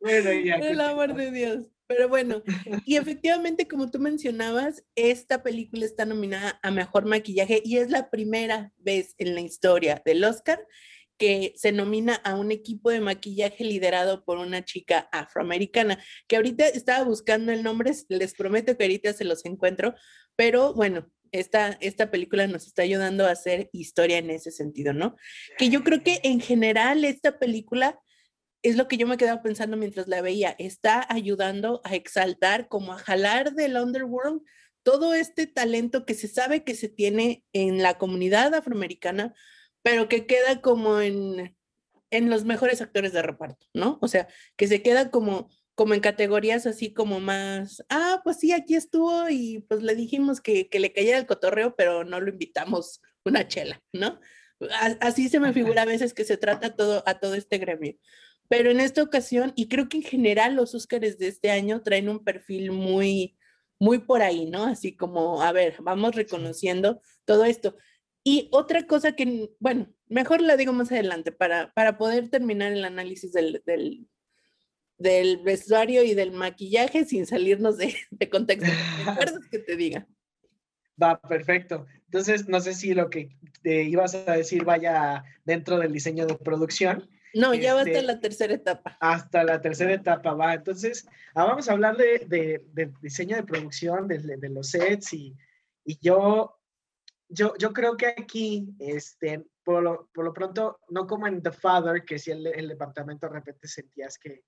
Bueno, 0.00 0.32
ya. 0.32 0.54
El 0.54 0.80
amor 0.80 1.12
de 1.12 1.32
Dios. 1.32 1.64
Pero 1.88 2.08
bueno, 2.08 2.42
y 2.84 2.96
efectivamente, 2.96 3.66
como 3.66 3.90
tú 3.90 3.98
mencionabas, 3.98 4.84
esta 4.94 5.42
película 5.42 5.84
está 5.84 6.04
nominada 6.04 6.60
a 6.62 6.70
Mejor 6.70 7.06
Maquillaje 7.06 7.62
y 7.64 7.78
es 7.78 7.90
la 7.90 8.08
primera 8.08 8.72
vez 8.76 9.16
en 9.18 9.34
la 9.34 9.40
historia 9.40 10.00
del 10.04 10.22
Oscar 10.22 10.64
que 11.18 11.52
se 11.56 11.72
nomina 11.72 12.14
a 12.14 12.36
un 12.36 12.52
equipo 12.52 12.90
de 12.90 13.00
maquillaje 13.00 13.64
liderado 13.64 14.24
por 14.24 14.38
una 14.38 14.64
chica 14.64 15.08
afroamericana, 15.12 16.02
que 16.26 16.36
ahorita 16.36 16.66
estaba 16.66 17.04
buscando 17.04 17.52
el 17.52 17.62
nombre, 17.62 17.92
les 18.08 18.34
prometo 18.34 18.76
que 18.76 18.84
ahorita 18.84 19.12
se 19.12 19.24
los 19.24 19.44
encuentro, 19.44 19.94
pero 20.36 20.72
bueno, 20.74 21.10
esta, 21.32 21.76
esta 21.80 22.10
película 22.10 22.46
nos 22.46 22.66
está 22.66 22.82
ayudando 22.82 23.26
a 23.26 23.32
hacer 23.32 23.68
historia 23.72 24.18
en 24.18 24.30
ese 24.30 24.50
sentido, 24.50 24.92
¿no? 24.92 25.16
Que 25.58 25.68
yo 25.68 25.84
creo 25.84 26.02
que 26.02 26.20
en 26.22 26.40
general 26.40 27.04
esta 27.04 27.38
película 27.38 28.00
es 28.62 28.76
lo 28.76 28.88
que 28.88 28.96
yo 28.96 29.06
me 29.06 29.16
quedaba 29.16 29.42
pensando 29.42 29.76
mientras 29.76 30.08
la 30.08 30.22
veía, 30.22 30.54
está 30.58 31.06
ayudando 31.08 31.80
a 31.84 31.94
exaltar, 31.94 32.68
como 32.68 32.92
a 32.92 32.98
jalar 32.98 33.52
del 33.52 33.76
underworld 33.76 34.42
todo 34.82 35.12
este 35.12 35.46
talento 35.46 36.06
que 36.06 36.14
se 36.14 36.28
sabe 36.28 36.64
que 36.64 36.74
se 36.74 36.88
tiene 36.88 37.44
en 37.52 37.82
la 37.82 37.98
comunidad 37.98 38.54
afroamericana, 38.54 39.34
pero 39.82 40.08
que 40.08 40.26
queda 40.26 40.60
como 40.60 41.00
en, 41.00 41.56
en 42.10 42.30
los 42.30 42.44
mejores 42.44 42.80
actores 42.80 43.12
de 43.12 43.22
reparto, 43.22 43.66
¿no? 43.74 43.98
O 44.00 44.08
sea, 44.08 44.28
que 44.56 44.66
se 44.66 44.82
queda 44.82 45.10
como, 45.10 45.48
como 45.74 45.94
en 45.94 46.00
categorías 46.00 46.66
así 46.66 46.92
como 46.92 47.20
más, 47.20 47.84
ah, 47.88 48.20
pues 48.24 48.38
sí, 48.38 48.52
aquí 48.52 48.74
estuvo 48.74 49.28
y 49.28 49.64
pues 49.68 49.82
le 49.82 49.94
dijimos 49.94 50.40
que, 50.40 50.68
que 50.68 50.80
le 50.80 50.92
cayera 50.92 51.18
el 51.18 51.26
cotorreo, 51.26 51.76
pero 51.76 52.04
no 52.04 52.20
lo 52.20 52.30
invitamos 52.30 53.00
una 53.24 53.46
chela, 53.46 53.82
¿no? 53.92 54.20
Así 55.00 55.28
se 55.28 55.38
me 55.38 55.52
figura 55.52 55.82
a 55.82 55.86
veces 55.86 56.14
que 56.14 56.24
se 56.24 56.36
trata 56.36 56.74
todo, 56.74 57.02
a 57.06 57.20
todo 57.20 57.34
este 57.34 57.58
gremio. 57.58 57.94
Pero 58.48 58.70
en 58.70 58.80
esta 58.80 59.02
ocasión, 59.02 59.52
y 59.54 59.68
creo 59.68 59.88
que 59.88 59.98
en 59.98 60.02
general 60.02 60.54
los 60.54 60.74
Óscares 60.74 61.18
de 61.18 61.28
este 61.28 61.50
año 61.50 61.82
traen 61.82 62.08
un 62.08 62.24
perfil 62.24 62.72
muy, 62.72 63.36
muy 63.78 63.98
por 63.98 64.22
ahí, 64.22 64.46
¿no? 64.46 64.64
Así 64.64 64.96
como, 64.96 65.42
a 65.42 65.52
ver, 65.52 65.76
vamos 65.80 66.14
reconociendo 66.14 67.00
todo 67.24 67.44
esto. 67.44 67.76
Y 68.30 68.50
otra 68.52 68.86
cosa 68.86 69.12
que, 69.12 69.54
bueno, 69.58 69.88
mejor 70.06 70.42
la 70.42 70.58
digo 70.58 70.74
más 70.74 70.92
adelante 70.92 71.32
para, 71.32 71.72
para 71.72 71.96
poder 71.96 72.28
terminar 72.28 72.72
el 72.72 72.84
análisis 72.84 73.32
del, 73.32 73.62
del, 73.64 74.06
del 74.98 75.38
vestuario 75.38 76.02
y 76.02 76.12
del 76.12 76.32
maquillaje 76.32 77.06
sin 77.06 77.24
salirnos 77.24 77.78
de, 77.78 77.94
de 78.10 78.28
contexto. 78.28 78.66
¿Me 79.06 79.12
acuerdas 79.12 79.40
que 79.50 79.60
te 79.60 79.76
diga? 79.76 80.06
Va, 81.02 81.18
perfecto. 81.18 81.86
Entonces, 82.04 82.46
no 82.50 82.60
sé 82.60 82.74
si 82.74 82.92
lo 82.92 83.08
que 83.08 83.30
te 83.62 83.84
ibas 83.84 84.14
a 84.14 84.32
decir 84.32 84.62
vaya 84.62 85.24
dentro 85.46 85.78
del 85.78 85.94
diseño 85.94 86.26
de 86.26 86.34
producción. 86.34 87.08
No, 87.32 87.54
ya 87.54 87.72
va 87.72 87.80
hasta 87.80 87.92
este, 87.92 88.02
la 88.02 88.20
tercera 88.20 88.52
etapa. 88.52 88.98
Hasta 89.00 89.42
la 89.42 89.62
tercera 89.62 89.94
etapa, 89.94 90.34
va. 90.34 90.52
Entonces, 90.52 91.08
ah, 91.34 91.44
vamos 91.44 91.66
a 91.66 91.72
hablar 91.72 91.96
de, 91.96 92.26
de, 92.26 92.62
de 92.74 92.92
diseño 93.00 93.36
de 93.36 93.44
producción, 93.44 94.06
de, 94.06 94.18
de 94.18 94.48
los 94.50 94.68
sets 94.68 95.14
y, 95.14 95.34
y 95.86 95.98
yo 96.02 96.57
yo, 97.28 97.54
yo 97.58 97.72
creo 97.72 97.96
que 97.96 98.06
aquí, 98.06 98.74
este, 98.78 99.44
por 99.62 99.82
lo, 99.82 100.08
por 100.14 100.24
lo 100.24 100.32
pronto, 100.32 100.80
no 100.88 101.06
como 101.06 101.26
en 101.26 101.42
The 101.42 101.52
Father, 101.52 102.04
que 102.04 102.18
si 102.18 102.30
el, 102.30 102.46
el 102.46 102.68
departamento 102.68 103.26
de 103.26 103.34
repente 103.34 103.68
sentías 103.68 104.18
que, 104.18 104.44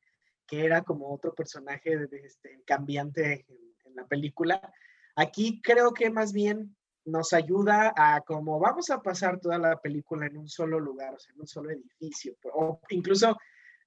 que 0.47 0.64
era 0.64 0.83
como 0.83 1.12
otro 1.12 1.35
personaje 1.35 1.97
de, 1.97 2.18
este, 2.18 2.62
cambiante 2.64 3.45
en, 3.49 3.57
en, 3.85 3.97
la 3.97 4.07
película, 4.07 4.72
aquí 5.16 5.61
creo 5.62 5.93
que 5.93 6.11
más 6.11 6.33
bien 6.33 6.76
nos 7.05 7.33
ayuda 7.33 7.93
a 7.97 8.20
como 8.20 8.59
vamos 8.59 8.91
a 8.91 9.03
pasar 9.03 9.41
toda 9.41 9.59
la 9.59 9.81
película 9.81 10.26
en 10.26 10.37
un 10.37 10.49
solo 10.49 10.78
lugar, 10.78 11.14
o 11.14 11.18
sea, 11.18 11.35
en 11.35 11.41
un 11.41 11.47
solo 11.47 11.70
edificio, 11.70 12.37
o 12.55 12.81
incluso 12.91 13.37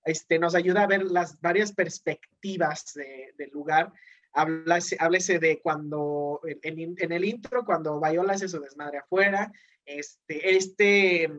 este, 0.05 0.37
nos 0.37 0.55
ayuda 0.55 0.83
a 0.83 0.87
ver 0.87 1.03
las 1.03 1.39
varias 1.39 1.71
perspectivas 1.71 2.93
de, 2.93 3.33
del 3.37 3.51
lugar 4.35 4.81
háblese, 4.99 5.39
de 5.39 5.59
cuando, 5.61 6.41
en, 6.43 7.11
el 7.11 7.25
intro, 7.25 7.63
cuando 7.65 7.99
Viola 7.99 8.33
hace 8.33 8.47
su 8.47 8.59
desmadre 8.59 8.99
afuera, 8.99 9.51
este, 9.85 10.55
este 10.55 11.31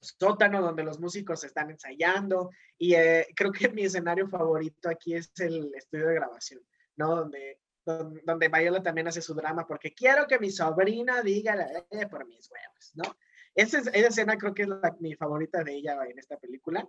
sótano 0.00 0.62
donde 0.62 0.82
los 0.82 0.98
músicos 0.98 1.44
están 1.44 1.70
ensayando, 1.70 2.50
y 2.78 2.94
eh, 2.94 3.26
creo 3.36 3.52
que 3.52 3.68
mi 3.74 3.84
escenario 3.84 4.28
favorito 4.28 4.88
aquí 4.88 5.14
es 5.14 5.30
el 5.40 5.74
estudio 5.74 6.08
de 6.08 6.14
grabación, 6.14 6.62
¿no? 6.96 7.16
Donde, 7.16 7.60
donde, 7.84 8.48
Viola 8.48 8.82
también 8.82 9.08
hace 9.08 9.20
su 9.20 9.34
drama, 9.34 9.66
porque 9.66 9.92
quiero 9.92 10.26
que 10.26 10.38
mi 10.38 10.50
sobrina 10.50 11.22
diga 11.22 11.84
eh, 11.90 12.06
por 12.06 12.26
mis 12.26 12.50
huevos, 12.50 12.92
¿no? 12.94 13.16
Esa, 13.54 13.78
esa, 13.78 13.90
escena 13.90 14.38
creo 14.38 14.54
que 14.54 14.62
es 14.62 14.68
la, 14.68 14.96
mi 15.00 15.14
favorita 15.16 15.64
de 15.64 15.74
ella 15.74 15.98
en 16.08 16.18
esta 16.18 16.38
película. 16.38 16.86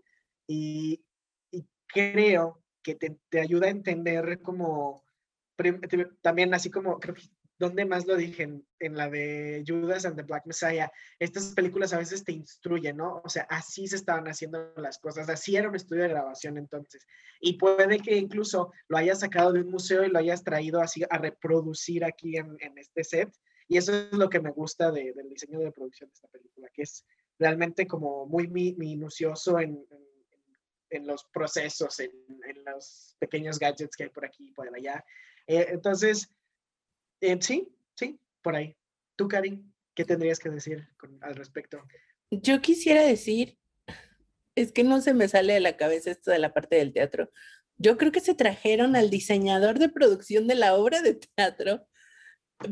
y 0.48 1.04
creo 1.94 2.61
que 2.84 2.96
te, 2.96 3.40
ayuda 3.40 3.68
a 3.68 3.72
entender 3.72 4.42
como, 4.42 5.04
también 6.22 6.54
así 6.54 6.70
como, 6.70 7.00
creo 7.00 7.16
que 7.16 7.24
¿dónde 7.62 7.86
más 7.86 8.08
lo 8.08 8.18
dije? 8.18 8.50
En, 8.80 8.98
la 8.98 9.08
de 9.08 9.64
Judas 9.66 10.06
and 10.06 10.16
the 10.16 10.24
Black 10.24 10.46
Messiah. 10.48 10.92
Estas 11.20 11.54
películas 11.54 11.94
a 11.94 12.00
veces 12.00 12.24
te 12.24 12.32
instruyen, 12.32 12.98
¿no? 12.98 13.22
O 13.24 13.30
sea, 13.30 13.44
así 13.50 13.88
se 13.88 13.98
estaban 13.98 14.28
haciendo 14.28 14.74
las 14.78 14.98
cosas, 14.98 15.30
así 15.30 15.56
era 15.56 15.70
un 15.70 15.76
estudio 15.76 16.02
de 16.02 16.10
grabación 16.10 16.58
entonces. 16.58 17.06
Y 17.40 17.54
puede 17.54 18.00
que 18.00 18.18
incluso 18.18 18.74
lo 18.88 18.98
hayas 18.98 19.20
sacado 19.20 19.54
de 19.54 19.62
un 19.62 19.70
museo 19.70 20.04
y 20.04 20.10
lo 20.10 20.18
hayas 20.18 20.44
traído 20.44 20.82
así 20.82 21.04
a 21.08 21.20
reproducir 21.20 22.04
aquí 22.04 22.36
en, 22.36 22.58
este 22.78 23.04
set. 23.04 23.30
Y 23.68 23.78
eso 23.78 23.94
es 23.94 24.12
lo 24.12 24.28
que 24.28 24.42
me 24.42 24.50
gusta 24.50 24.92
del 24.92 25.30
diseño 25.30 25.60
de 25.60 25.72
producción 25.72 26.10
de 26.10 26.14
esta 26.16 26.28
película, 26.30 26.68
que 26.74 26.82
es 26.82 27.06
realmente 27.38 27.86
como 27.86 28.26
muy 28.26 28.48
minucioso 28.48 29.60
en 29.60 29.86
los 31.00 31.26
procesos, 31.26 32.00
en, 32.00 32.12
los 32.66 33.16
pequeños 33.20 33.60
gadgets 33.60 33.96
que 33.96 34.04
hay 34.04 34.10
por 34.10 34.26
aquí 34.26 34.50
y 34.50 34.52
por 34.52 34.74
allá. 34.74 35.04
Eh, 35.48 35.68
entonces, 35.70 36.30
eh, 37.22 37.38
sí, 37.42 37.74
sí, 37.96 38.20
por 38.42 38.56
ahí. 38.56 38.76
Tú, 39.16 39.28
Karin, 39.28 39.74
¿qué 39.96 40.06
tendrías 40.06 40.40
que 40.40 40.50
decir 40.50 40.88
al 41.22 41.36
respecto? 41.36 41.82
Yo 42.30 42.62
quisiera 42.62 43.04
decir, 43.04 43.58
es 44.56 44.72
que 44.72 44.84
no 44.84 45.02
se 45.02 45.14
me 45.14 45.28
sale 45.28 45.54
de 45.54 45.60
la 45.60 45.78
cabeza 45.78 46.12
esto 46.12 46.32
de 46.32 46.40
la 46.40 46.54
parte 46.54 46.76
del 46.78 46.94
teatro. 46.94 47.32
Yo 47.78 47.98
creo 47.98 48.12
que 48.12 48.20
se 48.20 48.36
trajeron 48.36 48.96
al 48.96 49.10
diseñador 49.10 49.80
de 49.80 49.90
producción 49.90 50.48
de 50.48 50.56
la 50.56 50.76
obra 50.76 51.02
de 51.02 51.16
teatro 51.16 51.88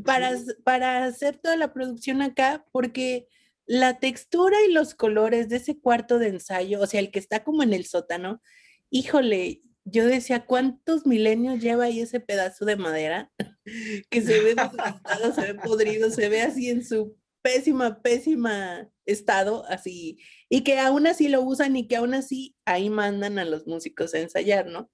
para, 0.05 0.31
para 0.63 1.05
hacer 1.05 1.37
toda 1.37 1.57
la 1.57 1.73
producción 1.73 2.21
acá, 2.21 2.65
porque 2.71 3.27
la 3.69 3.99
textura 3.99 4.57
y 4.67 4.71
los 4.71 4.95
colores 4.95 5.47
de 5.47 5.57
ese 5.57 5.79
cuarto 5.79 6.17
de 6.17 6.29
ensayo, 6.29 6.81
o 6.81 6.87
sea, 6.87 6.99
el 6.99 7.11
que 7.11 7.19
está 7.19 7.43
como 7.43 7.61
en 7.61 7.71
el 7.73 7.85
sótano, 7.85 8.41
híjole, 8.89 9.61
yo 9.85 10.07
decía, 10.07 10.47
¿cuántos 10.47 11.05
milenios 11.05 11.59
lleva 11.59 11.83
ahí 11.83 11.99
ese 11.99 12.19
pedazo 12.19 12.65
de 12.65 12.77
madera? 12.77 13.31
que 14.09 14.21
se 14.23 14.41
ve 14.41 14.55
desgastado, 14.55 15.35
se 15.35 15.53
ve 15.53 15.53
podrido, 15.53 16.09
se 16.09 16.29
ve 16.29 16.41
así 16.41 16.71
en 16.71 16.83
su 16.83 17.15
pésima, 17.43 18.01
pésima 18.01 18.89
estado, 19.05 19.63
así, 19.67 20.17
y 20.49 20.63
que 20.63 20.79
aún 20.79 21.05
así 21.05 21.27
lo 21.27 21.41
usan 21.43 21.75
y 21.75 21.87
que 21.87 21.97
aún 21.97 22.15
así 22.15 22.55
ahí 22.65 22.89
mandan 22.89 23.37
a 23.37 23.45
los 23.45 23.67
músicos 23.67 24.15
a 24.15 24.19
ensayar, 24.19 24.65
¿no? 24.65 24.89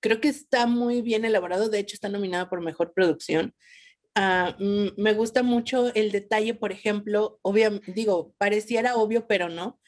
creo 0.00 0.20
que 0.20 0.28
está 0.28 0.66
muy 0.66 1.02
bien 1.02 1.24
elaborado, 1.24 1.68
de 1.68 1.80
hecho 1.80 1.94
está 1.94 2.08
nominada 2.08 2.48
por 2.48 2.60
Mejor 2.60 2.92
Producción. 2.94 3.52
Ah, 4.14 4.56
mm, 4.58 5.00
me 5.00 5.14
gusta 5.14 5.42
mucho 5.42 5.94
el 5.94 6.10
detalle, 6.10 6.54
por 6.54 6.72
ejemplo, 6.72 7.38
obviamente, 7.42 7.92
digo, 7.92 8.34
pareciera 8.38 8.96
obvio, 8.96 9.26
pero 9.26 9.48
no, 9.48 9.80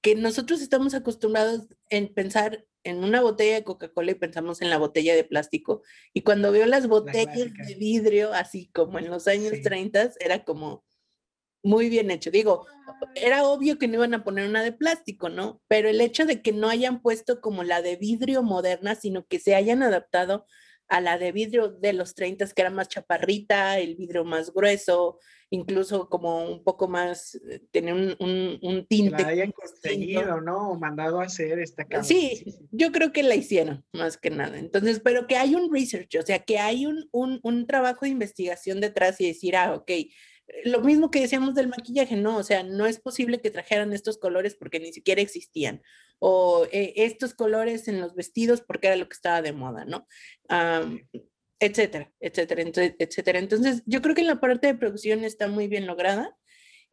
que 0.00 0.14
nosotros 0.14 0.60
estamos 0.60 0.94
acostumbrados 0.94 1.68
en 1.88 2.12
pensar 2.12 2.64
en 2.84 3.02
una 3.02 3.22
botella 3.22 3.54
de 3.54 3.64
Coca-Cola 3.64 4.12
y 4.12 4.16
pensamos 4.16 4.60
en 4.60 4.70
la 4.70 4.78
botella 4.78 5.16
de 5.16 5.24
plástico. 5.24 5.82
Y 6.12 6.20
cuando 6.20 6.52
veo 6.52 6.66
las 6.66 6.86
botellas 6.86 7.34
de 7.34 7.74
vidrio, 7.76 8.32
así 8.34 8.70
como 8.72 8.98
en 8.98 9.10
los 9.10 9.26
años 9.26 9.54
30, 9.62 10.12
era 10.20 10.44
como 10.44 10.84
muy 11.62 11.88
bien 11.88 12.10
hecho. 12.10 12.30
Digo, 12.30 12.66
era 13.14 13.48
obvio 13.48 13.78
que 13.78 13.88
no 13.88 13.94
iban 13.94 14.14
a 14.14 14.22
poner 14.22 14.46
una 14.46 14.62
de 14.62 14.72
plástico, 14.72 15.30
¿no? 15.30 15.62
Pero 15.66 15.88
el 15.88 16.00
hecho 16.00 16.26
de 16.26 16.42
que 16.42 16.52
no 16.52 16.68
hayan 16.68 17.00
puesto 17.00 17.40
como 17.40 17.64
la 17.64 17.80
de 17.80 17.96
vidrio 17.96 18.42
moderna, 18.42 18.94
sino 18.94 19.26
que 19.26 19.40
se 19.40 19.54
hayan 19.54 19.82
adaptado 19.82 20.44
a 20.88 21.00
la 21.00 21.18
de 21.18 21.32
vidrio 21.32 21.68
de 21.68 21.92
los 21.92 22.14
30 22.14 22.46
que 22.48 22.62
era 22.62 22.70
más 22.70 22.88
chaparrita, 22.88 23.78
el 23.78 23.96
vidrio 23.96 24.24
más 24.24 24.52
grueso, 24.52 25.18
incluso 25.50 26.08
como 26.08 26.44
un 26.44 26.62
poco 26.62 26.88
más, 26.88 27.36
eh, 27.48 27.62
tiene 27.70 27.92
un, 27.92 28.16
un, 28.18 28.58
un 28.62 28.86
tinte. 28.86 29.22
la 29.22 29.28
hayan 29.28 29.52
conseguido, 29.52 30.40
¿no? 30.40 30.70
O 30.70 30.78
mandado 30.78 31.20
a 31.20 31.24
hacer 31.24 31.58
esta 31.58 31.84
cámara. 31.84 32.04
Sí, 32.04 32.44
yo 32.70 32.92
creo 32.92 33.12
que 33.12 33.22
la 33.22 33.34
hicieron, 33.34 33.84
más 33.92 34.16
que 34.16 34.30
nada. 34.30 34.58
Entonces, 34.58 35.00
pero 35.00 35.26
que 35.26 35.36
hay 35.36 35.54
un 35.54 35.72
research, 35.72 36.16
o 36.16 36.22
sea, 36.22 36.40
que 36.40 36.58
hay 36.58 36.86
un, 36.86 37.08
un, 37.12 37.40
un 37.42 37.66
trabajo 37.66 38.00
de 38.02 38.10
investigación 38.10 38.80
detrás 38.80 39.20
y 39.20 39.26
decir, 39.28 39.56
ah, 39.56 39.74
ok, 39.74 39.90
lo 40.64 40.80
mismo 40.80 41.10
que 41.10 41.20
decíamos 41.20 41.54
del 41.54 41.68
maquillaje, 41.68 42.16
no, 42.16 42.36
o 42.36 42.42
sea, 42.42 42.62
no 42.62 42.86
es 42.86 43.00
posible 43.00 43.40
que 43.40 43.50
trajeran 43.50 43.92
estos 43.92 44.18
colores 44.18 44.54
porque 44.54 44.80
ni 44.80 44.92
siquiera 44.92 45.22
existían, 45.22 45.82
o 46.18 46.66
eh, 46.72 46.92
estos 46.96 47.34
colores 47.34 47.88
en 47.88 48.00
los 48.00 48.14
vestidos 48.14 48.60
porque 48.60 48.88
era 48.88 48.96
lo 48.96 49.08
que 49.08 49.14
estaba 49.14 49.42
de 49.42 49.52
moda, 49.52 49.84
¿no? 49.84 50.06
etcétera, 51.60 52.12
etcétera, 52.20 52.62
etcétera. 52.98 53.38
Entonces, 53.38 53.82
yo 53.86 54.02
creo 54.02 54.14
que 54.14 54.20
en 54.20 54.26
la 54.26 54.40
parte 54.40 54.66
de 54.66 54.74
producción 54.74 55.24
está 55.24 55.48
muy 55.48 55.66
bien 55.66 55.86
lograda 55.86 56.36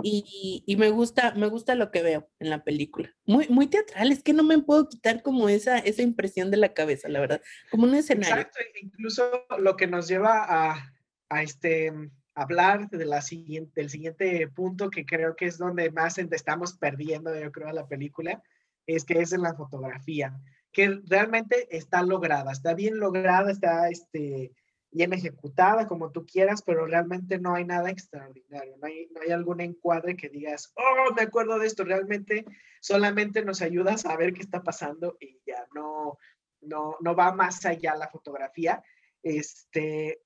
y, 0.01 0.63
y, 0.65 0.75
me 0.77 0.89
gusta, 0.89 1.33
me 1.35 1.47
gusta 1.47 1.75
lo 1.75 1.91
que 1.91 2.01
veo 2.01 2.29
en 2.39 2.49
la 2.49 2.63
película. 2.63 3.13
Muy, 3.25 3.47
muy 3.49 3.67
teatral, 3.67 4.11
es 4.11 4.23
que 4.23 4.33
no 4.33 4.43
me 4.43 4.59
puedo 4.59 4.87
quitar 4.87 5.21
como 5.21 5.49
esa, 5.49 5.77
esa 5.79 6.03
impresión 6.03 6.51
de 6.51 6.57
la 6.57 6.73
cabeza, 6.73 7.09
la 7.09 7.19
verdad, 7.19 7.41
como 7.69 7.83
un 7.83 7.95
escenario. 7.95 8.35
Exacto, 8.35 8.59
incluso 8.81 9.45
lo 9.59 9.75
que 9.75 9.87
nos 9.87 10.07
lleva 10.07 10.45
a, 10.47 10.93
a 11.29 11.43
este 11.43 11.91
hablar 12.33 12.89
de 12.89 13.05
la 13.05 13.21
siguiente, 13.21 13.81
del 13.81 13.89
siguiente 13.89 14.47
punto 14.47 14.89
que 14.89 15.05
creo 15.05 15.35
que 15.35 15.45
es 15.45 15.57
donde 15.57 15.91
más 15.91 16.17
estamos 16.17 16.73
perdiendo, 16.73 17.37
yo 17.37 17.51
creo, 17.51 17.67
a 17.67 17.73
la 17.73 17.87
película, 17.87 18.41
es 18.85 19.05
que 19.05 19.19
es 19.19 19.33
en 19.33 19.41
la 19.41 19.53
fotografía, 19.53 20.39
que 20.71 21.01
realmente 21.05 21.75
está 21.75 22.01
lograda, 22.03 22.51
está 22.51 22.73
bien 22.73 22.99
lograda, 22.99 23.51
está 23.51 23.89
este, 23.89 24.53
bien 24.91 25.13
ejecutada, 25.13 25.87
como 25.87 26.11
tú 26.11 26.25
quieras, 26.25 26.61
pero 26.61 26.85
realmente 26.85 27.39
no 27.39 27.55
hay 27.55 27.65
nada 27.65 27.89
extraordinario, 27.89 28.77
no 28.77 28.87
hay, 28.87 29.07
no 29.13 29.21
hay 29.21 29.31
algún 29.31 29.61
encuadre 29.61 30.15
que 30.15 30.29
digas, 30.29 30.73
oh, 30.75 31.13
me 31.13 31.23
acuerdo 31.23 31.59
de 31.59 31.67
esto, 31.67 31.83
realmente 31.83 32.45
solamente 32.79 33.43
nos 33.43 33.61
ayuda 33.61 33.93
a 33.93 33.97
saber 33.97 34.33
qué 34.33 34.41
está 34.41 34.63
pasando 34.63 35.17
y 35.19 35.39
ya 35.45 35.67
no, 35.73 36.17
no, 36.61 36.97
no 37.01 37.15
va 37.15 37.33
más 37.33 37.65
allá 37.65 37.95
la 37.95 38.07
fotografía. 38.07 38.83
Este, 39.23 40.21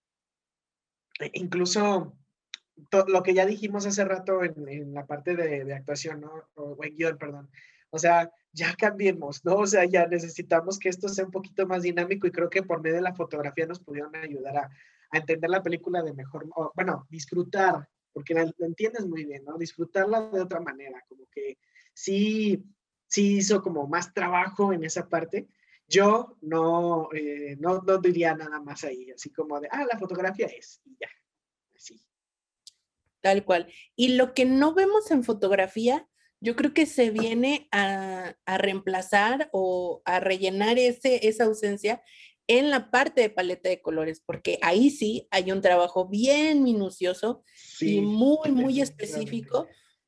incluso 1.33 2.17
lo 3.07 3.23
que 3.23 3.33
ya 3.33 3.45
dijimos 3.45 3.85
hace 3.85 4.03
rato 4.03 4.43
en, 4.43 4.93
la 4.93 5.05
parte 5.05 5.35
de, 5.35 5.73
actuación, 5.73 6.21
¿no? 6.21 6.31
O, 6.55 6.77
en 6.83 6.95
guion, 6.95 7.17
perdón. 7.17 7.49
O 7.89 7.99
sea, 7.99 8.29
ya 8.51 8.75
cambiemos, 8.75 9.45
¿no? 9.45 9.55
O 9.55 9.67
sea, 9.67 9.85
ya 9.85 10.07
necesitamos 10.07 10.79
que 10.79 10.89
esto 10.89 11.07
sea 11.07 11.25
un 11.25 11.31
poquito 11.31 11.65
más 11.65 11.83
dinámico 11.83 12.27
y 12.27 12.31
creo 12.31 12.49
que 12.49 12.63
por 12.63 12.81
medio 12.81 12.97
de 12.97 13.01
la 13.01 13.15
fotografía 13.15 13.65
nos 13.65 13.79
pudieron 13.79 14.15
ayudar 14.15 14.57
a, 14.57 14.69
entender 15.13 15.49
la 15.49 15.63
película 15.63 16.01
de 16.01 16.13
mejor, 16.13 16.45
bueno, 16.75 17.07
disfrutar, 17.09 17.87
porque 18.11 18.33
la, 18.33 18.51
entiendes 18.59 19.05
muy 19.05 19.23
bien, 19.23 19.45
¿no? 19.45 19.57
Disfrutarla 19.57 20.29
de 20.29 20.41
otra 20.41 20.59
manera, 20.59 21.01
como 21.07 21.25
que 21.31 21.57
sí, 21.93 22.65
sí 23.07 23.37
hizo 23.37 23.61
como 23.61 23.87
más 23.87 24.13
trabajo 24.13 24.73
en 24.73 24.83
esa 24.83 25.07
parte, 25.07 25.47
yo 25.87 26.37
no, 26.41 27.09
eh, 27.13 27.55
no, 27.59 27.81
no, 27.81 27.97
diría 27.97 28.35
nada 28.35 28.59
más 28.59 28.83
ahí, 28.83 29.11
así 29.11 29.31
como 29.31 29.59
de, 29.59 29.67
ah, 29.71 29.85
la 29.91 29.99
fotografía 29.99 30.47
es, 30.47 30.81
y 30.85 30.97
ya, 30.99 31.09
así. 31.75 32.01
Tal 33.21 33.43
cual. 33.45 33.71
Y 33.95 34.09
lo 34.09 34.33
que 34.33 34.45
no 34.45 34.73
vemos 34.73 35.11
en 35.11 35.23
fotografía, 35.23 36.07
yo 36.39 36.55
creo 36.55 36.73
que 36.73 36.85
se 36.85 37.09
viene 37.11 37.67
a, 37.71 38.35
a 38.45 38.57
reemplazar 38.57 39.49
o 39.51 40.01
a 40.05 40.19
rellenar 40.19 40.77
ese, 40.77 41.27
esa 41.27 41.45
ausencia 41.45 42.03
en 42.47 42.69
la 42.69 42.91
parte 42.91 43.21
de 43.21 43.29
paleta 43.29 43.69
de 43.69 43.81
colores, 43.81 44.21
porque 44.25 44.59
ahí 44.61 44.89
sí 44.89 45.27
hay 45.31 45.51
un 45.51 45.61
trabajo 45.61 46.07
bien 46.07 46.63
minucioso 46.63 47.43
y 47.79 48.01
muy, 48.01 48.51
muy 48.51 48.81
específico, 48.81 49.67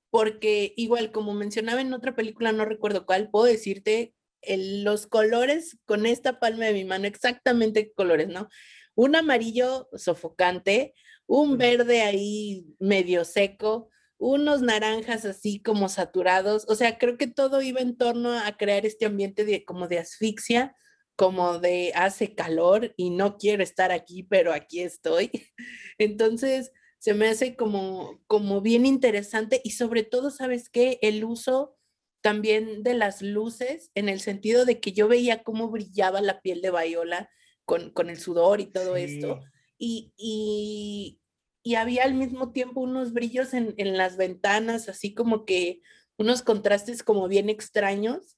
porque 0.09 0.73
igual 0.77 1.11
como 1.11 1.33
mencionaba 1.33 1.81
en 1.81 1.93
otra 1.93 2.15
película, 2.15 2.51
no 2.51 2.65
recuerdo 2.65 3.05
cuál, 3.05 3.29
puedo 3.31 3.45
decirte 3.45 4.13
los 4.45 5.07
colores 5.07 5.77
con 5.85 6.05
esta 6.05 6.39
palma 6.39 6.65
de 6.65 6.73
mi 6.73 6.85
mano, 6.85 7.07
exactamente 7.07 7.91
colores, 7.93 8.27
¿no? 8.27 8.49
Un 8.95 9.15
amarillo 9.15 9.89
sofocante, 9.95 10.93
un 11.27 11.57
verde 11.57 12.01
ahí 12.01 12.65
medio 12.79 13.25
seco, 13.25 13.89
unos 14.17 14.61
naranjas 14.61 15.25
así 15.25 15.61
como 15.61 15.89
saturados, 15.89 16.65
o 16.67 16.75
sea, 16.75 16.97
creo 16.97 17.17
que 17.17 17.27
todo 17.27 17.61
iba 17.61 17.81
en 17.81 17.97
torno 17.97 18.31
a 18.37 18.57
crear 18.57 18.85
este 18.85 19.05
ambiente 19.05 19.45
de 19.45 19.63
como 19.63 19.87
de 19.87 19.99
asfixia, 19.99 20.75
como 21.15 21.59
de 21.59 21.91
hace 21.95 22.35
calor 22.35 22.93
y 22.97 23.09
no 23.11 23.37
quiero 23.37 23.63
estar 23.63 23.91
aquí, 23.91 24.23
pero 24.23 24.53
aquí 24.53 24.81
estoy. 24.81 25.31
Entonces, 25.97 26.71
se 26.99 27.13
me 27.13 27.27
hace 27.27 27.55
como 27.55 28.21
como 28.27 28.61
bien 28.61 28.85
interesante 28.85 29.61
y 29.63 29.71
sobre 29.71 30.03
todo, 30.03 30.31
¿sabes 30.31 30.69
qué? 30.69 30.99
El 31.01 31.23
uso 31.23 31.76
también 32.21 32.83
de 32.83 32.93
las 32.93 33.21
luces, 33.21 33.91
en 33.95 34.09
el 34.09 34.19
sentido 34.19 34.65
de 34.65 34.79
que 34.79 34.91
yo 34.91 35.07
veía 35.07 35.43
cómo 35.43 35.69
brillaba 35.69 36.21
la 36.21 36.41
piel 36.41 36.61
de 36.61 36.71
Viola 36.71 37.29
con, 37.65 37.91
con 37.91 38.09
el 38.09 38.19
sudor 38.19 38.61
y 38.61 38.67
todo 38.67 38.95
esto, 38.95 39.41
y, 39.77 40.11
y, 40.17 41.19
y, 41.63 41.75
había 41.75 42.03
al 42.03 42.15
mismo 42.15 42.51
tiempo 42.51 42.81
unos 42.81 43.13
brillos 43.13 43.53
en, 43.53 43.75
en, 43.77 43.97
las 43.97 44.17
ventanas, 44.17 44.89
así 44.89 45.13
como 45.13 45.45
que 45.45 45.81
unos 46.17 46.41
contrastes 46.41 47.03
como 47.03 47.27
bien 47.27 47.49
extraños, 47.49 48.37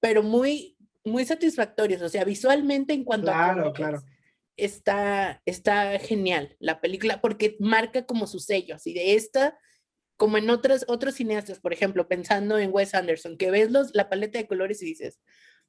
pero 0.00 0.22
muy, 0.22 0.76
muy 1.04 1.24
satisfactorios, 1.24 2.00
o 2.02 2.08
sea, 2.08 2.24
visualmente 2.24 2.94
en 2.94 3.04
cuanto 3.04 3.30
a... 3.30 3.72
Claro. 3.72 4.02
Está, 4.56 5.40
está 5.46 6.00
genial 6.00 6.56
la 6.58 6.80
película 6.80 7.20
porque 7.20 7.56
marca 7.60 8.06
como 8.06 8.26
su 8.26 8.40
sello, 8.40 8.74
así 8.74 8.92
de 8.92 9.14
esta 9.14 9.56
como 10.18 10.36
en 10.36 10.50
otros, 10.50 10.84
otros 10.88 11.14
cineastas, 11.14 11.60
por 11.60 11.72
ejemplo, 11.72 12.08
pensando 12.08 12.58
en 12.58 12.70
Wes 12.72 12.92
Anderson, 12.92 13.38
que 13.38 13.52
ves 13.52 13.70
los, 13.70 13.94
la 13.94 14.10
paleta 14.10 14.38
de 14.38 14.48
colores 14.48 14.82
y 14.82 14.86
dices, 14.86 15.20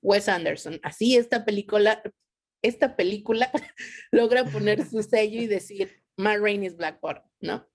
Wes 0.02 0.28
Anderson, 0.28 0.80
así 0.82 1.16
esta 1.16 1.46
película, 1.46 2.02
esta 2.64 2.96
película 2.96 3.52
logra 4.12 4.46
poner 4.46 4.84
su 4.86 5.04
sello 5.04 5.40
y 5.40 5.48
decir, 5.48 6.04
My 6.18 6.36
Rain 6.36 6.64
is 6.64 6.76
Black 6.76 7.00
Bottom, 7.00 7.24
¿no? 7.42 7.70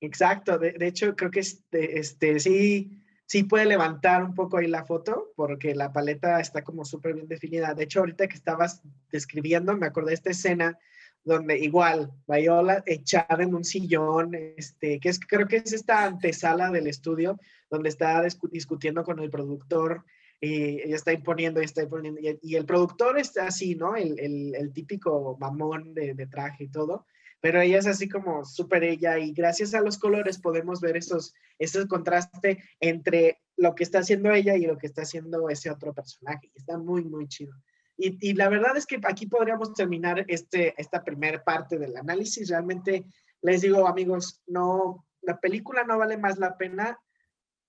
Exacto, 0.00 0.58
de, 0.58 0.74
hecho 0.80 1.14
creo 1.14 1.30
que 1.30 1.40
este, 1.40 2.00
este, 2.00 2.40
sí, 2.40 3.00
sí 3.26 3.44
puede 3.44 3.66
levantar 3.66 4.24
un 4.24 4.34
poco 4.34 4.56
ahí 4.56 4.66
la 4.66 4.84
foto 4.84 5.32
porque 5.36 5.76
la 5.76 5.92
paleta 5.92 6.40
está 6.40 6.64
como 6.64 6.84
súper 6.84 7.14
bien 7.14 7.28
definida. 7.28 7.72
De 7.72 7.84
hecho, 7.84 8.00
ahorita 8.00 8.26
que 8.26 8.34
estabas 8.34 8.82
describiendo, 9.12 9.76
me 9.76 9.86
acordé 9.86 10.08
de 10.08 10.14
esta 10.14 10.30
escena 10.30 10.76
donde 11.24 11.58
igual 11.58 12.12
Viola 12.26 12.82
echada 12.86 13.42
en 13.42 13.54
un 13.54 13.64
sillón, 13.64 14.34
este, 14.56 14.98
que 14.98 15.08
es, 15.08 15.20
creo 15.20 15.46
que 15.46 15.56
es 15.56 15.72
esta 15.72 16.04
antesala 16.04 16.70
del 16.70 16.86
estudio 16.86 17.38
donde 17.70 17.88
está 17.88 18.22
discutiendo 18.50 19.04
con 19.04 19.20
el 19.20 19.30
productor 19.30 20.04
y 20.40 20.82
ella 20.82 20.96
está 20.96 21.12
imponiendo, 21.12 21.60
está 21.60 21.84
imponiendo, 21.84 22.20
y, 22.20 22.56
el 22.56 22.66
productor 22.66 23.18
está 23.18 23.46
así, 23.46 23.76
¿no? 23.76 23.94
El, 23.94 24.18
el, 24.18 24.72
típico 24.72 25.36
mamón 25.38 25.94
de, 25.94 26.14
de, 26.14 26.26
traje 26.26 26.64
y 26.64 26.68
todo, 26.68 27.06
pero 27.40 27.60
ella 27.60 27.78
es 27.78 27.86
así 27.86 28.08
como 28.08 28.44
súper 28.44 28.82
ella 28.82 29.18
y 29.20 29.32
gracias 29.32 29.72
a 29.72 29.80
los 29.80 29.98
colores 29.98 30.38
podemos 30.40 30.80
ver 30.80 30.96
esos, 30.96 31.32
ese 31.60 31.86
contraste 31.86 32.62
entre 32.80 33.38
lo 33.56 33.76
que 33.76 33.84
está 33.84 34.00
haciendo 34.00 34.32
ella 34.32 34.56
y 34.56 34.66
lo 34.66 34.76
que 34.78 34.88
está 34.88 35.02
haciendo 35.02 35.48
ese 35.48 35.70
otro 35.70 35.94
personaje. 35.94 36.50
Está 36.56 36.76
muy, 36.76 37.04
muy 37.04 37.28
chido. 37.28 37.54
Y, 37.96 38.34
la 38.34 38.48
verdad 38.48 38.76
es 38.76 38.86
que 38.86 39.00
aquí 39.04 39.26
podríamos 39.26 39.74
terminar 39.74 40.24
este, 40.28 40.74
esta 40.80 41.04
primera 41.04 41.42
parte 41.44 41.78
del 41.78 41.96
análisis. 41.96 42.48
Realmente 42.48 43.04
les 43.42 43.60
digo, 43.60 43.86
amigos, 43.86 44.42
no, 44.46 45.06
la 45.20 45.38
película 45.38 45.84
no 45.84 45.98
vale 45.98 46.16
más 46.16 46.38
la 46.38 46.56
pena 46.56 46.98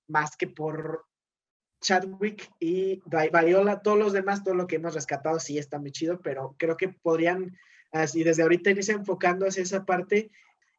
más 0.08 0.36
que 0.36 0.48
por 0.48 1.06
Chadwick 1.82 2.50
y 2.60 3.02
Viola. 3.06 3.82
Todos 3.82 4.00
los 4.00 4.14
demás, 4.14 4.44
todo 4.44 4.56
lo 4.56 4.68
que 4.68 4.78
hemos 4.78 4.96
rescatado 4.96 5.40
sí 5.40 5.58
está 5.58 5.78
muy 5.80 5.92
chido, 5.92 6.20
pero 6.22 6.56
creo 6.58 6.78
que 6.78 6.90
podrían, 6.90 7.56
así 7.92 8.24
desde 8.24 8.44
ahorita 8.44 8.72
irse 8.72 8.94
enfocando 8.94 9.46
hacia 9.46 9.64
esa 9.64 9.86
parte 9.86 10.32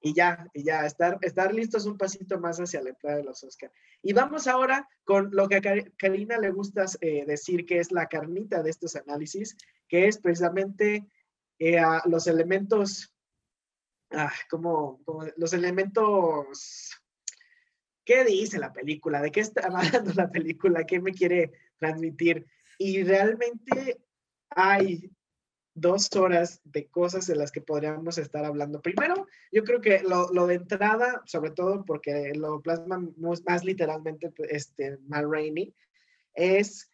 y 0.05 0.13
ya, 0.13 0.47
y 0.53 0.65
ya, 0.65 0.85
estar, 0.85 1.17
estar 1.23 1.55
listos 1.55 1.87
un 1.87 1.97
pasito 1.97 2.39
más 2.39 2.59
hacia 2.59 2.83
la 2.83 2.91
entrada 2.91 3.17
de 3.17 3.25
los 3.25 3.43
Oscar. 3.43 3.73
Y 4.03 4.13
vamos 4.13 4.47
ahora 4.47 4.87
con 5.03 5.31
lo 5.33 5.49
que 5.49 5.57
a 5.57 5.63
Karina 5.97 6.37
le 6.37 6.51
gusta 6.51 6.85
eh, 7.01 7.25
decir 7.25 7.65
que 7.65 7.79
es 7.79 7.91
la 7.91 8.07
carnita 8.07 8.63
de 8.63 8.69
estos 8.69 8.97
análisis, 8.97 9.57
que 9.89 10.07
es 10.07 10.19
precisamente 10.19 11.07
eh, 11.59 11.81
los 12.05 12.27
elementos, 12.27 13.15
ah, 14.11 14.31
como, 14.51 15.01
los 15.39 15.55
elementos, 15.55 17.01
¿qué 18.05 18.25
dice 18.25 18.59
la 18.59 18.75
película? 18.75 19.23
¿De 19.23 19.33
qué 19.33 19.41
está 19.41 19.63
hablando 19.69 20.13
la 20.13 20.31
película? 20.31 20.85
¿Qué 20.85 21.01
me 21.01 21.15
quiere 21.15 21.51
transmitir? 21.79 22.47
Y 22.77 23.03
realmente 23.05 24.05
hay 24.51 25.11
dos 25.75 26.15
horas 26.15 26.61
de 26.65 26.87
cosas 26.87 27.27
de 27.27 27.35
las 27.35 27.51
que 27.51 27.61
podríamos 27.61 28.17
estar 28.19 28.45
hablando. 28.45 28.81
Primero, 28.81 29.27
yo 29.51 29.65
creo 29.65 29.81
que 29.81 30.03
lo, 30.03 30.33
lo 30.33 30.47
de 30.47 30.55
entrada, 30.55 31.23
sobre 31.27 31.51
todo 31.51 31.85
porque 31.85 32.33
lo 32.35 32.63
plasma 32.63 33.07
más, 33.17 33.65
literalmente 33.65 34.33
este, 34.49 34.99
Mal 35.09 35.31
Rainey, 35.31 35.75
es 36.35 36.91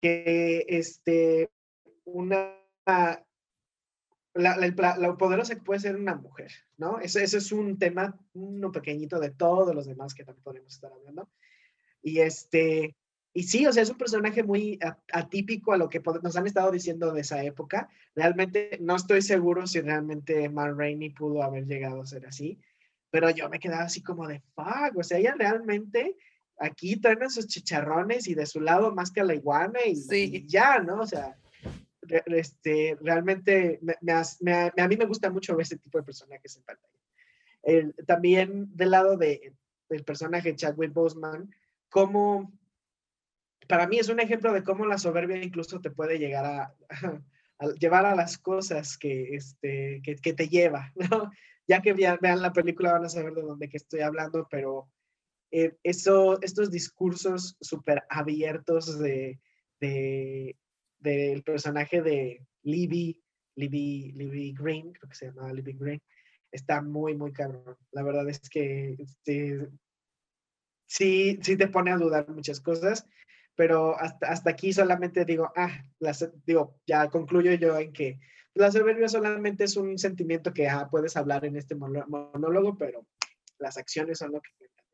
que 0.00 0.64
este, 0.68 1.50
una, 2.04 2.54
la, 4.34 4.96
lo 4.98 5.18
poderosa 5.18 5.54
que 5.54 5.62
puede 5.62 5.80
ser 5.80 5.96
una 5.96 6.14
mujer, 6.14 6.50
¿no? 6.78 7.00
Eso, 7.00 7.18
eso 7.18 7.36
es 7.36 7.52
un 7.52 7.78
tema, 7.78 8.18
uno 8.32 8.72
pequeñito 8.72 9.20
de 9.20 9.30
todos 9.30 9.74
los 9.74 9.86
demás 9.86 10.14
que 10.14 10.24
también 10.24 10.44
podríamos 10.44 10.74
estar 10.74 10.92
hablando. 10.92 11.28
Y 12.00 12.20
este, 12.20 12.96
y 13.38 13.44
sí, 13.44 13.64
o 13.68 13.72
sea, 13.72 13.84
es 13.84 13.90
un 13.90 13.98
personaje 13.98 14.42
muy 14.42 14.80
atípico 15.12 15.72
a 15.72 15.76
lo 15.76 15.88
que 15.88 16.02
nos 16.24 16.36
han 16.36 16.48
estado 16.48 16.72
diciendo 16.72 17.12
de 17.12 17.20
esa 17.20 17.40
época. 17.44 17.88
Realmente 18.16 18.78
no 18.80 18.96
estoy 18.96 19.22
seguro 19.22 19.64
si 19.68 19.80
realmente 19.80 20.48
Man 20.48 20.76
Rainey 20.76 21.10
pudo 21.10 21.44
haber 21.44 21.64
llegado 21.64 22.02
a 22.02 22.06
ser 22.06 22.26
así, 22.26 22.58
pero 23.12 23.30
yo 23.30 23.48
me 23.48 23.60
quedaba 23.60 23.84
así 23.84 24.02
como 24.02 24.26
de 24.26 24.42
fuck, 24.56 24.96
o 24.96 25.04
sea, 25.04 25.18
ella 25.18 25.36
realmente 25.38 26.16
aquí 26.58 26.96
traen 26.96 27.22
esos 27.22 27.46
chicharrones 27.46 28.26
y 28.26 28.34
de 28.34 28.44
su 28.44 28.60
lado 28.60 28.92
más 28.92 29.12
que 29.12 29.20
a 29.20 29.24
la 29.24 29.36
iguana 29.36 29.78
y, 29.86 30.44
ya, 30.48 30.80
¿no? 30.80 31.02
O 31.02 31.06
sea, 31.06 31.38
este, 32.26 32.98
realmente 33.00 33.78
me, 34.00 34.12
a 34.12 34.88
mí 34.88 34.96
me 34.96 35.06
gusta 35.06 35.30
mucho 35.30 35.54
ver 35.54 35.62
ese 35.62 35.78
tipo 35.78 35.98
de 35.98 36.02
personajes 36.02 36.56
en 36.56 36.64
pantalla. 36.64 37.94
también 38.04 38.66
del 38.74 38.90
lado 38.90 39.16
de, 39.16 39.54
del 39.88 40.02
personaje 40.02 40.56
Chadwick 40.56 40.92
Boseman, 40.92 41.54
cómo 41.88 42.57
para 43.68 43.86
mí 43.86 43.98
es 43.98 44.08
un 44.08 44.18
ejemplo 44.18 44.52
de 44.52 44.64
cómo 44.64 44.86
la 44.86 44.98
soberbia 44.98 45.42
incluso 45.42 45.80
te 45.80 45.90
puede 45.90 46.18
llegar 46.18 46.44
a, 46.44 46.74
llevar 47.78 48.06
a 48.06 48.14
las 48.14 48.38
cosas 48.38 48.96
que, 48.96 49.34
este, 49.34 50.00
te 50.02 50.48
lleva. 50.48 50.92
Ya 51.70 51.82
que 51.82 51.92
vean 51.92 52.40
la 52.40 52.54
película 52.54 52.92
van 52.92 53.04
a 53.04 53.10
saber 53.10 53.34
de 53.34 53.42
dónde 53.42 53.68
que 53.68 53.76
estoy 53.76 54.00
hablando, 54.00 54.48
pero 54.50 54.88
eh, 55.50 55.76
eso, 55.82 56.40
estos 56.40 56.70
discursos 56.70 57.58
súper 57.60 58.04
abiertos 58.08 58.98
de, 58.98 59.38
del 59.78 61.42
personaje 61.42 62.00
de 62.00 62.42
Libby, 62.62 63.22
Libby, 63.54 64.12
Libby 64.12 64.54
Green, 64.58 64.94
creo 64.94 65.10
que 65.10 65.14
se 65.14 65.26
llamaba 65.26 65.52
Libby 65.52 65.74
Green, 65.74 66.02
está 66.50 66.80
muy, 66.80 67.14
muy 67.14 67.34
cabrón. 67.34 67.76
La 67.92 68.02
verdad 68.02 68.26
es 68.30 68.40
que 68.48 68.96
este, 68.98 69.68
sí, 70.86 71.38
sí 71.42 71.58
te 71.58 71.68
pone 71.68 71.90
a 71.90 71.98
dudar 71.98 72.30
muchas 72.30 72.62
cosas 72.62 73.06
pero 73.58 73.98
hasta, 73.98 74.28
hasta 74.28 74.50
aquí 74.50 74.72
solamente 74.72 75.24
digo, 75.24 75.52
ah, 75.56 75.82
digo, 76.46 76.78
ya 76.86 77.10
concluyo 77.10 77.52
yo 77.54 77.76
en 77.76 77.92
que 77.92 78.20
la 78.54 78.70
soberbia 78.70 79.08
solamente 79.08 79.64
es 79.64 79.76
un 79.76 79.98
sentimiento 79.98 80.54
que 80.54 80.68
ah, 80.68 80.86
puedes 80.88 81.16
hablar 81.16 81.44
en 81.44 81.56
este 81.56 81.74
monólogo, 81.74 82.78
pero 82.78 83.04
las 83.58 83.76
acciones 83.76 84.18
son 84.18 84.30
lo 84.30 84.40
que 84.40 84.50
cuentan. 84.56 84.84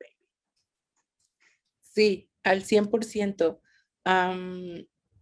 Sí, 1.82 2.30
al 2.42 2.64
100%. 2.64 3.60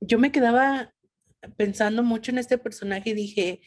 yo 0.00 0.18
me 0.20 0.30
quedaba 0.30 0.94
pensando 1.56 2.04
mucho 2.04 2.30
en 2.30 2.38
este 2.38 2.58
personaje 2.58 3.10
y 3.10 3.14
dije, 3.14 3.60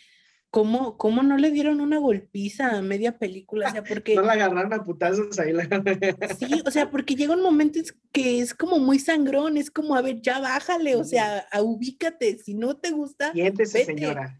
¿Cómo, 0.55 0.97
¿Cómo 0.97 1.21
no 1.21 1.37
le 1.37 1.51
dieron 1.51 1.81
una 1.81 1.97
golpiza 1.97 2.77
a 2.77 2.81
media 2.81 3.19
película? 3.19 3.67
O 3.67 3.71
sea, 3.73 3.83
porque... 3.89 4.15
no 4.15 4.21
la 4.21 4.31
agarraron 4.31 4.71
a 4.71 4.85
putazos 4.85 5.37
ahí. 5.37 5.51
sí, 6.39 6.63
o 6.65 6.71
sea, 6.71 6.89
porque 6.89 7.13
llega 7.13 7.33
un 7.33 7.41
momento 7.41 7.77
que 8.13 8.39
es 8.39 8.53
como 8.53 8.79
muy 8.79 8.97
sangrón, 8.99 9.57
es 9.57 9.69
como, 9.69 9.97
a 9.97 10.01
ver, 10.01 10.21
ya 10.21 10.39
bájale, 10.39 10.95
o 10.95 11.03
sea, 11.03 11.45
ubícate, 11.61 12.37
si 12.37 12.53
no 12.53 12.77
te 12.77 12.91
gusta... 12.91 13.33
Siéntese, 13.33 13.83
señora. 13.83 14.39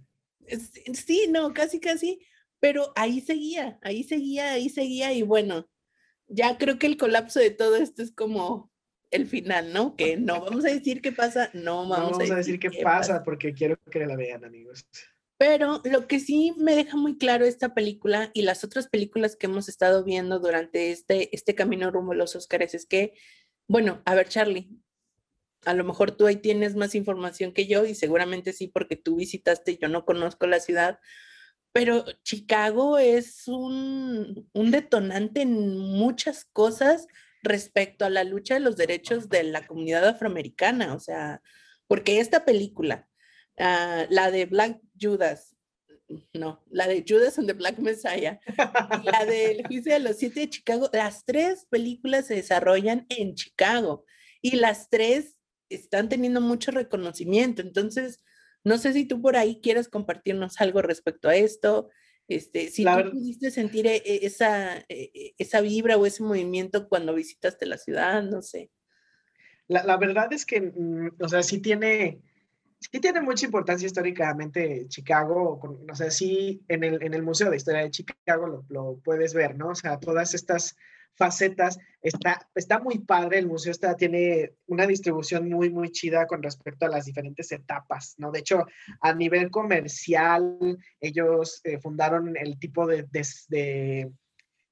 Sí, 0.94 1.28
no, 1.30 1.54
casi, 1.54 1.82
casi, 1.82 2.26
pero 2.62 2.94
ahí 2.96 3.20
seguía, 3.20 3.78
ahí 3.82 4.06
seguía, 4.06 4.54
ahí 4.54 4.70
seguía, 4.70 5.12
y 5.12 5.22
bueno, 5.22 5.68
ya 6.30 6.58
creo 6.58 6.80
que 6.80 6.88
el 6.88 6.96
colapso 6.96 7.42
de 7.42 7.50
todo 7.50 7.76
esto 7.76 8.02
es 8.02 8.14
como 8.14 8.72
el 9.12 9.28
final, 9.28 9.74
¿no? 9.74 9.98
Que 9.98 10.16
no 10.16 10.40
vamos 10.40 10.64
a 10.64 10.70
decir 10.70 11.02
qué 11.02 11.12
pasa, 11.12 11.50
no 11.52 11.90
vamos, 11.90 12.18
a, 12.32 12.36
decir 12.36 12.58
qué, 12.58 12.72
pasa, 12.82 13.22
porque 13.22 13.54
quiero 13.54 13.78
que 13.92 14.06
la 14.06 14.16
vean, 14.16 14.46
amigos. 14.46 14.88
Pero 15.38 15.82
lo 15.84 16.08
que 16.08 16.20
sí 16.20 16.54
me 16.58 16.76
deja 16.76 16.96
muy 16.96 17.18
claro 17.18 17.46
esta 17.46 17.74
película 17.74 18.32
y 18.34 18.44
las 18.44 18.64
otras 18.64 18.88
películas 18.88 19.36
que 19.36 19.48
hemos 19.48 19.68
estado 19.68 20.04
viendo 20.04 20.40
durante 20.40 20.92
este, 20.92 21.36
este 21.36 21.56
camino 21.56 21.92
rumbo 21.92 22.14
a 22.14 22.16
los 22.16 22.36
Oscars 22.36 22.74
es 22.74 22.86
que, 22.86 23.14
bueno, 23.68 24.02
a 24.06 24.16
ver, 24.16 24.30
Charlie, 24.30 24.70
a 25.66 25.74
lo 25.74 25.84
mejor 25.84 26.12
tú 26.12 26.26
ahí 26.28 26.38
tienes 26.38 26.76
más 26.76 26.96
información 26.96 27.52
que 27.54 27.68
yo 27.68 27.86
y 27.86 27.96
seguramente 27.96 28.54
sí 28.54 28.68
porque 28.68 28.96
tú 28.96 29.18
visitaste, 29.18 29.78
yo 29.78 29.90
no 29.90 30.06
conozco 30.06 30.48
la 30.48 30.62
ciudad, 30.62 31.00
pero 31.74 32.06
Chicago 32.24 32.98
es 32.98 33.48
un, 33.48 34.50
un 34.54 34.72
detonante 34.72 35.42
en 35.42 35.78
muchas 35.78 36.46
cosas 36.46 37.08
respecto 37.44 38.06
a 38.06 38.10
la 38.10 38.24
lucha 38.24 38.54
de 38.54 38.62
los 38.62 38.78
derechos 38.78 39.28
de 39.30 39.44
la 39.44 39.68
comunidad 39.68 40.08
afroamericana, 40.08 40.94
o 40.94 41.00
sea, 41.00 41.42
porque 41.88 42.20
esta 42.20 42.46
película 42.46 43.10
Ah, 43.58 44.06
la 44.10 44.32
de 44.32 44.46
Black 44.46 44.82
Judas, 45.00 45.56
no, 46.34 46.64
la 46.70 46.88
de 46.88 47.04
Judas 47.08 47.38
and 47.40 47.48
the 47.48 47.54
Black 47.54 47.80
Messiah, 47.80 48.40
la 49.04 49.26
del 49.26 49.66
juicio 49.66 49.94
de 49.94 50.00
los 50.00 50.18
siete 50.18 50.42
de 50.42 50.50
Chicago, 50.50 50.90
las 50.94 51.26
tres 51.26 51.66
películas 51.70 52.28
se 52.28 52.36
desarrollan 52.36 53.06
en 53.10 53.36
Chicago 53.36 54.06
y 54.42 54.58
las 54.58 54.90
tres 54.90 55.36
están 55.70 56.10
teniendo 56.10 56.42
mucho 56.42 56.72
reconocimiento. 56.72 57.62
Entonces, 57.62 58.24
no 58.64 58.78
sé 58.78 58.94
si 58.94 59.06
tú 59.06 59.22
por 59.22 59.36
ahí 59.38 59.60
quieres 59.62 59.88
compartirnos 59.88 60.60
algo 60.62 60.82
respecto 60.82 61.30
a 61.30 61.36
esto. 61.36 61.90
Este, 62.28 62.70
si 62.70 62.84
tú 62.84 63.12
pudiste 63.12 63.52
sentir 63.52 63.86
e, 63.86 63.98
e, 63.98 64.26
esa, 64.26 64.78
e, 64.90 65.34
esa 65.38 65.62
vibra 65.62 65.98
o 65.98 66.06
ese 66.06 66.24
movimiento 66.24 66.88
cuando 66.88 67.14
visitaste 67.14 67.66
la 67.66 67.78
ciudad, 67.78 68.24
no 68.24 68.42
sé. 68.42 68.72
La, 69.68 69.84
la 69.84 69.98
verdad 69.98 70.32
es 70.34 70.46
que, 70.46 70.62
mm, 70.62 71.10
o 71.20 71.30
sea, 71.30 71.44
sí 71.44 71.60
tiene, 71.60 72.22
sí 72.80 73.00
tiene 73.00 73.22
mucha 73.22 73.46
importancia 73.46 73.86
históricamente 73.86 74.86
Chicago, 74.88 75.60
o 75.62 75.96
sea, 75.96 76.12
sí 76.12 76.64
en 76.68 76.84
el, 76.84 77.02
en 77.02 77.14
el 77.14 77.24
Museo 77.24 77.50
de 77.50 77.58
Historia 77.58 77.82
de 77.82 77.92
Chicago 77.92 78.66
lo, 78.70 78.98
puedes 79.04 79.34
ver, 79.34 79.56
¿no? 79.56 79.70
O 79.70 79.76
sea, 79.76 80.00
todas 80.00 80.34
estas 80.34 80.76
facetas. 81.16 81.80
Está, 82.02 82.48
está 82.54 82.80
muy 82.80 83.00
padre, 83.00 83.40
el 83.40 83.48
museo 83.48 83.72
está, 83.72 83.96
tiene 83.96 84.54
una 84.68 84.86
distribución 84.86 85.50
muy, 85.50 85.70
muy 85.72 85.90
chida 85.92 86.28
con 86.28 86.44
respecto 86.44 86.86
a 86.86 86.90
las 86.90 87.06
diferentes 87.06 87.52
etapas, 87.52 88.16
¿no? 88.18 88.32
De 88.32 88.40
hecho, 88.40 88.66
a 89.02 89.14
nivel 89.14 89.50
comercial, 89.50 90.78
ellos 91.00 91.62
eh, 91.64 91.80
fundaron 91.80 92.36
el 92.38 92.60
tipo 92.60 92.86
de, 92.86 93.08
de, 93.10 94.12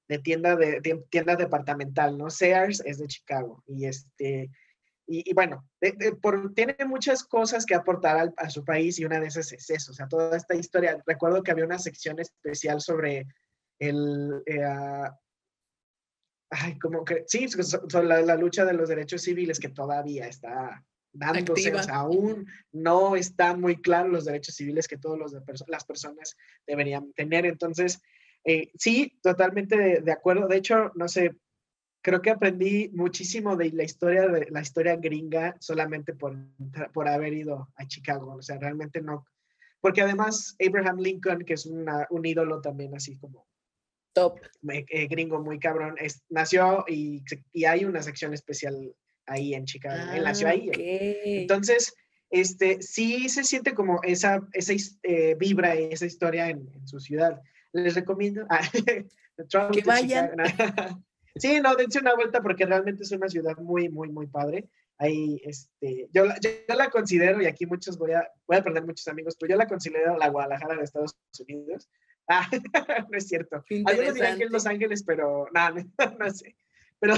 de, 0.07 0.19
tienda, 0.19 0.55
de, 0.55 1.03
tienda 1.09 1.35
departamental, 1.35 2.17
¿no? 2.17 2.29
Sears 2.29 2.83
es 2.85 2.99
de 2.99 3.07
Chicago 3.07 3.63
y 3.65 3.85
este... 3.85 4.51
Y, 5.05 5.33
bueno, 5.33 5.67
por, 6.21 6.53
tiene 6.53 6.77
muchas 6.87 7.23
cosas 7.23 7.65
que 7.65 7.75
aportar 7.75 8.33
a 8.37 8.49
su 8.49 8.63
país 8.63 8.97
y 8.99 9.05
una 9.05 9.19
de 9.19 9.27
esas 9.27 9.51
es 9.51 9.69
eso, 9.69 9.91
o 9.91 9.93
sea, 9.93 10.07
toda 10.07 10.37
esta 10.37 10.55
historia. 10.55 11.01
Recuerdo 11.05 11.43
que 11.43 11.51
había 11.51 11.65
una 11.65 11.79
sección 11.79 12.19
especial 12.19 12.79
sobre 12.79 13.27
el, 13.79 14.41
eh, 14.45 14.63
ay, 16.49 16.79
como 16.79 17.03
que, 17.03 17.25
sí, 17.27 17.47
son 17.49 18.07
la, 18.07 18.35
lucha 18.35 18.63
de 18.63 18.73
los 18.73 18.89
derechos 18.89 19.21
civiles 19.21 19.59
que 19.59 19.69
todavía 19.69 20.27
está 20.27 20.85
dándose, 21.11 21.73
o 21.73 21.83
sea, 21.83 21.95
aún 21.95 22.47
no 22.71 23.15
están 23.15 23.61
muy 23.61 23.81
claros 23.81 24.11
los 24.11 24.25
derechos 24.25 24.55
civiles 24.55 24.87
que 24.87 24.97
todas 24.97 25.31
las 25.67 25.85
personas 25.85 26.35
deberían 26.65 27.13
tener. 27.13 27.45
Entonces, 27.45 28.01
eh, 28.45 28.71
sí, 28.77 29.17
totalmente 29.21 30.01
de, 30.01 30.11
acuerdo. 30.11 30.47
De 30.47 30.57
hecho, 30.57 30.91
no 30.95 31.07
sé, 31.07 31.35
creo 32.03 32.21
que 32.21 32.29
aprendí 32.29 32.89
muchísimo 32.93 33.55
de 33.55 33.71
la 33.71 33.83
historia 33.83 34.27
de 34.27 34.47
la 34.51 34.61
historia 34.61 34.97
gringa 34.97 35.55
solamente 35.59 36.13
por, 36.13 36.37
por 36.93 37.07
haber 37.07 37.33
ido 37.33 37.69
a 37.75 37.87
Chicago. 37.87 38.35
O 38.35 38.41
sea, 38.41 38.59
realmente 38.59 39.01
no, 39.01 39.25
porque 39.81 40.01
además 40.01 40.55
Abraham 40.65 40.99
Lincoln, 40.99 41.43
que 41.45 41.53
es 41.53 41.65
un 41.65 42.25
ídolo 42.25 42.61
también 42.61 42.93
así 42.93 43.17
como 43.17 43.47
Top. 44.13 44.39
Eh, 44.69 45.07
gringo 45.07 45.41
muy 45.41 45.59
cabrón. 45.59 45.95
Es, 45.97 46.23
nació 46.29 46.85
y, 46.87 47.23
y, 47.51 47.65
hay 47.65 47.83
una 47.85 48.03
sección 48.03 48.33
especial 48.33 48.93
ahí 49.25 49.55
en 49.55 49.65
Chicago. 49.65 50.11
él 50.13 50.23
nació 50.23 50.49
ahí. 50.49 50.69
Entonces, 50.75 51.95
este, 52.29 52.81
sí 52.81 53.29
se 53.29 53.43
siente 53.43 53.73
como 53.73 54.01
esa, 54.03 54.47
esa 54.53 54.73
eh, 55.03 55.35
vibra 55.39 55.79
y 55.79 55.85
esa 55.85 56.05
historia 56.05 56.49
en, 56.49 56.69
su 56.85 56.99
ciudad. 56.99 57.41
Les 57.71 57.95
recomiendo 57.95 58.45
ah, 58.49 58.61
que 59.71 59.81
vayan. 59.81 60.31
sí, 61.35 61.59
no, 61.61 61.75
dense 61.75 61.99
una 61.99 62.15
vuelta 62.15 62.41
porque 62.41 62.65
realmente 62.65 63.03
es 63.03 63.11
una 63.11 63.27
ciudad 63.27 63.57
muy, 63.57 63.89
muy, 63.89 64.09
muy 64.09 64.27
padre. 64.27 64.69
Ahí, 64.97 65.41
este, 65.43 66.07
yo, 66.13 66.25
yo, 66.25 66.49
yo, 66.67 66.75
la 66.75 66.89
considero, 66.89 67.41
y 67.41 67.45
aquí 67.45 67.65
muchos 67.65 67.97
voy 67.97 68.13
a, 68.13 68.29
voy 68.47 68.57
a 68.57 68.63
perder 68.63 68.85
muchos 68.85 69.07
amigos, 69.07 69.35
pero 69.39 69.51
yo 69.51 69.57
la 69.57 69.67
considero 69.67 70.17
la 70.17 70.29
Guadalajara 70.29 70.75
de 70.75 70.83
Estados 70.83 71.17
Unidos. 71.47 71.89
Ah, 72.29 72.49
no 73.11 73.17
es 73.17 73.27
cierto. 73.27 73.65
Algunos 73.85 74.13
dirán 74.13 74.37
que 74.37 74.45
es 74.45 74.49
Los 74.49 74.65
Ángeles, 74.65 75.03
pero 75.03 75.45
nada, 75.53 75.83
no, 76.19 76.29
sé. 76.29 76.55
Pero, 76.97 77.15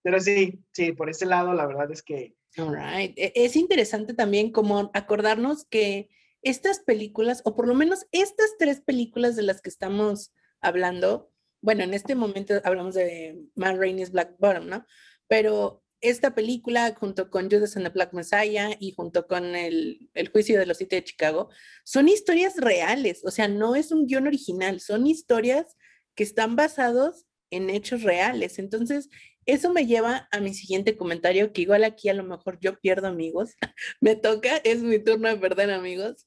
pero 0.00 0.20
sí, 0.20 0.64
sí, 0.70 0.92
por 0.92 1.10
ese 1.10 1.26
lado, 1.26 1.54
la 1.54 1.66
verdad 1.66 1.90
es 1.90 2.04
que. 2.04 2.36
All 2.56 2.72
right. 2.72 3.18
E, 3.18 3.32
es 3.34 3.56
interesante 3.56 4.14
también 4.14 4.52
como 4.52 4.92
acordarnos 4.94 5.64
que 5.64 6.08
estas 6.42 6.78
películas, 6.78 7.42
o 7.44 7.56
por 7.56 7.66
lo 7.66 7.74
menos 7.74 8.06
estas 8.12 8.56
tres 8.60 8.80
películas 8.80 9.34
de 9.34 9.42
las 9.42 9.60
que 9.60 9.70
estamos 9.70 10.32
hablando, 10.60 11.31
bueno, 11.62 11.84
en 11.84 11.94
este 11.94 12.14
momento 12.14 12.60
hablamos 12.64 12.94
de 12.94 13.40
Man 13.54 13.78
Rainey's 13.78 14.10
Black 14.10 14.34
Bottom, 14.38 14.68
¿no? 14.68 14.86
Pero 15.28 15.82
esta 16.00 16.34
película, 16.34 16.94
junto 16.98 17.30
con 17.30 17.48
Judas 17.48 17.76
and 17.76 17.86
the 17.86 17.92
Black 17.92 18.12
Messiah 18.12 18.76
y 18.78 18.92
junto 18.92 19.26
con 19.26 19.54
el, 19.54 20.10
el, 20.14 20.28
juicio 20.28 20.58
de 20.58 20.66
los 20.66 20.76
siete 20.76 20.96
de 20.96 21.04
Chicago, 21.04 21.48
son 21.84 22.08
historias 22.08 22.56
reales, 22.56 23.24
o 23.24 23.30
sea, 23.30 23.48
no 23.48 23.76
es 23.76 23.92
un 23.92 24.06
guion 24.06 24.26
original, 24.26 24.80
son 24.80 25.06
historias 25.06 25.76
que 26.16 26.24
están 26.24 26.56
basados 26.56 27.24
en 27.50 27.70
hechos 27.70 28.02
reales. 28.02 28.58
Entonces, 28.58 29.08
eso 29.46 29.72
me 29.72 29.86
lleva 29.86 30.28
a 30.30 30.40
mi 30.40 30.54
siguiente 30.54 30.96
comentario, 30.96 31.52
que 31.52 31.62
igual 31.62 31.84
aquí 31.84 32.08
a 32.08 32.14
lo 32.14 32.24
mejor 32.24 32.58
yo 32.60 32.78
pierdo 32.80 33.08
amigos, 33.08 33.54
me 34.00 34.16
toca, 34.16 34.56
es 34.58 34.82
mi 34.82 34.98
turno 34.98 35.28
de 35.28 35.36
perder 35.36 35.70
amigos, 35.70 36.26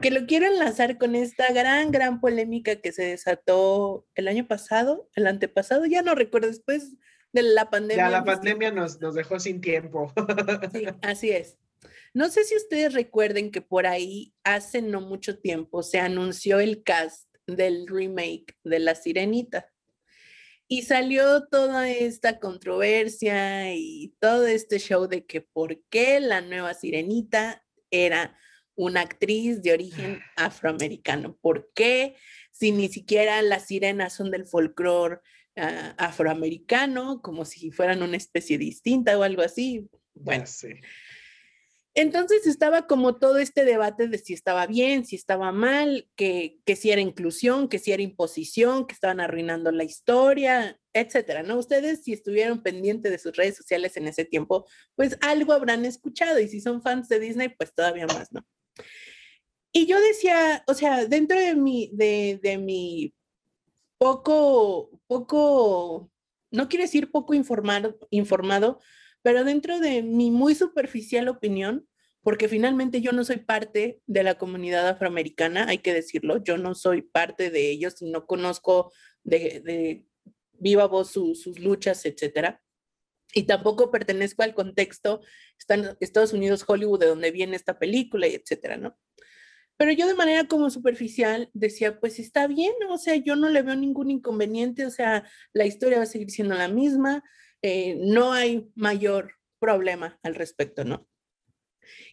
que 0.00 0.10
lo 0.10 0.26
quiero 0.26 0.46
enlazar 0.46 0.98
con 0.98 1.14
esta 1.14 1.52
gran, 1.52 1.90
gran 1.90 2.20
polémica 2.20 2.76
que 2.76 2.92
se 2.92 3.04
desató 3.04 4.06
el 4.14 4.28
año 4.28 4.46
pasado, 4.46 5.08
el 5.14 5.26
antepasado, 5.26 5.86
ya 5.86 6.02
no 6.02 6.14
recuerdo, 6.14 6.48
después 6.48 6.94
de 7.32 7.42
la 7.42 7.70
pandemia. 7.70 8.04
Ya 8.04 8.10
la 8.10 8.24
pandemia 8.24 8.70
nos, 8.70 9.00
nos 9.00 9.14
dejó 9.14 9.38
sin 9.38 9.60
tiempo. 9.60 10.12
Sí, 10.72 10.86
así 11.02 11.30
es. 11.30 11.58
No 12.12 12.28
sé 12.28 12.44
si 12.44 12.56
ustedes 12.56 12.92
recuerden 12.94 13.50
que 13.50 13.62
por 13.62 13.86
ahí 13.86 14.34
hace 14.42 14.82
no 14.82 15.00
mucho 15.00 15.38
tiempo 15.38 15.82
se 15.82 16.00
anunció 16.00 16.58
el 16.58 16.82
cast 16.82 17.28
del 17.46 17.86
remake 17.86 18.56
de 18.64 18.78
La 18.80 18.94
Sirenita. 18.94 19.70
Y 20.66 20.82
salió 20.82 21.48
toda 21.48 21.90
esta 21.90 22.38
controversia 22.38 23.74
y 23.74 24.14
todo 24.20 24.46
este 24.46 24.78
show 24.78 25.08
de 25.08 25.26
que 25.26 25.40
por 25.40 25.82
qué 25.88 26.20
la 26.20 26.40
nueva 26.40 26.74
Sirenita 26.74 27.64
era 27.90 28.36
una 28.76 29.00
actriz 29.02 29.62
de 29.62 29.72
origen 29.72 30.20
afroamericano. 30.36 31.36
¿Por 31.40 31.70
qué? 31.74 32.16
Si 32.50 32.72
ni 32.72 32.88
siquiera 32.88 33.42
las 33.42 33.66
sirenas 33.66 34.14
son 34.14 34.30
del 34.30 34.46
folclore 34.46 35.20
Ah, 35.56 35.94
afroamericano, 35.98 37.20
como 37.22 37.44
si 37.44 37.70
fueran 37.72 38.02
una 38.02 38.16
especie 38.16 38.56
distinta 38.56 39.18
o 39.18 39.24
algo 39.24 39.42
así. 39.42 39.88
Bueno, 40.14 40.44
Entonces 41.94 42.46
estaba 42.46 42.86
como 42.86 43.18
todo 43.18 43.38
este 43.38 43.64
debate 43.64 44.06
de 44.06 44.16
si 44.16 44.32
estaba 44.32 44.66
bien, 44.66 45.04
si 45.04 45.16
estaba 45.16 45.50
mal, 45.50 46.08
que, 46.14 46.60
que 46.64 46.76
si 46.76 46.92
era 46.92 47.00
inclusión, 47.00 47.68
que 47.68 47.80
si 47.80 47.90
era 47.90 48.02
imposición, 48.02 48.86
que 48.86 48.94
estaban 48.94 49.20
arruinando 49.20 49.72
la 49.72 49.82
historia, 49.84 50.80
etcétera, 50.94 51.42
¿no? 51.42 51.58
Ustedes, 51.58 52.04
si 52.04 52.12
estuvieron 52.12 52.62
pendientes 52.62 53.10
de 53.10 53.18
sus 53.18 53.36
redes 53.36 53.56
sociales 53.56 53.96
en 53.96 54.06
ese 54.06 54.24
tiempo, 54.24 54.66
pues 54.94 55.18
algo 55.20 55.52
habrán 55.52 55.84
escuchado 55.84 56.38
y 56.38 56.48
si 56.48 56.60
son 56.60 56.80
fans 56.80 57.08
de 57.08 57.18
Disney, 57.18 57.48
pues 57.48 57.74
todavía 57.74 58.06
más, 58.06 58.32
¿no? 58.32 58.46
Y 59.72 59.86
yo 59.86 60.00
decía, 60.00 60.64
o 60.66 60.74
sea, 60.74 61.06
dentro 61.06 61.38
de 61.38 61.54
mi, 61.54 61.90
de, 61.92 62.40
de 62.42 62.58
mi 62.58 63.14
poco, 63.98 64.90
poco, 65.06 66.10
no 66.50 66.68
quiero 66.68 66.84
decir 66.84 67.10
poco 67.10 67.34
informado, 67.34 67.98
informado, 68.10 68.80
pero 69.22 69.44
dentro 69.44 69.78
de 69.78 70.02
mi 70.02 70.30
muy 70.30 70.54
superficial 70.54 71.28
opinión, 71.28 71.86
porque 72.22 72.48
finalmente 72.48 73.00
yo 73.00 73.12
no 73.12 73.24
soy 73.24 73.38
parte 73.38 74.00
de 74.06 74.22
la 74.22 74.36
comunidad 74.36 74.88
afroamericana, 74.88 75.66
hay 75.68 75.78
que 75.78 75.94
decirlo, 75.94 76.42
yo 76.42 76.58
no 76.58 76.74
soy 76.74 77.02
parte 77.02 77.50
de 77.50 77.70
ellos, 77.70 78.02
no 78.02 78.26
conozco 78.26 78.92
de, 79.22 80.06
viva 80.52 80.86
voz 80.86 81.10
sus 81.12 81.58
luchas, 81.58 82.04
etcétera. 82.04 82.62
Y 83.34 83.44
tampoco 83.44 83.90
pertenezco 83.90 84.42
al 84.42 84.54
contexto 84.54 85.20
Estados 86.00 86.32
Unidos, 86.32 86.64
Hollywood, 86.66 87.00
de 87.00 87.06
donde 87.06 87.30
viene 87.30 87.56
esta 87.56 87.78
película, 87.78 88.26
y 88.26 88.34
etcétera, 88.34 88.76
¿no? 88.76 88.98
Pero 89.76 89.92
yo 89.92 90.06
de 90.06 90.14
manera 90.14 90.46
como 90.46 90.68
superficial 90.68 91.48
decía, 91.54 92.00
pues 92.00 92.18
está 92.18 92.46
bien, 92.46 92.74
o 92.90 92.98
sea, 92.98 93.16
yo 93.16 93.34
no 93.34 93.48
le 93.48 93.62
veo 93.62 93.76
ningún 93.76 94.10
inconveniente, 94.10 94.84
o 94.84 94.90
sea, 94.90 95.26
la 95.54 95.64
historia 95.64 95.98
va 95.98 96.02
a 96.04 96.06
seguir 96.06 96.30
siendo 96.30 96.54
la 96.54 96.68
misma, 96.68 97.24
eh, 97.62 97.96
no 97.98 98.32
hay 98.32 98.70
mayor 98.74 99.36
problema 99.58 100.18
al 100.22 100.34
respecto, 100.34 100.84
¿no? 100.84 101.09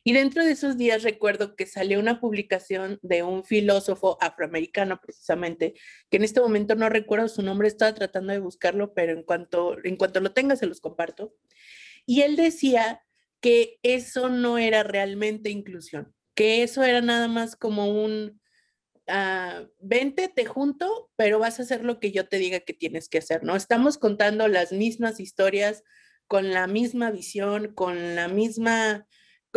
Y 0.03 0.13
dentro 0.13 0.43
de 0.43 0.51
esos 0.51 0.77
días 0.77 1.03
recuerdo 1.03 1.55
que 1.55 1.65
salió 1.65 1.99
una 1.99 2.19
publicación 2.19 2.99
de 3.01 3.23
un 3.23 3.43
filósofo 3.43 4.17
afroamericano 4.21 4.99
precisamente, 5.01 5.73
que 6.09 6.17
en 6.17 6.23
este 6.23 6.41
momento 6.41 6.75
no 6.75 6.89
recuerdo 6.89 7.27
su 7.27 7.41
nombre, 7.41 7.67
estaba 7.67 7.93
tratando 7.93 8.33
de 8.33 8.39
buscarlo, 8.39 8.93
pero 8.93 9.13
en 9.13 9.23
cuanto, 9.23 9.77
en 9.83 9.95
cuanto 9.95 10.19
lo 10.19 10.31
tenga 10.33 10.55
se 10.55 10.65
los 10.65 10.81
comparto. 10.81 11.35
Y 12.05 12.21
él 12.21 12.35
decía 12.35 13.03
que 13.41 13.79
eso 13.83 14.29
no 14.29 14.57
era 14.57 14.83
realmente 14.83 15.49
inclusión, 15.49 16.13
que 16.35 16.63
eso 16.63 16.83
era 16.83 17.01
nada 17.01 17.27
más 17.27 17.55
como 17.55 17.89
un, 18.03 18.39
uh, 19.07 19.67
vente, 19.79 20.27
te 20.29 20.45
junto, 20.45 21.09
pero 21.15 21.39
vas 21.39 21.59
a 21.59 21.63
hacer 21.63 21.83
lo 21.83 21.99
que 21.99 22.11
yo 22.11 22.27
te 22.27 22.37
diga 22.37 22.59
que 22.61 22.73
tienes 22.73 23.09
que 23.09 23.19
hacer, 23.19 23.43
¿no? 23.43 23.55
Estamos 23.55 23.97
contando 23.97 24.47
las 24.47 24.71
mismas 24.71 25.19
historias 25.19 25.83
con 26.27 26.51
la 26.51 26.67
misma 26.67 27.11
visión, 27.11 27.73
con 27.73 28.15
la 28.15 28.27
misma, 28.27 29.07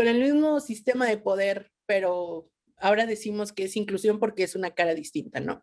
con 0.00 0.08
el 0.08 0.18
mismo 0.18 0.60
sistema 0.60 1.06
de 1.06 1.18
poder, 1.18 1.70
pero 1.84 2.50
ahora 2.78 3.04
decimos 3.04 3.52
que 3.52 3.64
es 3.64 3.76
inclusión 3.76 4.18
porque 4.18 4.44
es 4.44 4.56
una 4.56 4.70
cara 4.70 4.94
distinta, 4.94 5.40
¿no? 5.40 5.62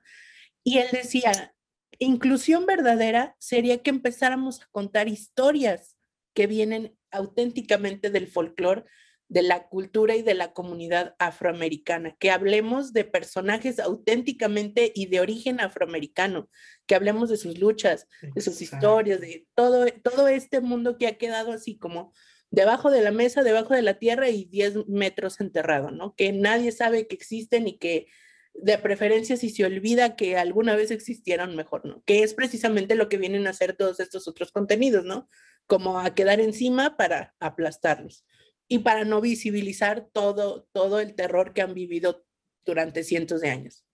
Y 0.64 0.78
él 0.78 0.90
decía, 0.92 1.56
inclusión 1.98 2.68
verdadera 2.68 3.36
sería 3.40 3.82
que 3.82 3.90
empezáramos 3.90 4.62
a 4.62 4.68
contar 4.72 5.08
historias 5.08 5.98
que 6.36 6.46
vienen 6.46 6.96
auténticamente 7.10 8.12
del 8.12 8.28
folclore 8.28 8.86
de 9.28 9.42
la 9.42 9.70
cultura 9.70 10.16
y 10.16 10.22
de 10.22 10.36
la 10.36 10.54
comunidad 10.54 11.16
afroamericana, 11.18 12.16
que 12.20 12.30
hablemos 12.30 12.94
de 12.94 13.06
personajes 13.06 13.80
auténticamente 13.80 14.92
y 14.94 15.08
de 15.08 15.20
origen 15.20 15.62
afroamericano, 15.62 16.48
que 16.86 16.94
hablemos 16.94 17.32
de 17.32 17.38
sus 17.38 17.58
luchas, 17.58 18.08
de 18.22 18.42
sus 18.42 18.62
historias, 18.62 19.20
de 19.20 19.48
todo, 19.56 19.88
todo 20.04 20.28
este 20.28 20.62
mundo 20.62 21.00
que 21.00 21.08
ha 21.08 21.18
quedado 21.18 21.54
así 21.54 21.76
como 21.80 22.14
debajo 22.52 22.92
de 22.92 23.02
la 23.02 23.12
mesa, 23.12 23.44
debajo 23.44 23.74
de 23.74 23.82
la 23.82 23.96
tierra 24.00 24.30
y 24.30 24.46
10 24.46 24.88
metros 24.88 25.40
enterrado, 25.40 25.92
¿no? 25.92 26.16
Que 26.16 26.32
nadie 26.32 26.72
sabe 26.72 27.08
que 27.08 27.16
existen 27.16 27.68
y 27.68 27.78
que 27.78 28.08
de 28.54 28.78
preferencia 28.80 29.38
si 29.38 29.50
se 29.50 29.66
olvida 29.66 30.16
que 30.16 30.38
alguna 30.38 30.76
vez 30.76 30.90
existieron, 30.92 31.56
mejor 31.56 31.86
no, 31.86 32.02
que 32.06 32.24
es 32.24 32.34
precisamente 32.34 32.96
lo 32.96 33.08
que 33.08 33.18
vienen 33.18 33.46
a 33.46 33.52
hacer 33.52 33.76
todos 33.76 34.00
estos 34.00 34.28
otros 34.28 34.52
contenidos, 34.52 35.06
¿no? 35.06 35.30
Como 35.68 36.00
a 36.00 36.16
quedar 36.16 36.40
encima 36.40 36.98
para 36.98 37.36
aplastarlos 37.40 38.26
y 38.68 38.80
para 38.80 39.06
no 39.06 39.22
visibilizar 39.22 40.08
todo, 40.12 40.68
todo 40.72 41.00
el 41.00 41.16
terror 41.16 41.54
que 41.54 41.62
han 41.62 41.74
vivido 41.74 42.26
durante 42.66 43.04
cientos 43.04 43.42
de 43.42 43.50
años. 43.50 43.87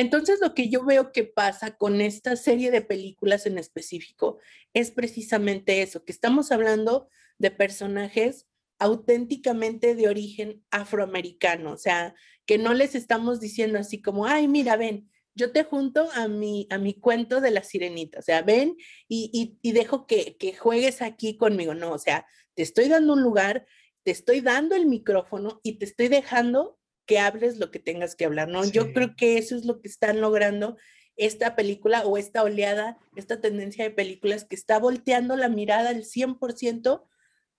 Entonces, 0.00 0.40
lo 0.40 0.54
que 0.54 0.70
yo 0.70 0.82
veo 0.82 1.12
que 1.12 1.24
pasa 1.24 1.76
con 1.76 2.00
esta 2.00 2.34
serie 2.34 2.70
de 2.70 2.80
películas 2.80 3.44
en 3.44 3.58
específico 3.58 4.38
es 4.72 4.90
precisamente 4.92 5.82
eso, 5.82 6.06
que 6.06 6.12
estamos 6.12 6.52
hablando 6.52 7.10
de 7.36 7.50
personajes 7.50 8.46
auténticamente 8.78 9.94
de 9.94 10.08
origen 10.08 10.64
afroamericano, 10.70 11.72
o 11.72 11.76
sea, 11.76 12.14
que 12.46 12.56
no 12.56 12.72
les 12.72 12.94
estamos 12.94 13.40
diciendo 13.40 13.78
así 13.78 14.00
como, 14.00 14.24
ay, 14.24 14.48
mira, 14.48 14.78
ven, 14.78 15.10
yo 15.34 15.52
te 15.52 15.64
junto 15.64 16.10
a 16.12 16.28
mi, 16.28 16.66
a 16.70 16.78
mi 16.78 16.94
cuento 16.94 17.42
de 17.42 17.50
la 17.50 17.62
sirenita, 17.62 18.20
o 18.20 18.22
sea, 18.22 18.40
ven 18.40 18.78
y, 19.06 19.58
y, 19.60 19.72
dejo 19.72 20.06
que, 20.06 20.38
que 20.38 20.54
juegues 20.54 21.02
aquí 21.02 21.36
conmigo, 21.36 21.74
no, 21.74 21.92
o 21.92 21.98
sea, 21.98 22.26
te 22.54 22.62
estoy 22.62 22.88
dando 22.88 23.12
un 23.12 23.22
lugar, 23.22 23.66
te 24.02 24.12
estoy 24.12 24.40
dando 24.40 24.74
el 24.76 24.86
micrófono 24.86 25.60
y 25.62 25.74
te 25.74 25.84
estoy 25.84 26.08
dejando 26.08 26.79
que 27.10 27.18
hables 27.18 27.58
lo 27.58 27.72
que 27.72 27.80
tengas 27.80 28.14
que 28.14 28.24
hablar, 28.24 28.46
¿no? 28.46 28.64
Yo 28.64 28.92
creo 28.92 29.16
que 29.16 29.36
eso 29.36 29.56
es 29.56 29.64
lo 29.64 29.80
que 29.80 29.88
están 29.88 30.20
logrando 30.20 30.76
esta 31.16 31.56
película 31.56 32.06
o 32.06 32.16
esta 32.16 32.44
oleada, 32.44 32.98
esta 33.16 33.40
tendencia 33.40 33.82
de 33.82 33.90
películas 33.90 34.44
que 34.44 34.54
está 34.54 34.78
volteando 34.78 35.34
la 35.36 35.48
mirada 35.48 35.88
al 35.88 36.04
100% 36.04 37.04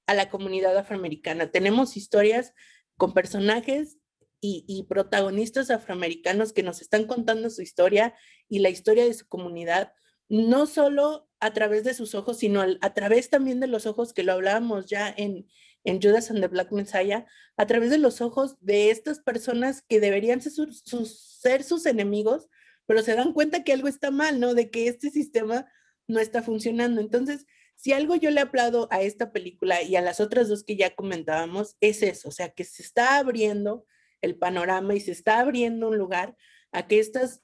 a 0.07 0.13
la 0.13 0.29
comunidad 0.29 0.77
afroamericana. 0.77 1.51
Tenemos 1.51 1.97
historias 1.97 2.53
con 2.95 3.13
personajes 3.13 3.97
y, 4.39 4.85
protagonistas 4.87 5.69
afroamericanos 5.69 6.53
que 6.53 6.63
nos 6.63 6.81
están 6.81 7.03
contando 7.03 7.49
su 7.49 7.61
historia 7.61 8.15
y 8.47 8.59
la 8.59 8.69
historia 8.69 9.03
de 9.03 9.13
su 9.13 9.27
comunidad, 9.27 9.91
no 10.29 10.65
solo 10.65 11.27
a 11.41 11.51
través 11.51 11.83
de 11.83 11.93
sus 11.93 12.15
ojos, 12.15 12.37
sino 12.37 12.61
a, 12.61 12.93
través 12.93 13.29
también 13.29 13.59
de 13.59 13.67
los 13.67 13.85
ojos 13.85 14.13
que 14.13 14.23
lo 14.23 14.31
hablábamos 14.31 14.85
ya 14.85 15.13
en, 15.15 15.45
en 15.83 16.01
Judas 16.01 16.29
and 16.31 16.41
the 16.41 16.47
Black 16.47 16.71
Messiah, 16.71 17.25
a 17.57 17.65
través 17.65 17.89
de 17.89 17.97
los 17.97 18.21
ojos 18.21 18.57
de 18.59 18.91
estas 18.91 19.19
personas 19.19 19.81
que 19.81 19.99
deberían 19.99 20.41
ser 20.41 21.63
sus 21.63 21.85
enemigos, 21.85 22.49
pero 22.85 23.01
se 23.01 23.15
dan 23.15 23.33
cuenta 23.33 23.63
que 23.63 23.73
algo 23.73 23.87
está 23.87 24.11
mal, 24.11 24.39
¿no? 24.39 24.53
De 24.53 24.69
que 24.69 24.87
este 24.87 25.09
sistema 25.09 25.65
no 26.07 26.19
está 26.19 26.43
funcionando. 26.43 27.01
Entonces, 27.01 27.45
si 27.75 27.93
algo 27.93 28.15
yo 28.15 28.29
le 28.31 28.41
aplaudo 28.41 28.87
a 28.91 29.01
esta 29.01 29.31
película 29.31 29.81
y 29.81 29.95
a 29.95 30.01
las 30.01 30.19
otras 30.19 30.49
dos 30.49 30.63
que 30.63 30.75
ya 30.75 30.93
comentábamos, 30.93 31.77
es 31.79 32.03
eso, 32.03 32.29
o 32.29 32.31
sea, 32.31 32.49
que 32.49 32.63
se 32.63 32.83
está 32.83 33.17
abriendo 33.17 33.85
el 34.21 34.37
panorama 34.37 34.93
y 34.93 34.99
se 34.99 35.11
está 35.11 35.39
abriendo 35.39 35.87
un 35.89 35.97
lugar 35.97 36.35
a 36.71 36.87
que 36.87 36.99
estas 36.99 37.41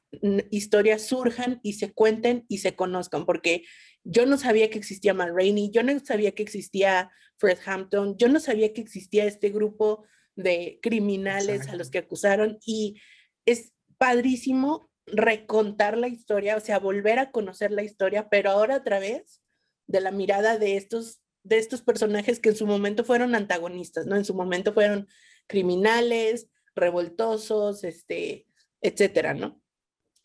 historias 0.51 1.03
surjan 1.03 1.59
y 1.63 1.73
se 1.73 1.93
cuenten 1.93 2.45
y 2.47 2.59
se 2.59 2.75
conozcan, 2.75 3.25
porque 3.25 3.63
yo 4.03 4.25
no 4.25 4.37
sabía 4.37 4.69
que 4.69 4.77
existía 4.77 5.13
Man 5.13 5.35
Rainey, 5.35 5.69
yo 5.71 5.83
no 5.83 5.99
sabía 5.99 6.33
que 6.33 6.43
existía 6.43 7.11
Fred 7.37 7.57
Hampton, 7.65 8.17
yo 8.17 8.29
no 8.29 8.39
sabía 8.39 8.73
que 8.73 8.81
existía 8.81 9.25
este 9.25 9.49
grupo 9.49 10.05
de 10.35 10.79
criminales 10.81 11.67
a 11.67 11.75
los 11.75 11.89
que 11.89 11.97
acusaron 11.97 12.57
y 12.65 13.01
es 13.45 13.73
padrísimo 13.97 14.89
recontar 15.07 15.97
la 15.97 16.07
historia, 16.07 16.55
o 16.55 16.59
sea, 16.59 16.79
volver 16.79 17.19
a 17.19 17.31
conocer 17.31 17.71
la 17.71 17.83
historia, 17.83 18.29
pero 18.29 18.51
ahora 18.51 18.75
a 18.75 18.83
través 18.83 19.41
de 19.87 20.01
la 20.01 20.11
mirada 20.11 20.57
de 20.57 20.77
estos, 20.77 21.21
de 21.43 21.57
estos 21.57 21.81
personajes 21.81 22.39
que 22.39 22.49
en 22.49 22.55
su 22.55 22.67
momento 22.67 23.03
fueron 23.03 23.35
antagonistas, 23.35 24.05
¿no? 24.05 24.15
En 24.15 24.25
su 24.25 24.33
momento 24.33 24.73
fueron 24.73 25.07
criminales, 25.47 26.49
revoltosos, 26.75 27.83
este, 27.83 28.45
etcétera, 28.81 29.33
¿no? 29.33 29.61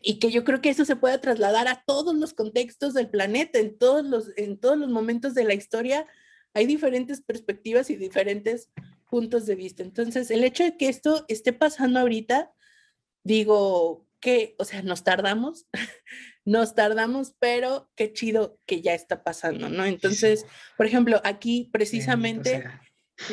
Y 0.01 0.19
que 0.19 0.31
yo 0.31 0.45
creo 0.45 0.61
que 0.61 0.71
eso 0.71 0.85
se 0.85 0.97
puede 0.97 1.19
trasladar 1.19 1.69
a 1.69 1.85
todos 1.87 2.15
los 2.15 2.35
contextos 2.35 2.95
del 2.95 3.09
planeta, 3.09 3.59
en 3.59 3.79
todos 3.79 4.05
los, 4.05 4.31
en 4.37 4.59
todos 4.59 4.77
los 4.77 4.91
momentos 4.91 5.35
de 5.35 5.45
la 5.45 5.55
historia 5.55 6.07
hay 6.55 6.67
diferentes 6.67 7.23
perspectivas 7.23 7.91
y 7.91 7.97
diferentes 7.97 8.71
puntos 9.09 9.47
de 9.47 9.55
vista. 9.55 9.83
Entonces, 9.83 10.31
el 10.31 10.45
hecho 10.45 10.65
de 10.65 10.77
que 10.77 10.89
esto 10.89 11.25
esté 11.29 11.53
pasando 11.53 12.01
ahorita, 12.01 12.53
digo 13.25 14.07
que, 14.21 14.55
o 14.59 14.65
sea, 14.65 14.83
nos 14.83 15.05
tardamos, 15.05 15.67
nos 16.45 16.75
tardamos, 16.75 17.35
pero 17.39 17.91
qué 17.95 18.13
chido 18.13 18.59
que 18.67 18.83
ya 18.83 18.95
está 18.95 19.23
pasando, 19.25 19.69
¿no? 19.69 19.85
Entonces, 19.85 20.45
por 20.77 20.87
ejemplo, 20.87 21.21
aquí 21.25 21.71
precisamente 21.73 22.65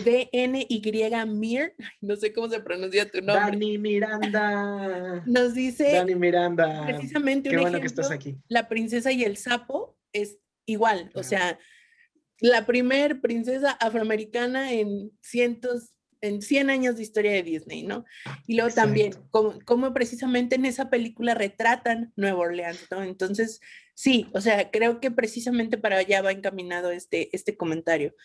DNY 0.06 1.26
Mir, 1.28 1.76
no 2.02 2.16
sé 2.16 2.34
cómo 2.34 2.50
se 2.50 2.60
pronuncia 2.60 3.10
tu 3.10 3.20
nombre. 3.20 3.52
Dani 3.52 3.78
Miranda. 3.78 5.24
Nos 5.26 5.54
dice. 5.54 5.94
Dani 5.94 6.16
Miranda. 6.16 6.86
Precisamente 6.86 7.50
qué 7.50 7.56
un 7.56 7.64
bueno 7.64 7.80
que 7.80 7.88
estás 7.88 8.12
aquí. 8.12 8.38
La 8.48 8.68
princesa 8.68 9.12
y 9.12 9.24
el 9.24 9.38
sapo 9.38 9.98
es 10.14 10.38
igual, 10.66 11.12
o 11.16 11.24
sea, 11.24 11.58
la 12.40 12.66
primer 12.66 13.22
princesa 13.22 13.72
afroamericana 13.72 14.72
en 14.74 15.12
cientos 15.22 15.94
en 16.22 16.42
100 16.42 16.70
años 16.70 16.96
de 16.98 17.04
historia 17.04 17.32
de 17.32 17.44
Disney, 17.44 17.84
¿no? 17.84 18.06
Y 18.46 18.56
luego 18.56 18.74
también, 18.74 19.14
como, 19.32 19.94
precisamente 19.94 20.56
en 20.56 20.66
esa 20.66 20.90
película 20.90 21.34
retratan 21.34 22.12
Nueva 22.16 22.40
Orleans, 22.40 22.88
¿no? 22.92 23.04
Entonces, 23.04 23.62
sí, 23.94 24.28
o 24.34 24.42
sea, 24.42 24.70
creo 24.70 25.00
que 25.00 25.12
precisamente 25.12 25.78
para 25.78 25.98
allá 25.98 26.22
va 26.22 26.32
encaminado 26.32 26.92
este, 26.92 27.34
este 27.36 27.56
comentario. 27.56 28.16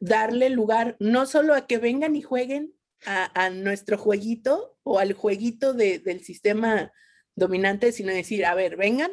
Darle 0.00 0.50
lugar 0.50 0.96
no 0.98 1.26
solo 1.26 1.54
a 1.54 1.66
que 1.66 1.78
vengan 1.78 2.16
y 2.16 2.22
jueguen 2.22 2.74
a, 3.06 3.50
nuestro 3.50 3.96
jueguito 3.96 4.78
o 4.82 4.98
al 4.98 5.12
jueguito 5.12 5.72
del 5.72 6.20
sistema 6.22 6.92
dominante, 7.34 7.92
sino 7.92 8.12
decir, 8.12 8.44
a 8.44 8.54
ver, 8.54 8.76
vengan, 8.76 9.10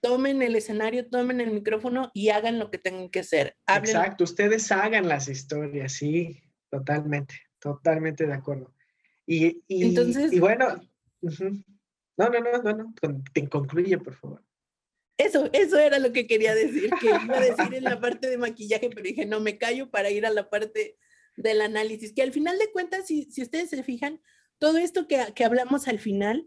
tomen 0.00 0.42
el 0.42 0.56
escenario, 0.56 1.08
tomen 1.08 1.40
el 1.40 1.50
micrófono 1.50 2.10
y 2.14 2.30
hagan 2.30 2.58
lo 2.58 2.70
que 2.70 2.78
tengan 2.78 3.08
que 3.10 3.20
hacer. 3.20 3.56
Exacto, 3.66 4.24
ustedes 4.24 4.70
hagan 4.72 5.08
las 5.08 5.28
historias, 5.28 5.92
sí. 5.92 6.42
Totalmente, 6.70 7.34
totalmente 7.58 8.26
de 8.26 8.34
acuerdo. 8.34 8.74
Y, 9.26 9.62
Entonces, 9.68 10.32
y 10.32 10.38
bueno, 10.38 10.80
no, 11.20 12.28
no, 12.28 12.40
no, 12.40 12.62
no, 12.62 12.72
no, 12.72 12.94
te 13.32 13.48
concluye, 13.48 13.98
por 13.98 14.14
favor. 14.14 14.44
Eso, 15.18 15.50
eso 15.52 15.78
era 15.78 15.98
lo 15.98 16.12
que 16.12 16.28
quería 16.28 16.54
decir, 16.54 16.90
que 17.00 17.08
iba 17.08 17.36
a 17.36 17.40
decir 17.40 17.74
en 17.74 17.84
la 17.84 18.00
parte 18.00 18.30
de 18.30 18.38
maquillaje, 18.38 18.88
pero 18.88 19.02
dije, 19.02 19.26
no, 19.26 19.40
me 19.40 19.58
callo 19.58 19.90
para 19.90 20.10
ir 20.10 20.24
a 20.24 20.30
la 20.30 20.48
parte 20.48 20.96
del 21.36 21.60
análisis, 21.60 22.12
que 22.12 22.22
al 22.22 22.32
final 22.32 22.56
de 22.58 22.70
cuentas, 22.70 23.06
si, 23.06 23.24
si 23.30 23.42
ustedes 23.42 23.70
se 23.70 23.82
fijan, 23.82 24.20
todo 24.58 24.78
esto 24.78 25.06
que, 25.08 25.24
que 25.34 25.44
hablamos 25.44 25.88
al 25.88 25.98
final 25.98 26.46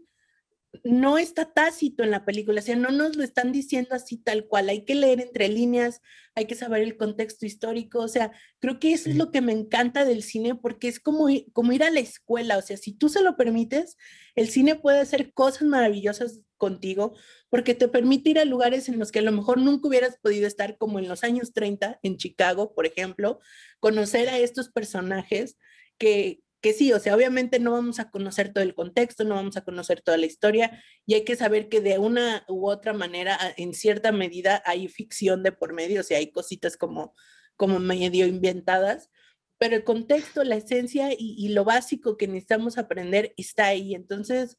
no 0.84 1.18
está 1.18 1.52
tácito 1.52 2.02
en 2.02 2.10
la 2.10 2.24
película, 2.24 2.60
o 2.60 2.64
sea, 2.64 2.76
no 2.76 2.90
nos 2.90 3.16
lo 3.16 3.22
están 3.22 3.52
diciendo 3.52 3.90
así 3.94 4.16
tal 4.16 4.46
cual, 4.46 4.70
hay 4.70 4.84
que 4.84 4.94
leer 4.94 5.20
entre 5.20 5.48
líneas, 5.48 6.00
hay 6.34 6.46
que 6.46 6.54
saber 6.54 6.82
el 6.82 6.96
contexto 6.96 7.44
histórico, 7.44 8.00
o 8.00 8.08
sea, 8.08 8.32
creo 8.58 8.80
que 8.80 8.94
eso 8.94 9.10
es 9.10 9.16
lo 9.16 9.30
que 9.30 9.42
me 9.42 9.52
encanta 9.52 10.06
del 10.06 10.22
cine 10.22 10.54
porque 10.54 10.88
es 10.88 10.98
como, 10.98 11.26
como 11.52 11.72
ir 11.72 11.82
a 11.82 11.90
la 11.90 12.00
escuela, 12.00 12.56
o 12.56 12.62
sea, 12.62 12.78
si 12.78 12.94
tú 12.94 13.10
se 13.10 13.22
lo 13.22 13.36
permites, 13.36 13.98
el 14.34 14.48
cine 14.48 14.74
puede 14.74 15.00
hacer 15.00 15.34
cosas 15.34 15.62
maravillosas 15.68 16.40
contigo 16.62 17.16
porque 17.50 17.74
te 17.74 17.88
permite 17.88 18.30
ir 18.30 18.38
a 18.38 18.44
lugares 18.44 18.88
en 18.88 19.00
los 19.00 19.10
que 19.10 19.18
a 19.18 19.22
lo 19.22 19.32
mejor 19.32 19.58
nunca 19.58 19.88
hubieras 19.88 20.16
podido 20.22 20.46
estar, 20.46 20.78
como 20.78 21.00
en 21.00 21.08
los 21.08 21.24
años 21.24 21.52
30 21.52 21.98
en 22.04 22.18
Chicago, 22.18 22.72
por 22.72 22.86
ejemplo, 22.86 23.40
conocer 23.80 24.28
a 24.28 24.38
estos 24.38 24.68
personajes 24.68 25.56
que, 25.98 26.40
que 26.60 26.72
sí, 26.72 26.92
o 26.92 27.00
sea, 27.00 27.16
obviamente 27.16 27.58
no 27.58 27.72
vamos 27.72 27.98
a 27.98 28.12
conocer 28.12 28.52
todo 28.52 28.62
el 28.62 28.76
contexto, 28.76 29.24
no 29.24 29.34
vamos 29.34 29.56
a 29.56 29.64
conocer 29.64 30.02
toda 30.02 30.18
la 30.18 30.26
historia 30.26 30.80
y 31.04 31.14
hay 31.14 31.24
que 31.24 31.34
saber 31.34 31.68
que 31.68 31.80
de 31.80 31.98
una 31.98 32.44
u 32.46 32.68
otra 32.68 32.92
manera, 32.92 33.36
en 33.56 33.74
cierta 33.74 34.12
medida, 34.12 34.62
hay 34.64 34.86
ficción 34.86 35.42
de 35.42 35.50
por 35.50 35.72
medio, 35.72 36.02
o 36.02 36.04
sea, 36.04 36.18
hay 36.18 36.30
cositas 36.30 36.76
como, 36.76 37.12
como 37.56 37.80
medio 37.80 38.24
inventadas, 38.28 39.10
pero 39.58 39.74
el 39.74 39.82
contexto, 39.82 40.44
la 40.44 40.54
esencia 40.54 41.08
y, 41.18 41.48
lo 41.48 41.64
básico 41.64 42.16
que 42.16 42.28
necesitamos 42.28 42.78
aprender 42.78 43.34
está 43.36 43.66
ahí. 43.66 43.94
Entonces, 43.94 44.58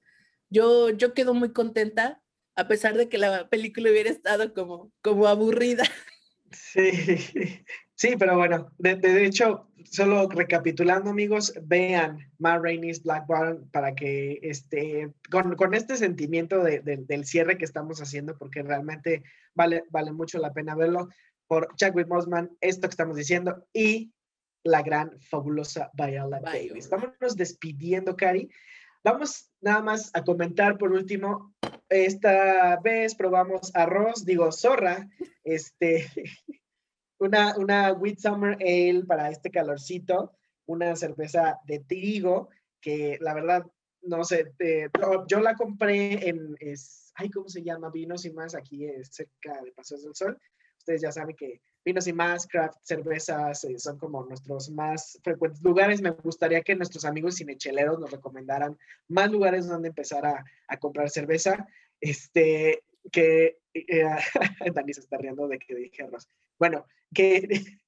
yo, 0.50 0.89
yo 0.89 1.14
quedo 1.14 1.34
muy 1.34 1.52
contenta, 1.54 2.22
a 2.56 2.68
pesar 2.68 2.96
de 2.96 3.10
que 3.10 3.18
la 3.18 3.50
película 3.50 3.89
hubiera 3.89 4.10
estado 4.10 4.54
como, 4.54 4.91
como 5.02 5.28
aburrida. 5.28 5.84
Sí, 6.52 6.91
Sí, 8.04 8.16
pero 8.18 8.36
bueno, 8.36 8.70
de, 8.80 9.26
hecho, 9.26 9.70
solo 9.86 10.28
recapitulando, 10.28 11.12
amigos, 11.12 11.54
vean 11.64 12.18
Ma 12.39 12.58
Rainey's 12.58 13.04
Black 13.04 13.28
Bottom 13.28 13.70
para 13.70 13.94
que 13.94 14.39
este, 14.41 15.14
con, 15.30 15.56
con 15.56 15.74
este 15.74 15.96
sentimiento 15.96 16.64
de, 16.64 16.82
del 16.82 17.26
cierre 17.26 17.58
que 17.58 17.66
estamos 17.66 18.02
haciendo, 18.02 18.38
porque 18.38 18.64
realmente 18.64 19.24
vale, 19.54 19.84
vale 19.89 20.12
mucho 20.12 20.39
la 20.39 20.52
pena 20.52 20.76
verlo, 20.76 21.08
por 21.48 21.74
Chadwick 21.76 22.08
Mosman, 22.08 22.50
esto 22.62 22.88
que 22.89 22.94
estamos 22.94 23.16
diciendo, 23.16 23.66
y 23.72 24.12
la 24.64 24.82
gran, 24.82 25.18
fabulosa 25.22 25.91
Viola 25.94 26.41
Davis. 26.41 26.89
Vámonos 26.89 27.38
despidiendo, 27.38 28.18
Cari. 28.18 28.50
Vamos 29.04 29.51
nada 29.60 29.82
más 29.82 30.12
a 30.14 30.24
comentar 30.24 30.78
por 30.78 30.93
último. 30.93 31.54
Esta 31.89 32.80
vez 32.80 33.16
probamos 33.16 33.76
arroz, 33.76 34.24
digo 34.26 34.51
zorra, 34.51 35.10
este, 35.43 36.10
una, 37.20 37.56
una 37.58 37.91
Wheat 37.91 38.20
Summer 38.20 38.58
Ale 38.62 39.04
para 39.06 39.30
este 39.30 39.51
calorcito, 39.51 40.32
una 40.66 40.95
cerveza 40.95 41.60
de 41.66 41.80
trigo 41.80 42.49
que 42.80 43.18
la 43.22 43.34
verdad 43.34 43.66
no 44.04 44.24
sé, 44.24 44.54
yo 45.28 45.39
la 45.39 45.56
compré 45.56 46.28
en, 46.28 46.56
es, 46.60 47.12
ay, 47.16 47.30
¿cómo 47.30 47.47
se 47.47 47.64
llama? 47.64 47.89
Vinos 47.89 48.26
y 48.26 48.32
más, 48.32 48.54
aquí 48.54 48.86
es 48.86 49.10
cerca 49.14 49.62
de 49.62 49.72
Pasos 49.72 50.04
del 50.04 50.14
Sol. 50.14 50.38
Ustedes 50.78 51.01
ya 51.01 51.12
saben 51.12 51.36
que 51.36 51.62
vinos 51.84 52.07
y 52.07 52.13
más, 52.13 52.47
craft, 52.47 52.79
cervezas, 52.81 53.63
eh, 53.63 53.77
son 53.77 53.97
como 53.97 54.23
nuestros 54.25 54.69
más 54.69 55.19
frecuentes 55.23 55.61
lugares. 55.61 56.01
Me 56.01 56.11
gustaría 56.11 56.61
que 56.61 56.75
nuestros 56.75 57.05
amigos 57.05 57.36
cinecheleros 57.36 57.99
nos 57.99 58.11
recomendaran 58.11 58.77
más 59.07 59.31
lugares 59.31 59.67
donde 59.67 59.89
empezar 59.89 60.25
a, 60.25 60.45
a 60.67 60.77
comprar 60.77 61.09
cerveza. 61.09 61.67
Este, 61.99 62.84
que 63.11 63.59
eh, 63.73 64.03
Dani 64.73 64.93
se 64.93 65.01
está 65.01 65.17
riendo 65.17 65.47
de 65.47 65.59
que 65.59 65.75
dije 65.75 66.03
arroz. 66.03 66.29
Bueno, 66.59 66.86
que, 67.13 67.47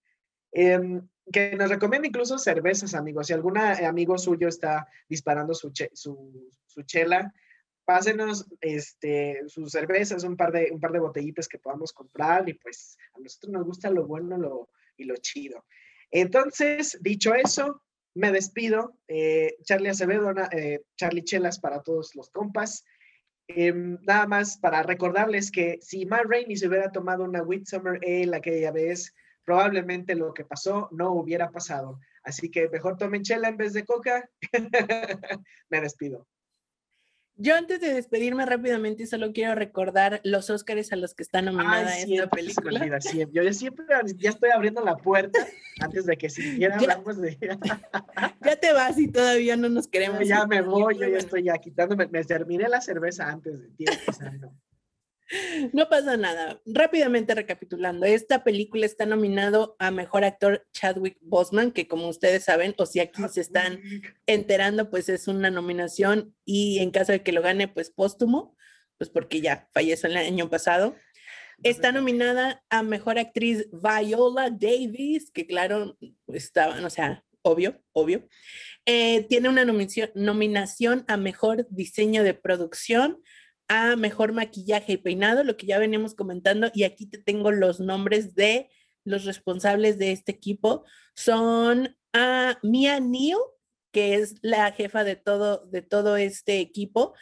em, 0.52 1.08
que 1.32 1.56
nos 1.56 1.70
recomienda 1.70 2.08
incluso 2.08 2.38
cervezas, 2.38 2.94
amigos. 2.94 3.28
Si 3.28 3.34
algún 3.34 3.58
amigo 3.58 4.18
suyo 4.18 4.48
está 4.48 4.88
disparando 5.08 5.54
su, 5.54 5.72
su, 5.94 6.52
su 6.66 6.82
chela, 6.84 7.34
pásenos 7.86 8.48
este, 8.62 9.42
sus 9.48 9.72
cervezas, 9.72 10.24
un 10.24 10.36
par, 10.36 10.52
de, 10.52 10.70
un 10.72 10.80
par 10.80 10.92
de 10.92 11.00
botellitas 11.00 11.48
que 11.48 11.60
podamos 11.60 11.94
comprar 11.94 12.48
y 12.50 12.54
pues 12.54 12.98
a 13.14 13.20
nosotros 13.20 13.54
nos 13.54 13.66
gusta 13.66 13.90
lo 13.90 14.06
bueno 14.06 14.38
lo, 14.38 14.70
y 14.98 15.06
lo 15.06 15.16
chido. 15.18 15.66
Entonces, 16.12 16.98
dicho 17.02 17.34
eso, 17.34 17.84
me 18.16 18.32
despido. 18.32 18.98
Eh, 19.08 19.56
Charlie 19.64 19.90
Acevedo, 19.90 20.34
eh, 20.52 20.82
Charlie 20.96 21.24
Chelas 21.24 21.60
para 21.60 21.82
todos 21.82 22.16
los 22.16 22.30
compas. 22.30 22.84
Em, 23.48 24.00
nada 24.02 24.26
más 24.26 24.58
para 24.58 24.82
recordarles 24.82 25.52
que 25.52 25.78
si 25.82 26.06
Matt 26.06 26.26
Rainey 26.28 26.56
se 26.56 26.68
hubiera 26.68 26.92
tomado 26.92 27.24
una 27.24 27.44
Summer 27.66 28.00
Ale 28.04 28.36
aquella 28.36 28.72
vez, 28.72 29.14
probablemente 29.44 30.16
lo 30.16 30.34
que 30.34 30.46
pasó 30.46 30.90
no 30.92 31.12
hubiera 31.12 31.52
pasado. 31.52 32.00
Así 32.24 32.50
que 32.50 32.70
mejor 32.70 32.98
tomen 32.98 33.22
chela 33.22 33.50
en 33.50 33.58
vez 33.58 33.74
de 33.74 33.86
coca. 33.86 34.28
me 35.70 35.82
despido. 35.82 36.28
Yo 37.38 37.56
antes 37.56 37.82
de 37.82 37.94
despedirme 37.94 38.46
rápidamente 38.46 39.06
solo 39.08 39.34
quiero 39.34 39.56
recordar 39.56 40.22
los 40.24 40.50
Óscares 40.50 40.94
a 40.94 40.96
los 40.96 41.14
que 41.14 41.24
está 41.24 41.42
nominada 41.42 41.98
esta 41.98 42.30
película. 42.30 43.00
Yo 43.32 43.54
siempre 43.54 43.86
ya 44.18 44.30
estoy 44.30 44.52
abriendo 44.52 44.82
la 44.82 44.96
puerta 44.96 45.46
antes 45.82 46.06
de 46.06 46.18
que 46.18 46.30
siquiera 46.30 46.78
hablamos 46.78 47.18
de 47.18 47.38
Ya 48.46 48.56
te 48.56 48.72
vas 48.72 48.98
y 48.98 49.12
todavía 49.12 49.58
no 49.58 49.68
nos 49.68 49.88
queremos. 49.88 50.26
ya 50.26 50.48
me 50.48 50.62
voy, 50.62 50.98
yo 50.98 51.08
ya 51.10 51.18
estoy 51.18 51.44
ya 51.44 51.58
quitándome, 51.58 52.08
me 52.08 52.24
terminé 52.24 52.70
la 52.70 52.80
cerveza 52.80 53.28
antes 53.30 53.60
de 53.60 53.68
tiempo. 53.70 54.12
No 55.74 55.90
pasa 55.90 56.18
nada. 56.18 56.62
Rápidamente 56.66 57.34
recapitulando, 57.34 58.06
esta 58.06 58.44
película 58.44 58.86
está 58.86 59.06
nominado 59.06 59.76
a 59.80 59.92
mejor 59.92 60.24
actor 60.24 60.68
Chadwick 60.72 61.18
Boseman, 61.22 61.72
que 61.72 61.88
como 61.88 62.08
ustedes 62.08 62.44
saben, 62.44 62.76
o 62.78 62.86
si 62.86 63.00
aquí 63.00 63.22
se 63.32 63.42
están 63.42 63.82
enterando, 64.28 64.90
pues 64.90 65.10
es 65.10 65.28
una 65.28 65.50
nominación 65.50 66.36
y 66.46 66.80
en 66.80 66.92
caso 66.92 67.12
de 67.12 67.24
que 67.24 67.32
lo 67.32 67.42
gane, 67.42 67.68
pues 67.68 67.90
póstumo, 67.90 68.56
pues 68.98 69.10
porque 69.10 69.42
ya 69.42 69.68
falleció 69.74 70.10
el 70.10 70.18
año 70.18 70.50
pasado. 70.50 70.96
Está 71.64 71.92
nominada 71.92 72.64
a 72.70 72.84
mejor 72.84 73.18
actriz 73.18 73.68
Viola 73.72 74.50
Davis, 74.52 75.32
que 75.32 75.48
claro, 75.48 75.98
estaban, 76.28 76.84
o 76.84 76.90
sea, 76.90 77.24
obvio, 77.42 77.82
obvio. 77.94 78.28
Eh, 78.86 79.26
tiene 79.30 79.50
una 79.50 79.66
nominación, 79.66 80.12
nominación 80.16 81.06
a 81.08 81.18
mejor 81.18 81.66
diseño 81.70 82.24
de 82.24 82.34
producción 82.34 83.22
a 83.68 83.96
mejor 83.96 84.34
maquillaje 84.34 84.94
y 84.94 84.98
peinado, 84.98 85.44
lo 85.44 85.58
que 85.58 85.66
ya 85.66 85.80
veníamos 85.80 86.14
comentando, 86.16 86.70
y 86.74 86.84
aquí 86.84 87.06
te 87.08 87.18
tengo 87.18 87.52
los 87.52 87.80
nombres 87.80 88.36
de 88.36 88.70
los 89.04 89.26
responsables 89.26 89.98
de 89.98 90.12
este 90.12 90.32
equipo. 90.32 90.84
Son 91.16 91.96
a 92.14 92.60
Mia 92.64 93.00
Neal, 93.00 93.40
que 93.92 94.16
es 94.16 94.36
la 94.42 94.72
jefa 94.72 95.04
de 95.04 95.16
todo, 95.16 95.66
de 95.68 95.82
todo 95.82 96.18
este 96.18 96.60
equipo, 96.60 97.14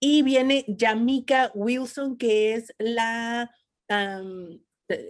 y 0.00 0.22
viene 0.22 0.64
Yamika 0.68 1.50
Wilson, 1.54 2.18
que 2.18 2.54
es 2.54 2.74
la, 2.78 3.50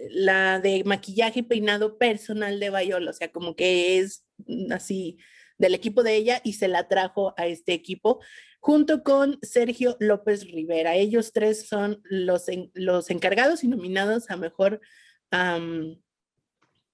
la 0.09 0.59
de 0.59 0.83
maquillaje 0.85 1.39
y 1.39 1.43
peinado 1.43 1.97
personal 1.97 2.59
de 2.59 2.69
Viola, 2.69 3.11
o 3.11 3.13
sea, 3.13 3.31
como 3.31 3.55
que 3.55 3.99
es 3.99 4.25
así 4.71 5.17
del 5.57 5.73
equipo 5.73 6.03
de 6.03 6.15
ella 6.15 6.41
y 6.43 6.53
se 6.53 6.67
la 6.67 6.87
trajo 6.87 7.33
a 7.37 7.47
este 7.47 7.73
equipo 7.73 8.19
junto 8.65 9.03
con 9.03 9.37
Sergio 9.43 9.95
López 9.99 10.43
Rivera. 10.51 10.95
Ellos 10.95 11.31
tres 11.33 11.67
son 11.67 12.01
los, 12.05 12.47
los 12.73 13.11
encargados 13.11 13.63
y 13.63 13.67
nominados 13.67 14.31
a 14.31 14.37
mejor 14.37 14.81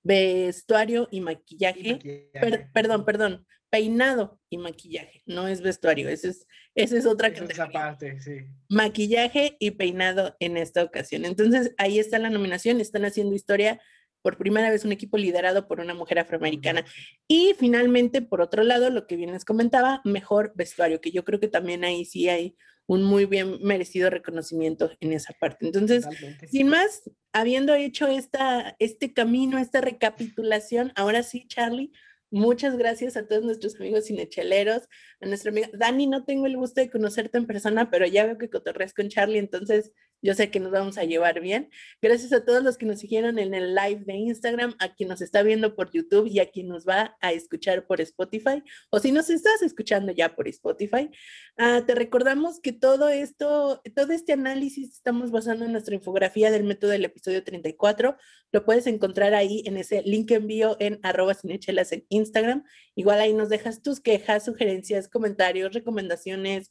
vestuario 0.03 1.07
y 1.11 1.22
maquillaje. 1.22 2.30
perdón, 2.74 3.05
perdón, 3.05 3.47
peinado 3.69 4.38
y 4.49 4.57
maquillaje. 4.57 5.24
No 5.26 5.47
es 5.47 5.61
vestuario, 5.61 6.09
esa 6.09 6.28
es, 6.28 6.45
esa 6.76 6.97
es 6.97 7.05
otra 7.05 7.30
Esa 7.30 7.69
parte, 7.69 8.19
sí. 8.19 8.47
Maquillaje 8.67 9.55
y 9.57 9.72
peinado 9.72 10.36
en 10.41 10.57
esta 10.57 10.84
ocasión. 10.84 11.24
Entonces, 11.24 11.74
ahí 11.78 11.99
está 11.99 12.19
la 12.19 12.30
nominación, 12.30 12.82
están 12.82 13.05
haciendo 13.05 13.34
historia 13.34 13.80
por 14.22 14.38
primera 14.38 14.69
vez 14.69 14.86
un 14.86 14.91
equipo 14.91 15.17
liderado 15.17 15.67
por 15.67 15.80
una 15.80 15.93
mujer 15.93 16.19
afroamericana. 16.19 16.86
Y 17.28 17.53
finalmente, 17.57 18.22
por 18.22 18.41
otro 18.41 18.63
lado, 18.63 18.89
lo 18.89 19.07
que 19.07 19.15
bien 19.15 19.32
les 19.32 19.45
comentaba, 19.45 20.01
mejor 20.03 20.53
vestuario, 20.55 21.01
que 21.01 21.11
yo 21.11 21.24
creo 21.24 21.39
que 21.39 21.47
también 21.47 21.84
ahí 21.84 22.05
sí 22.05 22.30
hay 22.30 22.55
un 22.88 23.03
muy 23.03 23.26
bien 23.26 23.57
merecido 23.61 24.09
reconocimiento 24.09 24.91
en 24.99 25.13
esa 25.13 25.34
parte. 25.39 25.65
Entonces, 25.65 26.05
sin 26.49 26.67
más, 26.67 27.09
habiendo 27.32 27.74
hecho 27.74 28.07
esta, 28.07 28.76
este 28.80 29.13
camino, 29.13 29.59
esta 29.59 29.80
recapitulación, 29.82 30.91
ahora 30.95 31.24
sí, 31.24 31.45
Charlie, 31.47 31.91
muchas 32.32 32.78
gracias 32.78 33.17
a 33.17 33.28
todos 33.28 33.43
nuestros 33.43 33.76
amigos 33.80 34.07
cinecheleros, 34.07 34.89
a 35.22 35.26
nuestra 35.28 35.51
amiga 35.51 35.69
Dani, 35.74 36.07
no 36.07 36.26
tengo 36.26 36.47
el 36.47 36.57
gusto 36.57 36.82
de 36.82 36.89
conocerte 36.89 37.38
en 37.38 37.45
persona, 37.45 37.89
pero 37.89 38.05
ya 38.07 38.26
veo 38.26 38.38
que 38.38 38.49
cotorreas 38.49 38.93
con 38.93 39.09
Charlie, 39.09 39.38
entonces 39.38 39.91
yo 40.22 40.34
sé 40.34 40.51
que 40.51 40.59
nos 40.59 40.72
vamos 40.72 40.97
a 40.97 41.03
llevar 41.03 41.39
bien. 41.41 41.69
Gracias 42.01 42.32
a 42.34 42.45
todos 42.45 42.63
los 42.63 42.78
que 42.78 42.86
nos 42.86 42.99
siguieron 42.99 43.39
en 43.39 43.53
el 43.53 43.74
live 43.76 44.03
de 44.05 44.13
Instagram, 44.13 44.76
a 44.80 44.93
quien 44.93 45.09
nos 45.09 45.22
está 45.22 45.41
viendo 45.43 45.76
por 45.76 45.91
YouTube 45.91 46.28
y 46.28 46.39
a 46.39 46.49
quien 46.49 46.67
nos 46.67 46.88
va 46.88 47.17
a 47.22 47.32
escuchar 47.32 47.88
por 47.88 48.01
Spotify. 48.01 48.63
O 48.89 48.99
si 48.99 49.11
nos 49.11 49.30
estás 49.30 49.61
escuchando 49.61 50.11
ya 50.11 50.36
por 50.36 50.47
Spotify, 50.47 51.09
uh, 51.57 51.84
te 51.86 51.95
recordamos 51.95 52.59
que 52.59 52.72
todo 52.72 53.09
esto, 53.09 53.82
todo 53.95 54.13
este 54.13 54.34
análisis 54.34 54.93
estamos 54.93 55.32
basando 55.32 55.65
en 55.65 55.72
nuestra 55.72 55.95
infografía 55.95 56.51
del 56.51 56.63
método 56.63 56.91
del 56.91 57.05
episodio 57.05 57.43
34. 57.43 58.15
Lo 58.51 58.65
puedes 58.65 58.88
encontrar 58.88 59.34
ahí 59.34 59.63
en 59.65 59.78
ese 59.78 60.03
link 60.03 60.32
envío 60.32 60.78
en 60.80 60.99
arroba 61.03 61.34
cinechelas 61.34 61.91
en 61.91 62.05
Instagram. 62.09 62.63
Igual 62.95 63.19
ahí 63.22 63.34
nos 63.34 63.49
dejas 63.49 63.82
tus 63.82 63.99
quejas, 63.99 64.45
sugerencias, 64.45 65.07
comentarios, 65.07 65.74
recomendaciones, 65.74 66.69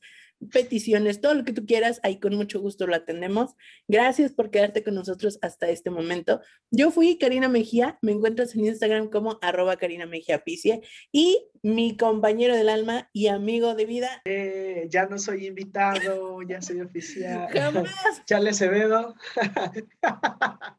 peticiones, 0.53 1.21
todo 1.21 1.35
lo 1.35 1.45
que 1.45 1.53
tú 1.53 1.67
quieras, 1.67 2.01
ahí 2.03 2.19
con 2.19 2.35
mucho 2.35 2.61
gusto 2.61 2.87
lo 2.87 2.95
atendemos. 2.95 3.57
Gracias 3.89 4.33
por 4.33 4.51
quedarte 4.51 4.83
con 4.83 4.95
nosotros 4.95 5.39
hasta 5.43 5.69
este 5.69 5.91
momento. 5.91 6.41
Yo 6.71 6.91
fui 6.91 7.19
Karina 7.19 7.49
Mejía, 7.49 7.99
me 8.03 8.13
encuentras 8.13 8.55
en 8.55 8.67
Instagram 8.67 9.11
como 9.11 9.39
arroba 9.43 9.77
Karina 9.77 10.07
Mejía 10.07 10.43
Picie 10.43 10.83
y 11.13 11.47
mi 11.63 11.97
compañero 11.97 12.57
del 12.57 12.69
alma 12.69 13.11
y 13.13 13.27
amigo 13.29 13.75
de 13.75 13.85
vida. 13.85 14.23
Eh, 14.25 14.87
ya 14.89 15.07
no 15.07 15.19
soy 15.19 15.47
invitado, 15.47 16.41
ya 16.43 16.63
soy 16.63 16.81
oficial. 16.81 17.49
Jamás. 17.53 17.91
Charlie 18.27 18.51
Acevedo. 18.51 19.15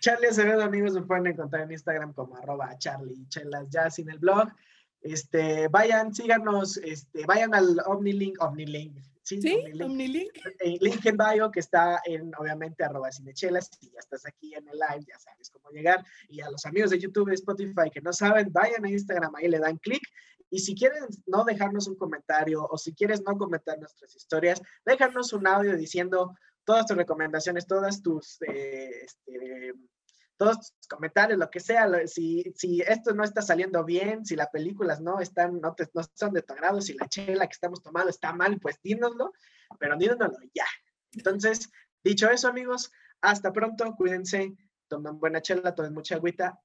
Charlie 0.00 0.28
Acevedo, 0.28 0.62
amigos, 0.62 0.92
me 0.92 1.02
pueden 1.02 1.26
encontrar 1.26 1.64
en 1.64 1.72
Instagram 1.72 2.12
como 2.12 2.36
arroba 2.36 2.76
Charlie 2.78 3.26
Chelas 3.28 3.68
ya 3.70 3.90
sin 3.90 4.10
el 4.10 4.18
blog. 4.18 4.48
Este, 5.00 5.68
vayan, 5.68 6.14
síganos, 6.14 6.76
este, 6.78 7.24
vayan 7.24 7.54
al 7.54 7.80
OmniLink, 7.86 8.42
OmniLink, 8.42 8.98
¿sí? 9.22 9.38
OmniLink. 9.82 10.36
Eh, 10.60 10.78
link 10.80 11.04
en 11.06 11.16
bio 11.16 11.50
que 11.50 11.60
está 11.60 12.00
en, 12.04 12.32
obviamente, 12.36 12.84
arroba 12.84 13.12
cinechelas. 13.12 13.70
Si 13.78 13.90
ya 13.90 14.00
estás 14.00 14.26
aquí 14.26 14.54
en 14.54 14.66
el 14.68 14.78
live, 14.78 15.04
ya 15.06 15.18
sabes 15.18 15.50
cómo 15.50 15.70
llegar. 15.70 16.04
Y 16.28 16.40
a 16.40 16.50
los 16.50 16.64
amigos 16.66 16.90
de 16.90 16.98
YouTube 16.98 17.32
Spotify 17.32 17.90
que 17.92 18.00
no 18.00 18.12
saben, 18.12 18.52
vayan 18.52 18.84
a 18.84 18.90
Instagram, 18.90 19.34
ahí 19.36 19.48
le 19.48 19.58
dan 19.58 19.76
clic. 19.78 20.02
Y 20.50 20.60
si 20.60 20.74
quieren 20.74 21.04
no 21.26 21.44
dejarnos 21.44 21.88
un 21.88 21.96
comentario 21.96 22.66
o 22.68 22.78
si 22.78 22.94
quieres 22.94 23.22
no 23.22 23.36
comentar 23.36 23.78
nuestras 23.78 24.16
historias, 24.16 24.62
déjanos 24.84 25.32
un 25.32 25.46
audio 25.46 25.76
diciendo 25.76 26.34
todas 26.64 26.86
tus 26.86 26.96
recomendaciones, 26.96 27.66
todas 27.66 28.02
tus 28.02 28.40
eh, 28.42 28.90
este, 29.04 29.74
todos 30.38 30.72
tus 30.72 30.86
comentarios, 30.88 31.38
lo 31.38 31.50
que 31.50 31.60
sea, 31.60 31.88
si, 32.06 32.44
si 32.56 32.80
esto 32.80 33.12
no 33.12 33.24
está 33.24 33.42
saliendo 33.42 33.84
bien, 33.84 34.24
si 34.24 34.36
las 34.36 34.48
películas 34.48 35.00
no 35.00 35.20
están, 35.20 35.60
no, 35.60 35.74
te, 35.74 35.90
son 36.14 36.32
de 36.32 36.42
tu 36.42 36.52
agrado, 36.52 36.80
si 36.80 36.94
la 36.94 37.08
chela 37.08 37.46
que 37.46 37.52
estamos 37.52 37.82
tomando 37.82 38.08
está 38.08 38.32
mal, 38.32 38.58
pues 38.60 38.76
dínoslo, 38.82 39.32
pero 39.78 39.96
dínoslo 39.98 40.30
ya. 40.54 40.64
Entonces, 41.12 41.68
dicho 42.04 42.30
eso, 42.30 42.48
amigos, 42.48 42.92
hasta 43.20 43.52
pronto, 43.52 43.94
cuídense, 43.96 44.54
tomen 44.86 45.18
buena 45.18 45.42
chela, 45.42 45.74
tomen 45.74 45.92
mucha 45.92 46.14
agüita 46.14 46.58